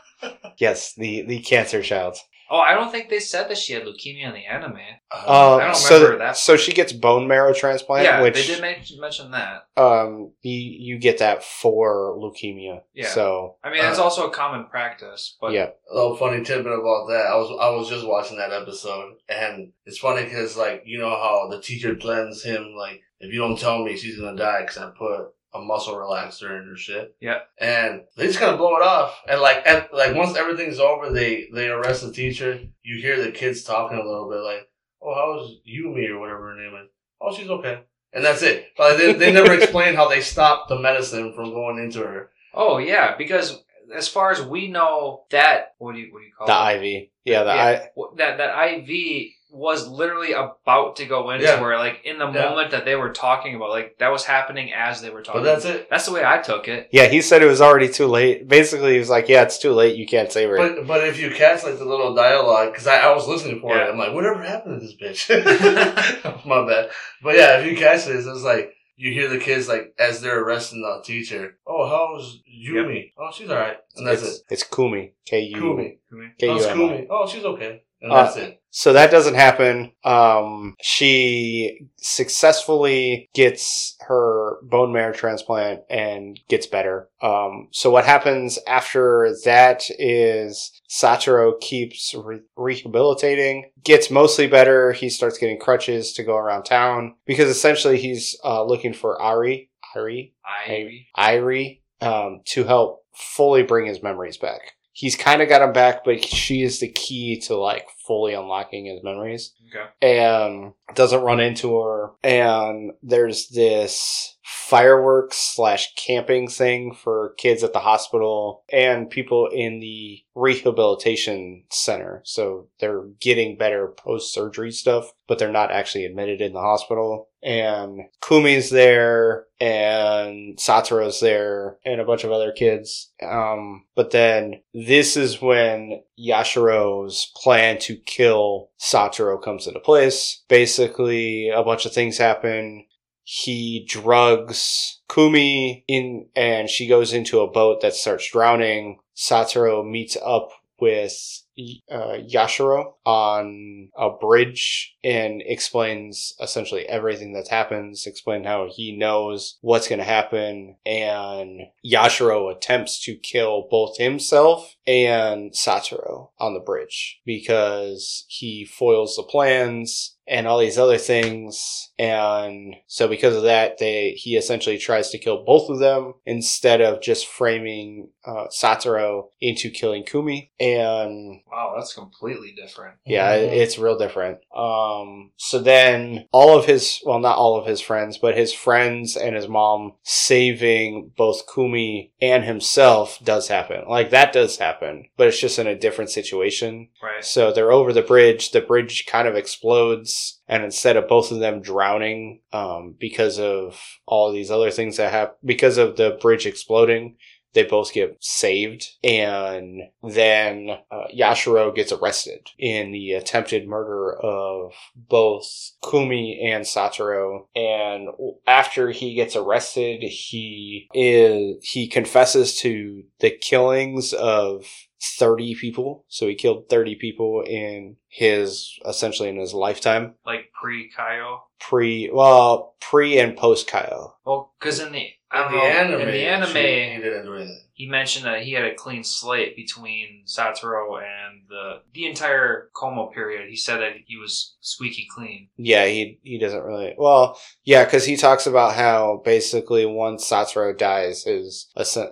[0.59, 2.17] yes, the the cancer child.
[2.49, 4.79] Oh, I don't think they said that she had leukemia in the anime.
[5.11, 6.37] Uh, I don't so remember that.
[6.37, 9.67] So she gets bone marrow transplant, yeah, which they did men- mention that.
[9.77, 10.53] um you
[10.95, 12.83] you get that for leukemia.
[12.95, 13.09] Yeah.
[13.09, 16.73] So I mean, it's Uh, also a common practice, but yeah, A little funny tidbit
[16.73, 17.27] about that.
[17.33, 21.11] I was I was just watching that episode, and it's funny because like you know
[21.11, 24.79] how the teacher threatens him like if you don't tell me she's gonna die because
[24.79, 25.29] I put
[25.61, 27.15] a muscle relaxer in her shit.
[27.21, 27.41] Yeah.
[27.59, 31.11] And they just kind of blow it off, and like at, like once everything's over,
[31.13, 32.61] they they arrest the teacher.
[32.83, 34.69] You hear the kids talking a little bit like,
[35.03, 36.89] "Oh, how's Yumi or whatever her name is?
[37.21, 37.81] Oh, she's okay."
[38.13, 38.69] And that's it.
[38.79, 42.31] But they, they never explain how they stopped the medicine from going into her.
[42.55, 43.63] Oh yeah, because
[43.95, 46.85] as far as we know, that what do you what do you call The it?
[47.03, 47.09] IV.
[47.25, 47.73] Yeah, the I.
[47.97, 51.61] w- that that IV was literally about to go into Yeah.
[51.61, 52.45] where like in the Yeah.
[52.51, 55.43] moment that they were talking about like that was happening as they were talking.
[55.43, 55.89] But that's it.
[55.91, 56.89] That's the way I took it.
[56.93, 58.47] Yeah, he said it was already too late.
[58.47, 59.97] Basically, he was like, "Yeah, it's too late.
[59.97, 62.99] You can't save her." But but if you catch like the little dialogue, because I,
[62.99, 63.87] I was listening for Yeah.
[63.87, 64.95] it, I'm like, whatever happened to this
[65.29, 66.47] bitch?
[66.47, 66.91] My bad.
[67.23, 70.43] But yeah, if you catch this, it's like you hear the kids like as they're
[70.43, 71.59] arresting the teacher.
[71.67, 73.13] Oh, how's Yumi?
[73.19, 74.43] Oh, she's all right, and that's it's, it.
[74.51, 75.13] It's Kumi.
[75.27, 75.55] K U.
[75.61, 75.99] Kumi.
[76.39, 76.89] K How's U M I.
[76.89, 77.07] Kumi?
[77.11, 78.61] Oh, she's okay, and Uh, that's it.
[78.77, 79.93] So that doesn't happen.
[80.05, 87.09] Um, she successfully gets her bone marrow transplant and gets better.
[87.23, 94.93] Um, so what happens after that is Satoru keeps re- rehabilitating, gets mostly better.
[94.93, 99.71] He starts getting crutches to go around town because essentially he's uh, looking for Ari,
[99.95, 104.61] Ari, I Irie um, to help fully bring his memories back.
[104.93, 108.87] He's kind of got him back, but she is the key to like fully unlocking
[108.87, 109.53] his memories.
[109.69, 109.89] okay.
[110.01, 112.11] And doesn't run into her.
[112.23, 119.81] And there's this fireworks slash camping thing for kids at the hospital and people in
[119.81, 122.23] the rehabilitation center.
[122.25, 127.29] So they're getting better post surgery stuff, but they're not actually admitted in the hospital.
[127.43, 133.11] And Kumi's there and Satoru's there and a bunch of other kids.
[133.21, 140.45] Um, but then this is when Yashiro's plan to kill Satoru comes into place.
[140.49, 142.87] Basically, a bunch of things happen
[143.29, 149.01] he drugs Kumi in and she goes into a boat that starts drowning.
[149.17, 151.43] Satoru meets up with
[151.91, 159.59] uh, Yashiro on a bridge and explains essentially everything that's happened, explain how he knows
[159.61, 160.77] what's going to happen.
[160.87, 169.17] And Yashiro attempts to kill both himself and Satoru on the bridge because he foils
[169.17, 171.91] the plans and all these other things.
[172.01, 176.81] And so because of that, they, he essentially tries to kill both of them instead
[176.81, 180.51] of just framing, uh, Satoru into killing Kumi.
[180.59, 182.97] And Wow, that's completely different.
[183.07, 183.53] yeah, Mhm.
[183.53, 184.39] it's real different.
[184.53, 189.17] Um, so then all of his, well, not all of his friends, but his friends
[189.17, 193.85] and his mom saving both Kumi and himself does happen.
[193.89, 194.76] Like that does happen,
[195.17, 196.89] but it's just in a different situation.
[197.03, 197.25] Right.
[197.25, 198.51] So they're over the bridge.
[198.51, 203.81] The bridge kind of explodes, and instead of both of them drowning, um, because of
[204.07, 207.17] all these other things that happen, because of the bridge exploding,
[207.57, 214.73] they both get saved, and then uh, Yashiro gets arrested in the attempted murder of
[214.95, 215.49] both
[215.89, 217.47] Kumi and Satoru.
[217.57, 218.09] And
[218.47, 224.67] after he gets arrested, he is he confesses to the killings of
[225.01, 226.05] 30 people.
[226.09, 230.15] So he killed 30 people in his essentially in his lifetime.
[230.25, 231.39] Like pre Kayo.
[231.59, 234.13] Pre well, pre and post Kayo.
[234.25, 237.66] Well, because in the In the anime, in the anime, she, he didn't do anything.
[237.77, 243.09] He mentioned that he had a clean slate between Satoru and the the entire Como
[243.09, 243.51] period.
[243.51, 245.49] He said that he was squeaky clean.
[245.59, 246.95] Yeah, he he doesn't really.
[246.97, 251.71] Well, yeah, because he talks about how basically once Satoru dies, his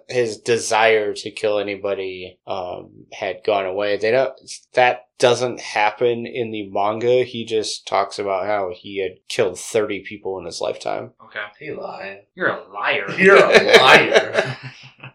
[0.08, 3.96] his desire to kill anybody um had gone away.
[3.96, 4.34] They don't
[4.74, 7.24] that doesn't happen in the manga.
[7.24, 11.12] He just talks about how he had killed thirty people in his lifetime.
[11.24, 12.22] Okay, He lying.
[12.34, 13.10] you're a liar.
[13.16, 14.56] You're a liar.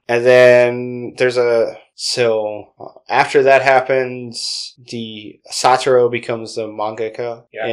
[0.08, 7.66] And then there's a so uh, after that happens, the Satoru becomes the mangaka, Yeah.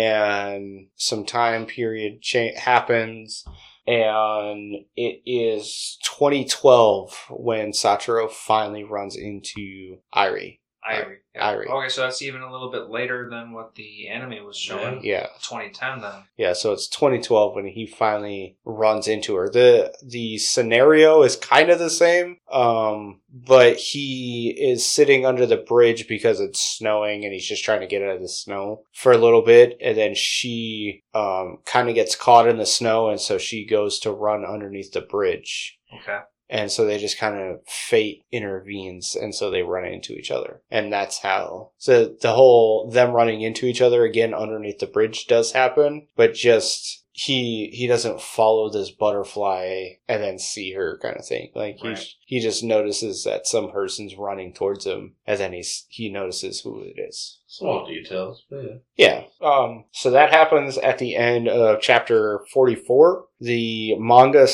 [0.49, 3.45] and some time period cha- happens,
[3.87, 10.59] and it is 2012 when Satoru finally runs into Airi.
[10.91, 11.17] Airi.
[11.35, 11.53] Yeah.
[11.53, 11.67] Airi.
[11.67, 15.05] Okay, so that's even a little bit later than what the anime was showing.
[15.05, 16.13] Yeah, 2010 then.
[16.37, 16.53] yeah.
[16.53, 19.49] So it's 2012 when he finally runs into her.
[19.49, 25.57] the The scenario is kind of the same, um, but he is sitting under the
[25.57, 29.13] bridge because it's snowing, and he's just trying to get out of the snow for
[29.13, 33.21] a little bit, and then she um, kind of gets caught in the snow, and
[33.21, 35.79] so she goes to run underneath the bridge.
[36.03, 36.19] Okay.
[36.49, 40.63] And so they just kind of fate intervenes, and so they run into each other,
[40.71, 41.73] and that's how.
[41.79, 46.35] So the whole them running into each other again underneath the bridge does happen, but
[46.35, 51.51] just he he doesn't follow this butterfly and then see her kind of thing.
[51.55, 51.89] Like he
[52.27, 56.83] he just notices that some person's running towards him, and then he's he notices who
[56.83, 57.41] it is.
[57.59, 58.65] Small details, but
[58.97, 59.25] yeah.
[59.41, 59.47] Yeah.
[59.47, 63.25] Um, so that happens at the end of chapter 44.
[63.41, 64.47] The manga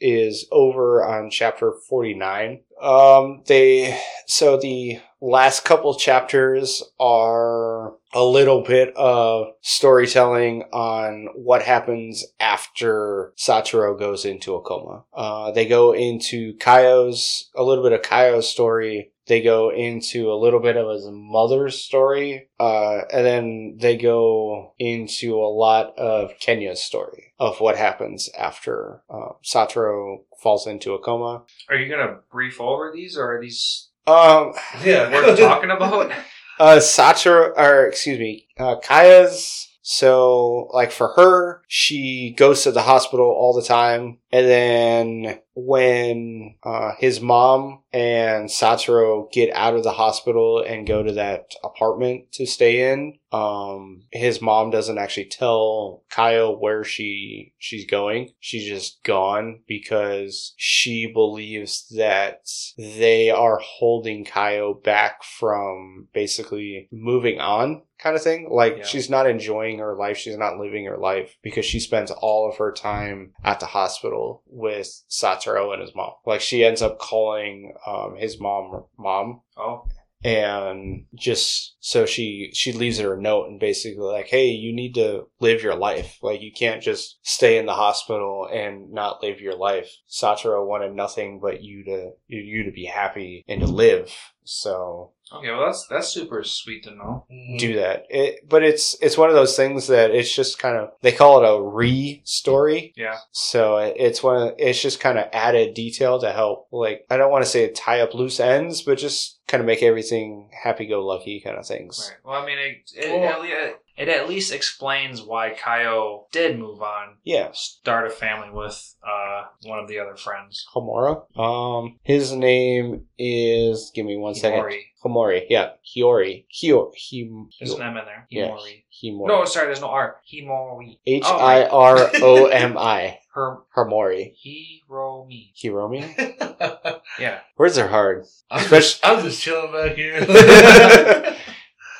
[0.00, 2.62] is over on chapter 49.
[2.80, 11.62] Um, they, so the last couple chapters are a little bit of storytelling on what
[11.62, 15.04] happens after Satoru goes into a coma.
[15.12, 19.12] Uh, they go into Kayo's, a little bit of Kayo's story.
[19.26, 24.74] They go into a little bit of his mother's story, uh, and then they go
[24.78, 31.00] into a lot of Kenya's story of what happens after uh, Satoru falls into a
[31.00, 31.42] coma.
[31.68, 34.52] Are you gonna brief over these, or are these Um,
[34.84, 36.12] Yeah, worth talking about?
[36.60, 39.68] uh, Satoru, or excuse me, uh, Kaya's.
[39.88, 46.56] So, like for her, she goes to the hospital all the time, and then when
[46.64, 52.32] uh, his mom and Satoru get out of the hospital and go to that apartment
[52.32, 58.30] to stay in, um, his mom doesn't actually tell Kayo where she she's going.
[58.40, 62.40] She's just gone because she believes that
[62.76, 68.48] they are holding Kayo back from basically moving on kind of thing.
[68.50, 68.84] Like Yeah.
[68.84, 70.16] she's not enjoying her life.
[70.16, 74.42] She's not living her life because she spends all of her time at the hospital
[74.46, 76.12] with Satoru and his mom.
[76.24, 79.86] Like she ends up calling um, his mom mom Oh,
[80.24, 84.94] and just so she she leaves her a note and basically like hey you need
[84.94, 89.40] to live your life like you can't just stay in the hospital and not live
[89.40, 94.10] your life Satoru wanted nothing but you to you to be happy and to live
[94.48, 95.50] so okay.
[95.50, 97.26] Well, that's that's super sweet to know.
[97.30, 97.56] Mm-hmm.
[97.58, 100.90] do that it but it's it's one of those things that it's just kind of
[101.02, 103.16] they call it a re story Yeah.
[103.32, 107.16] so it- it's one of it's just kind of added detail to help like i
[107.16, 111.40] don't want to say tie up loose ends but just kind of make everything happy-go-lucky
[111.40, 112.32] kind of things Right.
[112.32, 116.58] Well, I mean, it it, Well- at le- it at least explains why Kayo did
[116.58, 120.66] move on, yeah start a family with uh one of the other friends.
[120.74, 121.24] Homura.
[121.38, 123.90] Um, his name is.
[123.94, 124.60] Give me one second.
[124.60, 124.80] Himori.
[125.04, 125.46] Homori.
[125.48, 126.44] Yeah, Hiori.
[126.50, 126.92] Hio.
[126.96, 127.48] Him.
[127.58, 128.26] There's an M in there.
[128.30, 128.48] Yeah.
[128.48, 128.84] Himori.
[129.02, 129.26] Himori.
[129.28, 130.16] No, sorry, there's no R.
[130.32, 130.98] Himori.
[131.06, 132.16] H i r o m i.
[132.16, 132.16] Oh, I right.
[132.22, 133.18] R O M I.
[133.34, 134.34] Her Hermori.
[134.44, 135.52] Hiromi.
[135.54, 137.00] Hiromi.
[137.18, 137.40] Yeah.
[137.56, 138.26] Words are hard.
[138.50, 140.20] I'm, Especially- just, I'm just chilling back here.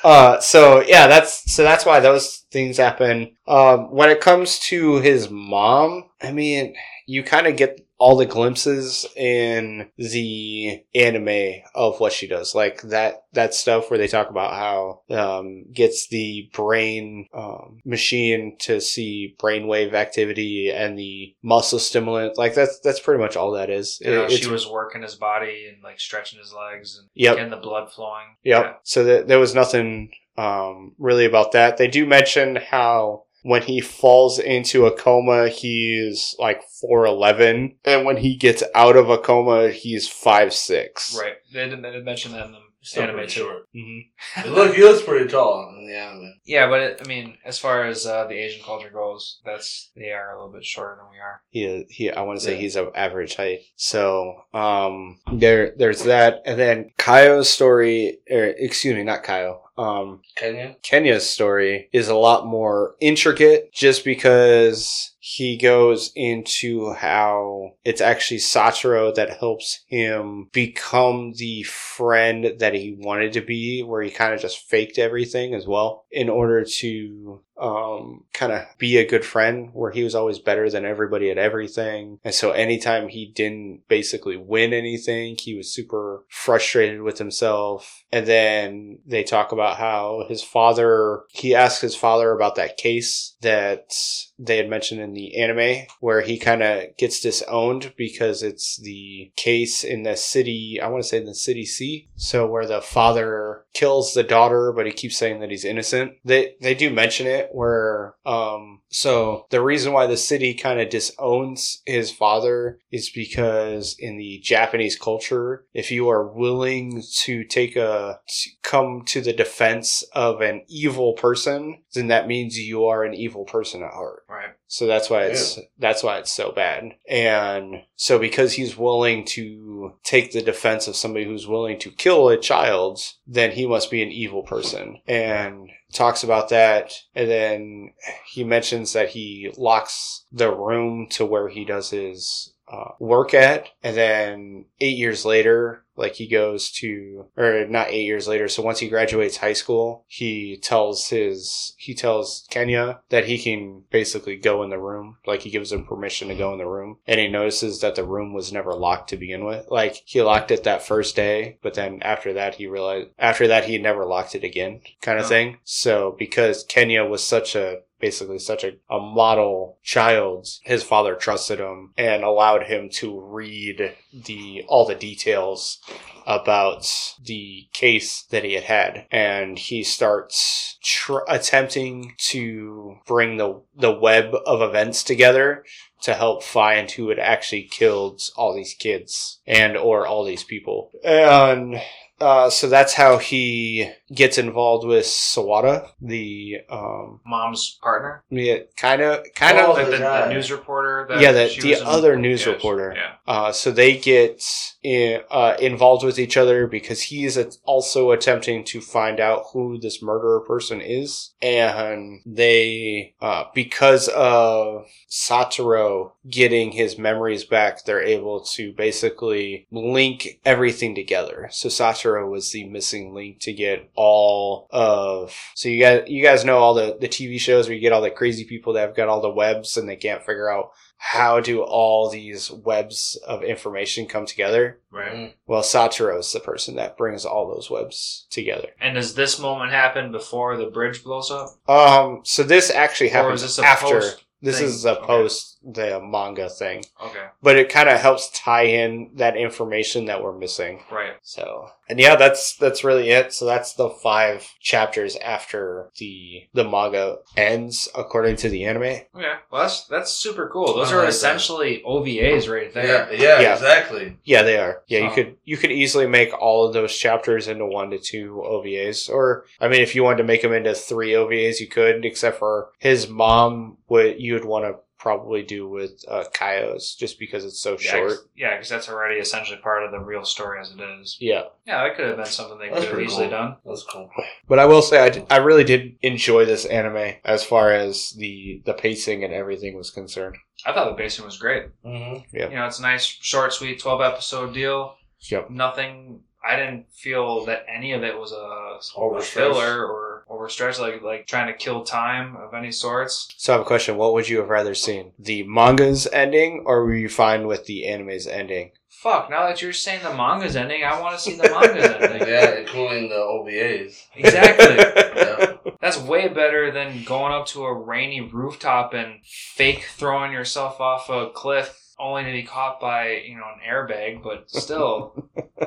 [0.07, 3.36] uh, so yeah, that's so that's why those things happen.
[3.47, 6.75] Um, when it comes to his mom, I mean,
[7.05, 12.81] you kind of get all the glimpses in the anime of what she does, like
[12.83, 18.79] that that stuff where they talk about how um, gets the brain um, machine to
[18.79, 22.37] see brainwave activity and the muscle stimulant.
[22.37, 23.99] Like that's that's pretty much all that is.
[24.01, 27.35] You know, It- she was working his body and like stretching his legs and Yep.
[27.37, 28.35] getting the blood flowing.
[28.43, 28.81] Yep.
[28.83, 31.77] So th- there was nothing um, really about that.
[31.77, 38.05] They do mention how when he falls into a coma, he's like four eleven, and
[38.05, 41.17] when he gets out of a coma, he's five six.
[41.19, 41.35] Right.
[41.53, 43.39] They didn't, they didn't mention that in the Still anime pretty too.
[43.41, 43.67] short.
[43.73, 43.99] hmm
[44.43, 46.33] He look, he looks pretty tall in the anime.
[46.45, 50.11] Yeah, but it, I mean, as far as uh, the Asian culture goes, that's they
[50.11, 51.41] are a little bit shorter than we are.
[51.49, 52.59] He, he, I want to say Yeah.
[52.59, 53.59] he's of average height.
[53.75, 59.59] So, um, there, there's that, and then Kayo's story, or excuse me, not Kayo.
[59.77, 60.75] Um, Kenya?
[60.81, 68.37] Kenya's story is a lot more intricate just because he goes into how it's actually
[68.37, 74.33] Satoru that helps him become the friend that he wanted to be, where he kind
[74.33, 79.25] of just faked everything as well in order to um, kind of be a good
[79.25, 82.19] friend, where he was always better than everybody at everything.
[82.23, 88.03] And so anytime he didn't basically win anything, he was super frustrated with himself.
[88.11, 93.35] And then they talk about how his father, he asked his father about that case
[93.41, 93.93] that
[94.39, 99.31] they had mentioned in the anime where he kind of gets disowned because it's the
[99.35, 102.09] case in the city, I want to say in the city C.
[102.15, 106.13] So where the father kills the daughter, but he keeps saying that he's innocent.
[106.23, 110.89] They, they do mention it where, um, so the reason why the city kind of
[110.89, 117.75] disowns his father is because in the Japanese culture, if you are willing to take
[117.75, 123.03] a, to come to the defense of an evil person, then that means you are
[123.03, 124.23] an evil person at heart.
[124.29, 124.51] Right.
[124.67, 126.91] So that's why it's that's why it's so bad.
[127.09, 132.27] And so because he's willing to take the defense of somebody who's willing to kill
[132.27, 134.99] a child, then he must be an evil person.
[135.07, 137.93] And talks about that and then
[138.25, 143.67] he mentions that he locks the room to where he does his uh, work at
[143.83, 148.61] and then eight years later like he goes to or not eight years later so
[148.61, 154.35] once he graduates high school he tells his he tells kenya that he can basically
[154.35, 155.17] go in the room.
[155.25, 158.03] Like he gives him permission to go in the room and he notices that the
[158.03, 159.65] room was never locked to begin with.
[159.71, 163.65] Like he locked it that first day but then after that he realized after that
[163.65, 165.29] he never locked it again kind of Oh.
[165.29, 165.57] thing.
[165.63, 171.59] So because kenya was such a basically such a, a model child his father trusted
[171.59, 175.79] him and allowed him to read the all the details
[176.27, 179.07] about the case that he had had.
[179.09, 185.63] And he starts tr- attempting to bring the the web of events together
[186.01, 190.91] to help find who had actually killed all these kids and or all these people.
[191.03, 191.81] And
[192.19, 199.01] uh, so that's how he gets involved with Sawada, the um, Mom's partner, yeah, kind
[199.01, 201.05] of, kind Oh, of, like the the, the news reporter.
[201.09, 202.93] That yeah, the the was in- other news yeah, reporter.
[202.95, 204.43] Yeah, Uh, so they get
[204.83, 209.77] in, uh, involved with each other because he's at- also attempting to find out who
[209.77, 218.01] this murderer person is, and they, uh, because of Satoru getting his memories back, they're
[218.01, 221.49] able to basically link everything together.
[221.51, 225.35] So Satoru was the missing link to get all of.
[225.55, 228.01] So you guys, you guys know all the the TV shows where you get all
[228.01, 231.39] the crazy people that have got all the webs and they can't figure out how
[231.39, 234.79] do all these webs of information come together?
[234.91, 235.13] right.
[235.13, 235.33] Mm.
[235.45, 238.69] Well, Satoru is the person that brings all those webs together.
[238.81, 241.49] And does this moment happen before the bridge blows up?
[241.69, 243.85] Um, so this actually Or happens is this a after.
[244.01, 244.67] post This thing?
[244.67, 245.05] is a Okay.
[245.05, 250.23] post the manga thing, Okay, but it kind of helps tie in that information that
[250.23, 250.81] we're missing.
[250.91, 251.13] right.
[251.21, 253.33] So, and yeah, that's that's really it.
[253.33, 258.83] So that's the five chapters after the the manga ends, according to the anime.
[258.83, 260.73] Okay, well that's that's super cool.
[260.75, 261.09] Those I are like that.
[261.15, 263.13] essentially OVAs right there.
[263.13, 263.53] yeah, Yeah.
[263.53, 264.17] exactly.
[264.23, 264.83] Yeah, they are.
[264.87, 265.13] Yeah, you Oh.
[265.15, 269.45] could you could easily make all of those chapters into one to two OVAs, or
[269.59, 272.05] I mean, if you wanted to make them into three OVAs, you could.
[272.05, 277.19] Except for his mom, would you would want to probably do with uh, Kayo's, just
[277.19, 278.09] because it's so Yeah, short.
[278.09, 281.17] 'cause- yeah, because that's already essentially part of the real story as it is.
[281.19, 283.37] Yeah, Yeah, that could have been something they That's could have easily cool.
[283.37, 283.55] done.
[283.65, 284.09] That's cool.
[284.47, 288.11] but I will say I, did- I really did enjoy this anime as far as
[288.17, 290.35] the the pacing and everything was concerned.
[290.65, 291.65] I thought the pacing was great.
[291.85, 292.35] Mm-hmm.
[292.35, 292.49] Yeah.
[292.49, 294.95] You know, it's a nice, short, sweet, twelve episode deal.
[295.29, 295.49] Yep.
[295.51, 296.21] Nothing.
[296.47, 299.33] I didn't feel that any of it was a, a Overstretched.
[299.33, 303.29] filler or overstretched, like like trying to kill time of any sorts.
[303.37, 306.85] So I have a question: What would you have rather seen, the manga's ending, or
[306.85, 308.71] were you fine with the anime's ending?
[308.89, 309.29] Fuck!
[309.29, 312.27] Now that you're saying the manga's ending, I want to see the manga's ending.
[312.27, 314.03] Yeah, including the OVAs.
[314.15, 315.03] Exactly.
[315.17, 315.57] Yeah.
[315.81, 321.09] That's way better than going up to a rainy rooftop and fake throwing yourself off
[321.09, 325.13] a cliff only to be caught by, you know, an airbag, but still.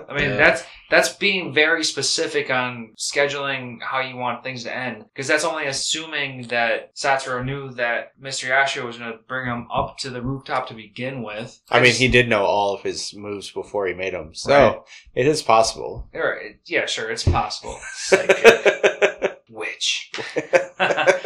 [0.08, 0.36] I mean, Yeah.
[0.36, 5.44] that's that's being very specific on scheduling how you want things to end because that's
[5.44, 8.48] only assuming that Satoru knew that Mr.
[8.48, 11.60] Yashiro was going to bring him up to the rooftop to begin with.
[11.70, 14.50] I mean, just- he did know all of his moves before he made them, so
[14.52, 14.78] Right.
[15.14, 16.08] it is possible.
[16.14, 17.78] Or, yeah, sure, it's possible.
[19.48, 20.10] Which.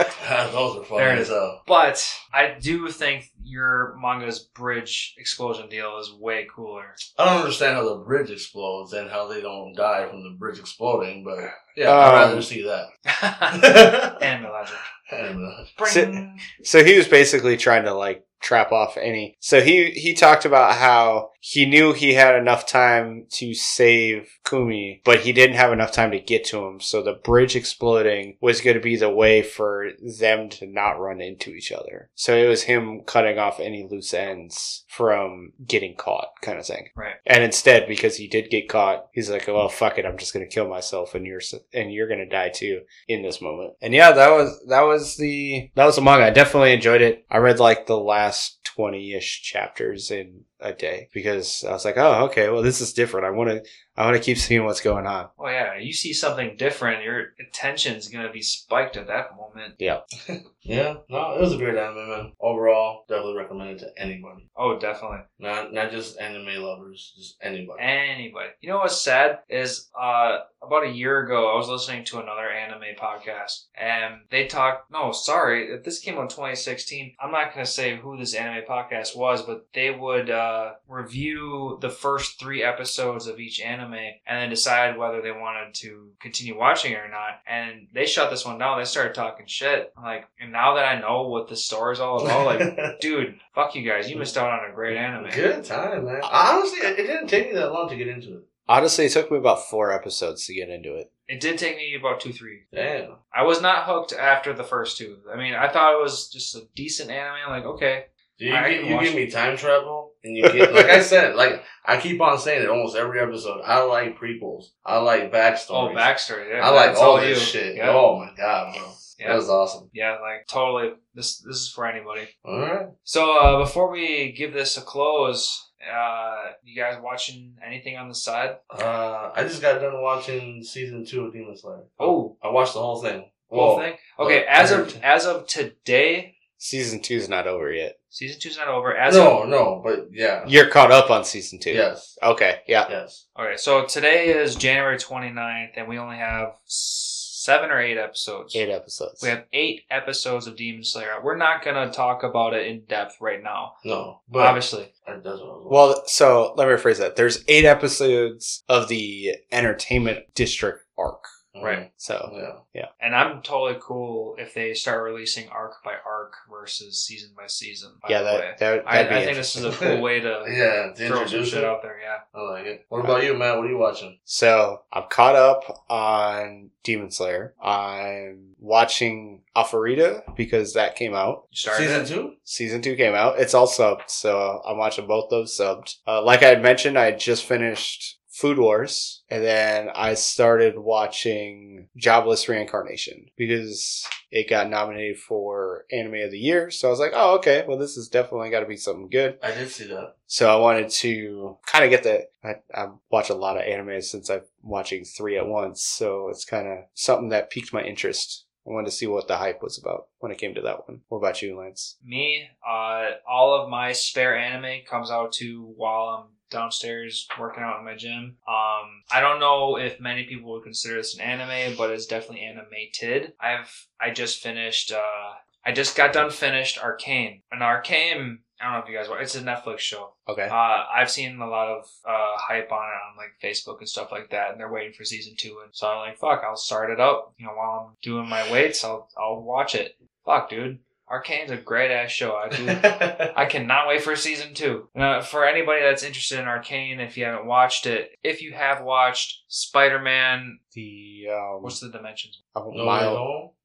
[1.15, 1.33] Those are funny There it as is.
[1.35, 1.63] hell.
[1.67, 6.95] But I do think your manga's bridge explosion deal is way cooler.
[7.19, 10.59] I don't understand how the bridge explodes and how they don't die from the bridge
[10.59, 11.39] exploding, but
[11.77, 14.19] yeah, Um, I'd rather see that.
[14.23, 14.77] Anime logic.
[15.11, 16.41] And, uh, Bring.
[16.63, 19.37] So he was basically trying to like trap off any.
[19.41, 25.03] So he he talked about how he knew he had enough time to save Kumi,
[25.05, 26.81] but he didn't have enough time to get to him.
[26.81, 31.21] So the bridge exploding was going to be the way for them to not run
[31.21, 32.09] into each other.
[32.15, 36.89] So it was him cutting off any loose ends from getting caught, kind of thing.
[36.97, 37.17] Right.
[37.27, 40.49] And instead, because he did get caught, he's like, "Well, fuck it, I'm just going
[40.49, 41.43] to kill myself, and you're
[41.75, 45.19] and you're going to die too in this moment." And yeah, that was that was
[45.19, 46.25] the that was the manga.
[46.25, 47.27] I definitely enjoyed it.
[47.31, 48.34] I read like the last
[48.75, 52.93] 20 ish chapters in a day because I was like, oh, okay, well, this is
[52.93, 53.27] different.
[53.27, 53.63] I want to,
[53.97, 55.29] I want to keep seeing what's going on.
[55.39, 59.75] Oh yeah, you see something different, your attention's gonna be spiked at that moment.
[59.79, 60.01] Yeah.
[60.65, 62.33] Yeah, no, it was a great anime, man.
[62.41, 64.49] Overall, definitely recommend it to anybody.
[64.57, 65.19] Oh, definitely.
[65.39, 67.83] Not not just anime lovers, just anybody.
[67.83, 68.49] Anybody.
[68.63, 72.49] You know what's sad is uh about a year ago I was listening to another
[72.49, 77.15] anime podcast and they talked no, sorry, if this came out 2016.
[77.21, 81.91] I'm not gonna say who this anime podcast was, but they would uh review the
[81.91, 86.93] first three episodes of each anime and then decide whether they wanted to continue watching
[86.93, 87.41] it or not.
[87.47, 88.79] And they shut this one down.
[88.79, 89.93] They started talking shit.
[90.01, 93.83] Like, and now that I know what the story's all about, like, dude, fuck you
[93.89, 94.09] guys.
[94.09, 95.31] You missed out on a great anime.
[95.31, 96.21] Good time, man.
[96.23, 98.45] Uh, Honestly, it it didn't take me that long to get into it.
[98.67, 101.13] Honestly, it took me about four episodes to get into it.
[101.29, 102.61] It did take me about two, three.
[102.73, 103.17] Damn.
[103.35, 105.19] I was not hooked after the first two.
[105.31, 107.37] I mean, I thought it was just a decent anime.
[107.47, 108.07] I'm like, okay,
[108.39, 111.37] Do you, I get, you give me time travel, and you get like I said,
[111.37, 113.61] like I keep on saying it almost every episode.
[113.65, 114.65] I like prequels.
[114.85, 115.93] I like backstories.
[115.93, 116.51] oh, backstory.
[116.51, 117.61] Yeah, I like all this you.
[117.61, 117.77] shit.
[117.77, 117.91] Yeah.
[117.91, 119.29] Oh my god, bro, Yeah.
[119.29, 119.91] that was awesome.
[119.93, 120.95] Yeah, like totally.
[121.15, 122.27] This this is for anybody.
[122.45, 122.87] All right.
[123.05, 128.15] So uh, before we give this a close, uh, you guys watching anything on the
[128.15, 128.57] side?
[128.71, 131.85] Uh, I just got done watching season two of Demon Slayer.
[132.01, 133.31] Oh, I watched the whole thing.
[133.51, 133.95] whole thing.
[134.19, 136.34] Okay, as of as of today,
[136.65, 137.97] Season two's not over yet.
[138.09, 138.97] season two's not over.
[138.97, 141.73] As no, of no, but yeah, You're caught up on season two.
[141.73, 142.87] yes, Okay, yeah.
[142.89, 143.27] yes.
[143.39, 148.57] okay, so today is January 29th, and we only have seven or eight episodes.
[148.57, 149.21] Eight episodes.
[149.23, 151.21] We have eight episodes of Demon Slayer.
[151.23, 153.75] We're not gonna talk about it in depth right now.
[153.85, 157.17] No, but Obviously, I- that's what Well, so let me rephrase that.
[157.17, 161.25] There's eight episodes of the entertainment district arc.
[161.55, 161.79] Watching.
[161.81, 161.93] right.
[161.97, 162.53] So Yeah.
[162.75, 162.87] yeah.
[163.01, 167.93] and I'm totally cool if they start releasing arc by arc versus season by season.
[168.03, 168.55] By yeah, the that, way.
[168.59, 171.07] that I, that'd be I think this is a cool way to Yeah, to throw
[171.17, 171.65] some introduce shit it.
[171.65, 171.99] out there.
[172.03, 172.19] Yeah.
[172.35, 172.87] I like it.
[172.89, 173.57] What about you, Matt?
[173.57, 174.19] What are you watching?
[174.25, 177.55] So I'm caught up on Demon Slayer.
[177.63, 181.47] I'm watching Alpharita because that came out.
[181.51, 182.09] You started Season it?
[182.09, 182.33] two?
[182.45, 183.39] Season two came out.
[183.39, 185.97] It's all subbed, so I'm watching both those subbed.
[186.07, 190.79] Uh, like I had mentioned, I had just finished Food Wars, and then I started
[190.79, 196.71] watching Jobless Reincarnation because it got nominated for Anime of the Year.
[196.71, 199.41] So I was like, oh, okay, well, this has definitely got to be something good.
[199.43, 200.15] I did see that.
[200.29, 202.29] So I wanted to kind of get the.
[202.45, 206.45] I, I watch a lot of anime since I'm watching three at once, so it's
[206.45, 208.45] kind of something that piqued my interest.
[208.65, 211.01] I wanted to see what the hype was about when it came to that one.
[211.09, 211.97] What about you, Lance?
[212.05, 217.79] Me, uh, all of my spare anime comes out to while I'm downstairs working out
[217.79, 218.37] in my gym.
[218.49, 222.47] Um, I don't know if many people would consider this an anime, but it's definitely
[222.47, 223.35] animated.
[223.41, 224.93] I've I just finished.
[224.93, 225.35] Uh,
[225.67, 227.43] I just got done finished Arcane.
[227.51, 229.23] And Arcane, I don't know if you guys watch.
[229.23, 230.15] It's a Netflix show.
[230.29, 230.47] Okay.
[230.47, 234.13] Uh, I've seen a lot of uh, hype on it on like Facebook and stuff
[234.13, 235.61] like that, and they're waiting for season two.
[235.65, 237.35] And so I'm like, fuck, I'll start it up.
[237.39, 239.97] You know, while I'm doing my weights, I'll I'll watch it.
[240.25, 240.79] Fuck, dude,
[241.09, 242.35] Arcane's a great ass show.
[242.35, 242.67] I do.
[243.37, 244.89] I cannot wait for season two.
[244.99, 248.83] Uh, for anybody that's interested in Arcane, if you haven't watched it, if you have
[248.83, 252.41] watched Spider Man, the um, what's the dimensions?
[252.57, 253.15] oh, No, Miles,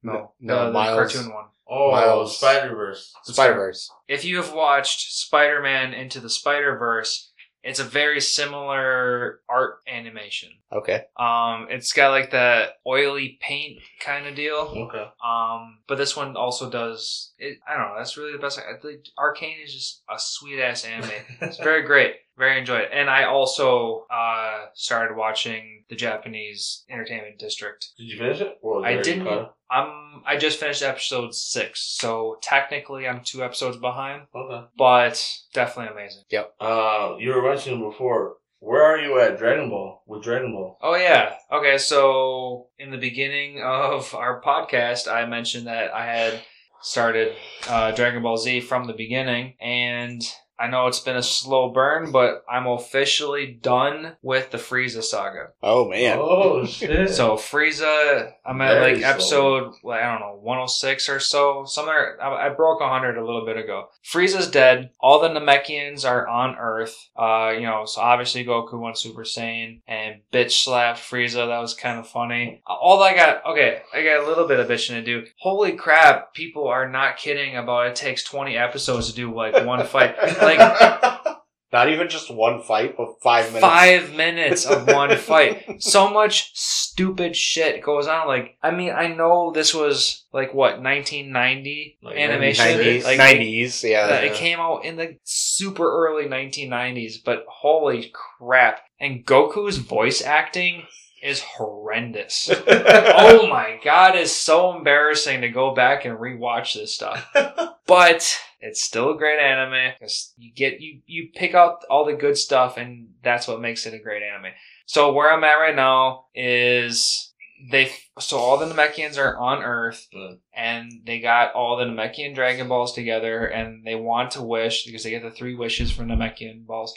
[0.02, 0.12] no.
[0.12, 1.46] No, no, the, the Miles, cartoon one.
[1.66, 3.14] Oh, Miles- Spider Verse.
[3.24, 3.90] Spider Verse.
[4.08, 7.29] if you have watched Spider Man Into the Spider Verse,
[7.62, 10.50] it's a very similar art animation.
[10.72, 11.04] Okay.
[11.18, 14.72] Um, it's got like that oily paint kind of deal.
[14.74, 15.06] Okay.
[15.24, 17.32] Um, but this one also does.
[17.38, 17.94] It, I don't know.
[17.98, 18.58] That's really the best.
[18.58, 21.10] I think Arcane is just a sweet ass anime.
[21.40, 22.14] It's very great.
[22.40, 22.90] Very enjoyed it.
[22.92, 27.86] And I also uh, started watching the Japanese Entertainment District.
[27.98, 28.58] Did you finish it?
[28.62, 29.26] Or was I didn't.
[29.26, 29.54] cut?
[29.70, 30.22] I'm.
[30.26, 34.66] I just finished episode six, so technically I'm two episodes behind, Okay.
[34.76, 35.22] but
[35.54, 36.22] definitely amazing.
[36.60, 38.36] Uh, you were mentioning before.
[38.62, 40.76] Where are you at Dragon Ball with Dragon Ball?
[40.82, 41.34] Oh yeah.
[41.52, 46.40] Okay, so in the beginning of our podcast, I mentioned that I had
[46.82, 47.34] started
[47.68, 50.22] uh, Dragon Ball Z from the beginning, and
[50.60, 55.48] I know it's been a slow burn, but I'm officially done with the Frieza saga.
[55.62, 56.18] Oh man.
[56.20, 57.10] Oh shit!
[57.10, 61.64] So Frieza, I'm at Very like episode, like, I don't know, 106 or so.
[61.64, 63.88] Somewhere, I, I broke 100 a little bit ago.
[64.04, 64.90] Frieza's dead.
[65.00, 66.96] All the Namekians are on Earth.
[67.16, 71.46] Uh, you know, so obviously Goku went Super Saiyan and bitch slapped Frieza.
[71.46, 72.62] That was kind of funny.
[72.66, 75.24] All I got, okay, I got a little bit of bitching to do.
[75.38, 79.86] Holy crap, people are not kidding about it takes 20 episodes to do like one
[79.86, 80.16] fight.
[80.49, 80.49] Like,
[81.72, 83.60] Not even just one fight, but five minutes.
[83.60, 85.80] Five minutes of one fight.
[85.80, 88.26] So much stupid shit goes on.
[88.26, 92.64] Like, I mean, I know this was like what 1990 Like animation.
[92.66, 94.08] 90s, Like, 90s, yeah.
[94.08, 94.16] yeah.
[94.16, 98.80] It came out in the super early 1990s, but holy crap!
[98.98, 100.82] And Goku's voice acting
[101.22, 102.50] is horrendous.
[102.66, 107.28] oh my god, it's so embarrassing to go back and rewatch this stuff.
[107.86, 109.94] But it's still a great anime.
[109.98, 113.84] 'cause You get you you pick out all the good stuff, and that's what makes
[113.84, 114.52] it a great anime.
[114.86, 117.32] So where I'm at right now is
[117.70, 117.90] they
[118.20, 120.38] so all the Namekians are on Earth, Mm.
[120.54, 125.02] and they got all the Namekian Dragon Balls together, and they want to wish because
[125.02, 126.94] they get the three wishes from Namekian balls,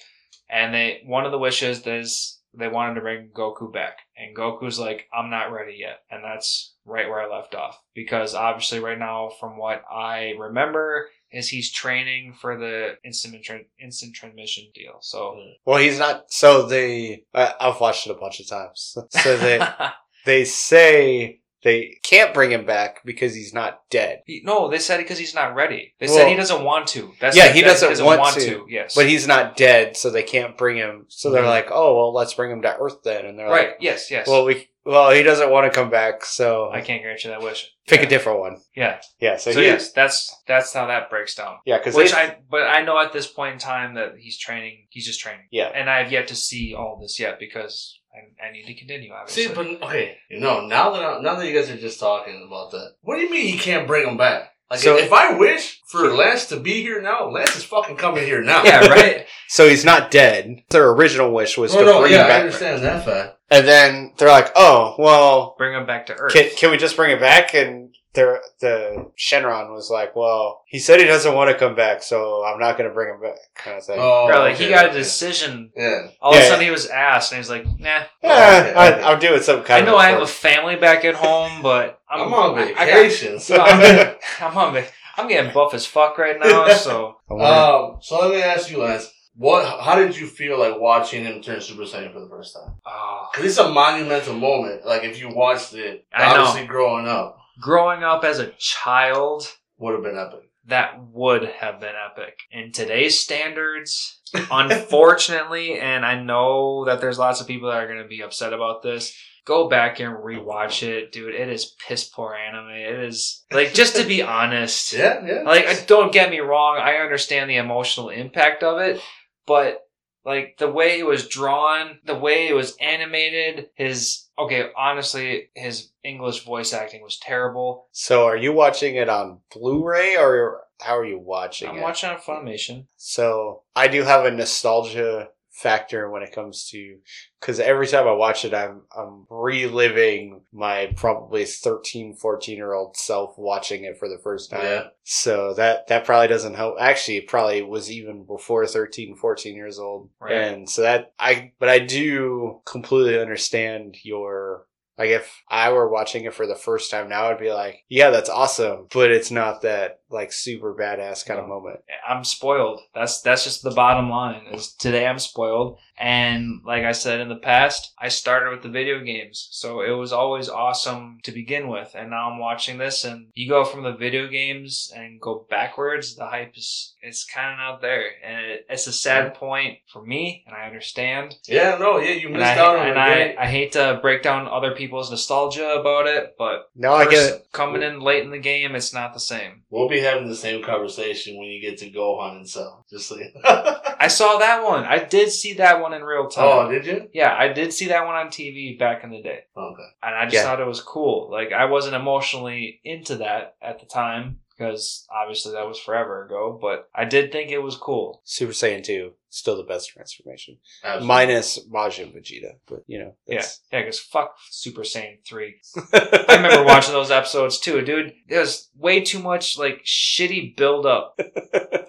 [0.48, 4.80] and they one of the wishes is they wanted to bring Goku back, and Goku's
[4.80, 9.00] like, I'm not ready yet, and that's right where I left off because obviously right
[9.00, 13.36] now, from what I remember, is he's training for the instant
[13.82, 14.98] instant transmission deal.
[15.02, 15.52] So hmm.
[15.66, 16.32] Well, he's not.
[16.32, 17.24] So they.
[17.34, 18.98] I, I've watched it a bunch of times.
[19.10, 19.60] So they
[20.26, 24.98] they say they can't bring him back because he's not dead, He- no, they said
[24.98, 25.94] because he's not ready.
[26.00, 27.14] They Well- said he doesn't want to.
[27.20, 30.58] That's Yeah, he That doesn't want to, Yes, but he's not dead, so they can't
[30.58, 31.06] bring him.
[31.10, 31.48] So they're Mhm.
[31.48, 33.70] like, "Oh, well, let's bring him to Earth then." And they're right.
[33.70, 34.28] like, yes, yes.
[34.28, 37.42] "Well, we well, he doesn't want to come back, so I can't grant you that
[37.42, 37.72] wish.
[37.88, 38.06] pick yeah.
[38.06, 39.00] a different one." Yeah.
[39.20, 39.38] Yeah.
[39.38, 41.60] So, So, he, yes, that's that's how that breaks down.
[41.66, 44.88] yeah, because Which I, but I know at this point in time that he's training.
[44.90, 45.72] He's just training, yeah.
[45.74, 49.12] and I have yet to see all this yet because I, I need to continue.
[49.12, 52.00] Obviously, See, but okay, you know, now that I, now that you guys are just
[52.00, 54.52] talking about that, what do you mean he can't bring him back?
[54.70, 58.24] Like, So- if I wish for Lance to be here now, Lance is fucking coming
[58.26, 58.64] here now.
[58.64, 59.26] yeah, right.
[59.50, 60.64] So he's not dead.
[60.72, 62.30] Their original wish was No, to no, bring yeah, him back.
[62.30, 63.38] Yeah, I back, understand that fact.
[63.52, 66.34] and then they're like, "Oh, well, Bring him back to Earth.
[66.34, 67.54] Can, can we just bring it back?
[67.54, 72.04] And the the Shenron was like, "Well, he said he doesn't want to come back,
[72.04, 73.98] so I'm not going to bring him back." Kind of thing.
[74.00, 75.72] Oh, Bro, like okay, he got a decision.
[75.76, 76.08] Yeah.
[76.22, 76.66] All Yeah, of a sudden, yeah.
[76.66, 79.04] he was asked, and he's like, "Nah." yeah, okay, I, okay.
[79.04, 80.00] I'm doing some I kind know of.
[80.00, 82.74] I know I have a family back at home, but I'm, I'm, on I- I
[82.74, 83.40] got- vacation.
[83.40, 88.20] So I'm, I'm on vac- I'm getting buff as fuck right now, so um, so
[88.20, 89.12] let me ask you, Lance.
[89.36, 89.66] What?
[89.84, 92.76] How did you feel like watching him turn Super Saiyan for the first time?
[92.86, 94.86] oh, Because it's a monumental moment.
[94.86, 96.42] Like if you watched it, I know.
[96.44, 99.48] obviously growing up, growing up as a child,
[99.78, 100.50] would have been epic.
[100.68, 102.38] that would have been epic.
[102.52, 104.22] In today's standards,
[104.52, 108.54] unfortunately, and I know that there's lots of people that are going to be upset
[108.54, 109.16] about this.
[109.46, 111.36] Go back and rewatch it, dude.
[111.36, 112.70] It is piss poor anime.
[112.70, 114.94] It is like just to be honest.
[114.94, 115.42] Yeah, yeah.
[115.42, 116.78] Like, I- don't get me wrong.
[116.80, 119.02] I understand the emotional impact of it,
[119.46, 119.82] but
[120.26, 125.90] like the way it was drawn, the way it was animated, his okay, honestly, his
[126.04, 127.88] English voice acting was terrible.
[127.92, 131.82] So, are you watching it on Blu-ray or how are you watching I'm it?
[131.82, 132.88] watching on Funimation.
[132.98, 136.98] So, I do have a nostalgia factor when it comes to
[137.40, 142.98] because every time I watch it, I'm I'm reliving my probably 13, 14 year old
[142.98, 144.64] self watching it for the first time.
[144.64, 144.84] Yeah.
[145.04, 146.78] So that that probably doesn't help.
[146.80, 150.10] Actually, it probably was even before 13, 14 years old.
[150.20, 150.34] Right.
[150.34, 154.66] And so that I but I do completely understand your
[154.98, 158.12] like if I were watching it for the first time now, I'd be like, yeah,
[158.12, 161.80] that's awesome, but it's not that like super badass kind of moment.
[162.08, 162.82] I'm spoiled.
[162.94, 164.44] That's that's just the bottom line.
[164.52, 168.70] Is today I'm spoiled, and like I said in the past, I started with the
[168.70, 171.92] video games, so it was always awesome to begin with.
[171.96, 176.16] And now I'm watching this, and you go from the video games and go backwards.
[176.16, 180.02] The hype is it's kind of not there, and it, it's a sad point for
[180.04, 181.36] me, and I understand.
[181.48, 183.38] Yeah, no, yeah, you And, missed I, out on and a I, great.
[183.38, 187.48] I hate to break down other people's nostalgia about it, but No, I get it.
[187.52, 189.64] coming in late in the game, it's not the same.
[189.70, 192.86] We'll be having the same conversation when you get to Gohan and Cell.
[192.90, 194.86] Just you I saw that one.
[194.86, 196.46] I did see that one in real time.
[196.68, 197.10] Oh, did you?
[197.14, 199.42] Yeah, I did see that one on TV back in the day.
[199.58, 199.84] Okay.
[200.02, 200.44] And I just Yeah.
[200.44, 201.30] thought it was cool.
[201.30, 206.58] Like, I wasn't emotionally into that at the time because obviously that was forever ago,
[206.62, 208.22] but I did think it was cool.
[208.24, 210.58] Super Saiyan 2, still the best transformation.
[210.84, 211.08] Absolutely.
[211.08, 215.56] Minus Majin Vegeta, but you know, that's, Yeah, because fuck Super Saiyan 3.
[215.94, 218.14] I remember watching those episodes too, dude.
[218.28, 221.20] There's way too much, like, shitty build up.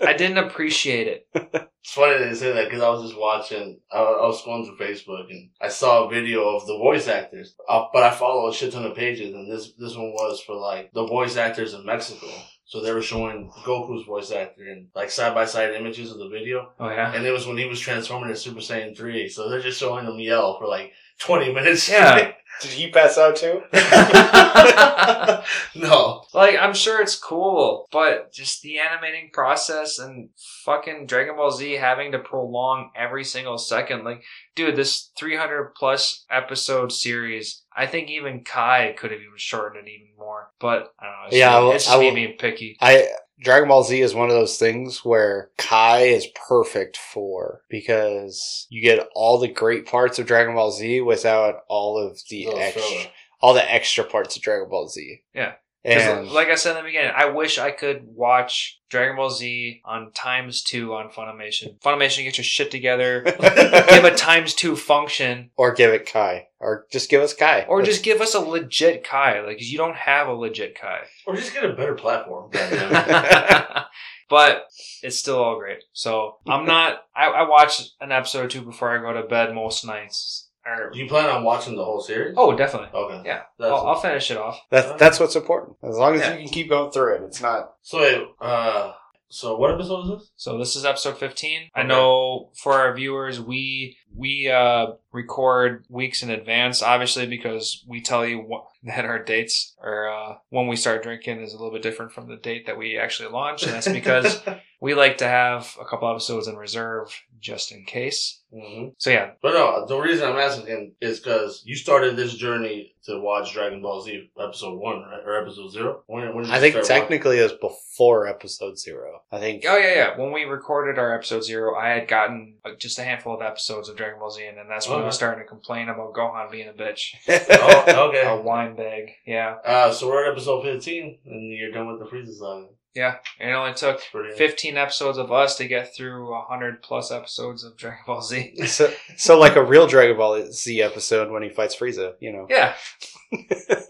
[0.02, 1.68] I didn't appreciate it.
[1.84, 3.78] It's funny that you say that because I was just watching.
[3.92, 7.54] I, I was scrolling through Facebook and I saw a video of the voice actors.
[7.68, 10.54] Uh, but I follow a shit ton of pages, and this this one was for
[10.56, 12.26] like the voice actors in Mexico.
[12.66, 16.28] So they were showing Goku's voice actor and like side by side images of the
[16.28, 17.12] video, Oh, yeah?
[17.14, 19.28] and it was when he was transforming to Super Saiyan three.
[19.28, 21.88] So they're just showing him yell for like twenty minutes.
[21.88, 22.32] Yeah.
[22.60, 23.62] Did he pass out too?
[25.74, 26.22] no.
[26.32, 30.28] Like, I'm sure it's cool, but just the animating process and
[30.64, 34.04] fucking Dragon Ball Z having to prolong every single second.
[34.04, 34.22] Like,
[34.54, 39.90] dude, this 300 plus episode series, I think even Kai could have even shortened it
[39.90, 40.50] even more.
[40.60, 41.26] But I don't know.
[41.26, 42.76] It's Yeah, just, I will- it's just I me being picky.
[42.80, 43.08] I
[43.40, 48.80] Dragon Ball Z is one of those things where Kai is perfect for because you
[48.80, 53.54] get all the great parts of Dragon Ball Z without all of the extra, all
[53.54, 55.22] the extra parts of Dragon Ball Z.
[55.34, 55.54] Yeah.
[55.84, 59.28] 'Cause and like I said in the beginning, I wish I could watch Dragon Ball
[59.28, 61.78] Z on times two on Funimation.
[61.80, 63.22] Funimation, get your shit together.
[63.24, 67.82] give a times two function, or give it Kai, or just give us Kai, or
[67.82, 69.40] just give us a legit Kai.
[69.42, 71.00] Like you don't have a legit Kai.
[71.26, 72.50] Or just get a better platform.
[74.30, 74.66] but
[75.02, 75.84] it's still all great.
[75.92, 77.02] So I'm not.
[77.14, 80.48] I, I watch an episode or two before I go to bed most nights.
[80.66, 82.34] Or, Do you plan on watching the whole series?
[82.38, 82.88] oh, definitely.
[82.98, 83.22] Okay.
[83.26, 83.42] Yeah.
[83.58, 84.58] That's I'll, I'll finish it off.
[84.70, 85.76] That's that's what's important.
[85.82, 86.32] As long as Yeah.
[86.34, 87.74] you can keep going through it, it's not.
[87.82, 88.92] so wait, uh,
[89.28, 90.30] so what episode is this?
[90.36, 91.70] So this is episode 15.
[91.74, 91.88] I Okay.
[91.88, 98.26] know for our viewers, we we uh, record weeks in advance, obviously because we tell
[98.26, 101.82] you what, that our dates or uh, when we start drinking is a little bit
[101.82, 104.42] different from the date that we actually launch, and that's because
[104.82, 107.08] we like to have a couple episodes in reserve
[107.40, 108.42] just in case.
[108.52, 112.94] hmm So yeah, But no, the reason I'm asking is because you started this journey
[113.04, 115.20] to watch Dragon Ball Z episode one, right?
[115.24, 116.02] Or episode zero?
[116.06, 117.00] When, when did I think start watching?
[117.02, 119.20] technically it was before episode zero.
[119.30, 119.64] I think.
[119.68, 120.18] Oh yeah, yeah.
[120.18, 123.88] When we recorded our episode zero, I had gotten uh, just a handful of episodes
[123.88, 126.50] of Dragon Ball Z, and then that's when I was starting to complain about Gohan
[126.50, 128.26] being a bitch, Oh, okay.
[128.26, 129.10] a wine bag.
[129.26, 132.66] Yeah, Uh, so we're at episode 15, and you're done with the Frieza saga.
[132.94, 133.16] yeah.
[133.40, 134.00] And it only took
[134.36, 138.54] 15 episodes of us to get through 100 plus episodes of Dragon Ball Z.
[138.66, 142.46] So, so like a real Dragon Ball Z episode when he fights Frieza, you know.
[142.48, 142.74] Yeah,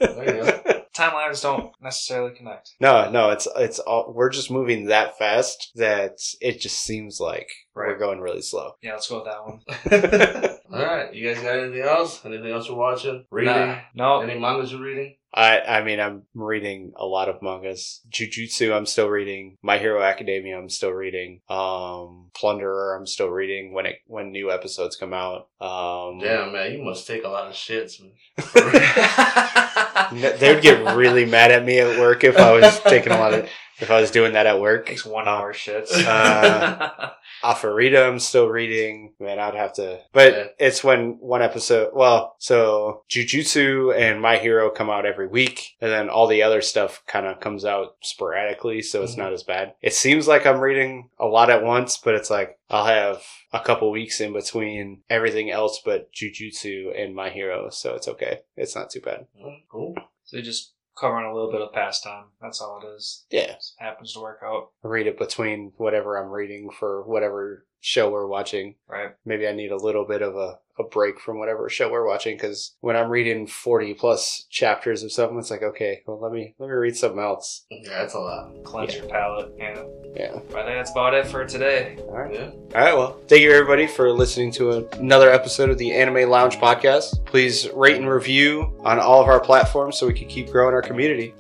[0.01, 0.61] There you go.
[0.95, 2.75] Timelines don't necessarily connect.
[2.81, 7.49] No, no, it's it's all, we're just moving that fast that it just seems like
[7.75, 8.73] we're going really slow.
[8.83, 10.51] Yeah, let's go with that one.
[10.81, 12.25] All right, you guys got anything else?
[12.25, 13.25] Anything else you're watching?
[13.31, 13.53] Reading?
[13.55, 15.17] Nah, no, Any mangas you're reading?
[15.35, 18.01] I I mean I'm reading a lot of mangas.
[18.11, 19.59] Jujutsu I'm still reading.
[19.63, 21.41] My Hero Academia I'm still reading.
[21.49, 25.49] Um Plunderer I'm still reading when it when new episodes come out.
[25.61, 28.01] Um Damn, man, you must take a lot of shits,
[30.39, 33.35] they would get really mad at me at work if I was taking a lot
[33.35, 33.49] of
[33.81, 34.87] if I was doing that at work.
[34.87, 35.91] takes one hour shits.
[36.07, 37.11] Uh,
[37.45, 39.13] Alpharita I'm still reading.
[39.21, 40.47] Man, I'd have to but Yeah.
[40.59, 45.91] it's when one episode well, so Jujutsu and My Hero come out every week, and
[45.93, 49.19] then all the other stuff kind of comes out sporadically, so it's Mhm.
[49.19, 49.75] not as bad.
[49.83, 53.23] It seems like I'm reading a lot at once, but it's like I'll have
[53.53, 58.41] a couple weeks in between everything else but Jujutsu and My Hero, so it's okay.
[58.57, 59.27] It's not too bad.
[59.41, 59.95] Mm, Cool.
[60.25, 62.27] so just covering a little bit of pastime.
[62.41, 63.25] That's all it is.
[63.31, 63.55] Yeah.
[63.55, 64.71] Just happens to work out.
[64.83, 68.77] Read it between whatever I'm reading for whatever show we're watching.
[68.89, 69.11] Right.
[69.25, 72.37] maybe I need a little bit of a, a break from whatever show we're watching
[72.37, 76.55] because when I'm reading 40 plus chapters of something, it's like, okay, well, let me,
[76.59, 77.65] let me read something else.
[77.71, 78.53] Yeah, that's a lot.
[78.65, 79.01] Cleanse Yeah.
[79.03, 79.53] your palate.
[79.57, 79.83] Yeah.
[80.17, 80.39] Yeah.
[80.51, 81.97] But I think that's about it for today.
[82.09, 82.33] All right.
[82.35, 82.51] Yeah.
[82.51, 82.97] All right.
[82.97, 87.25] Well, thank you everybody for listening to another episode of the Anime Lounge podcast.
[87.25, 90.83] Please rate and review on all of our platforms so we can keep growing our
[90.83, 91.35] community.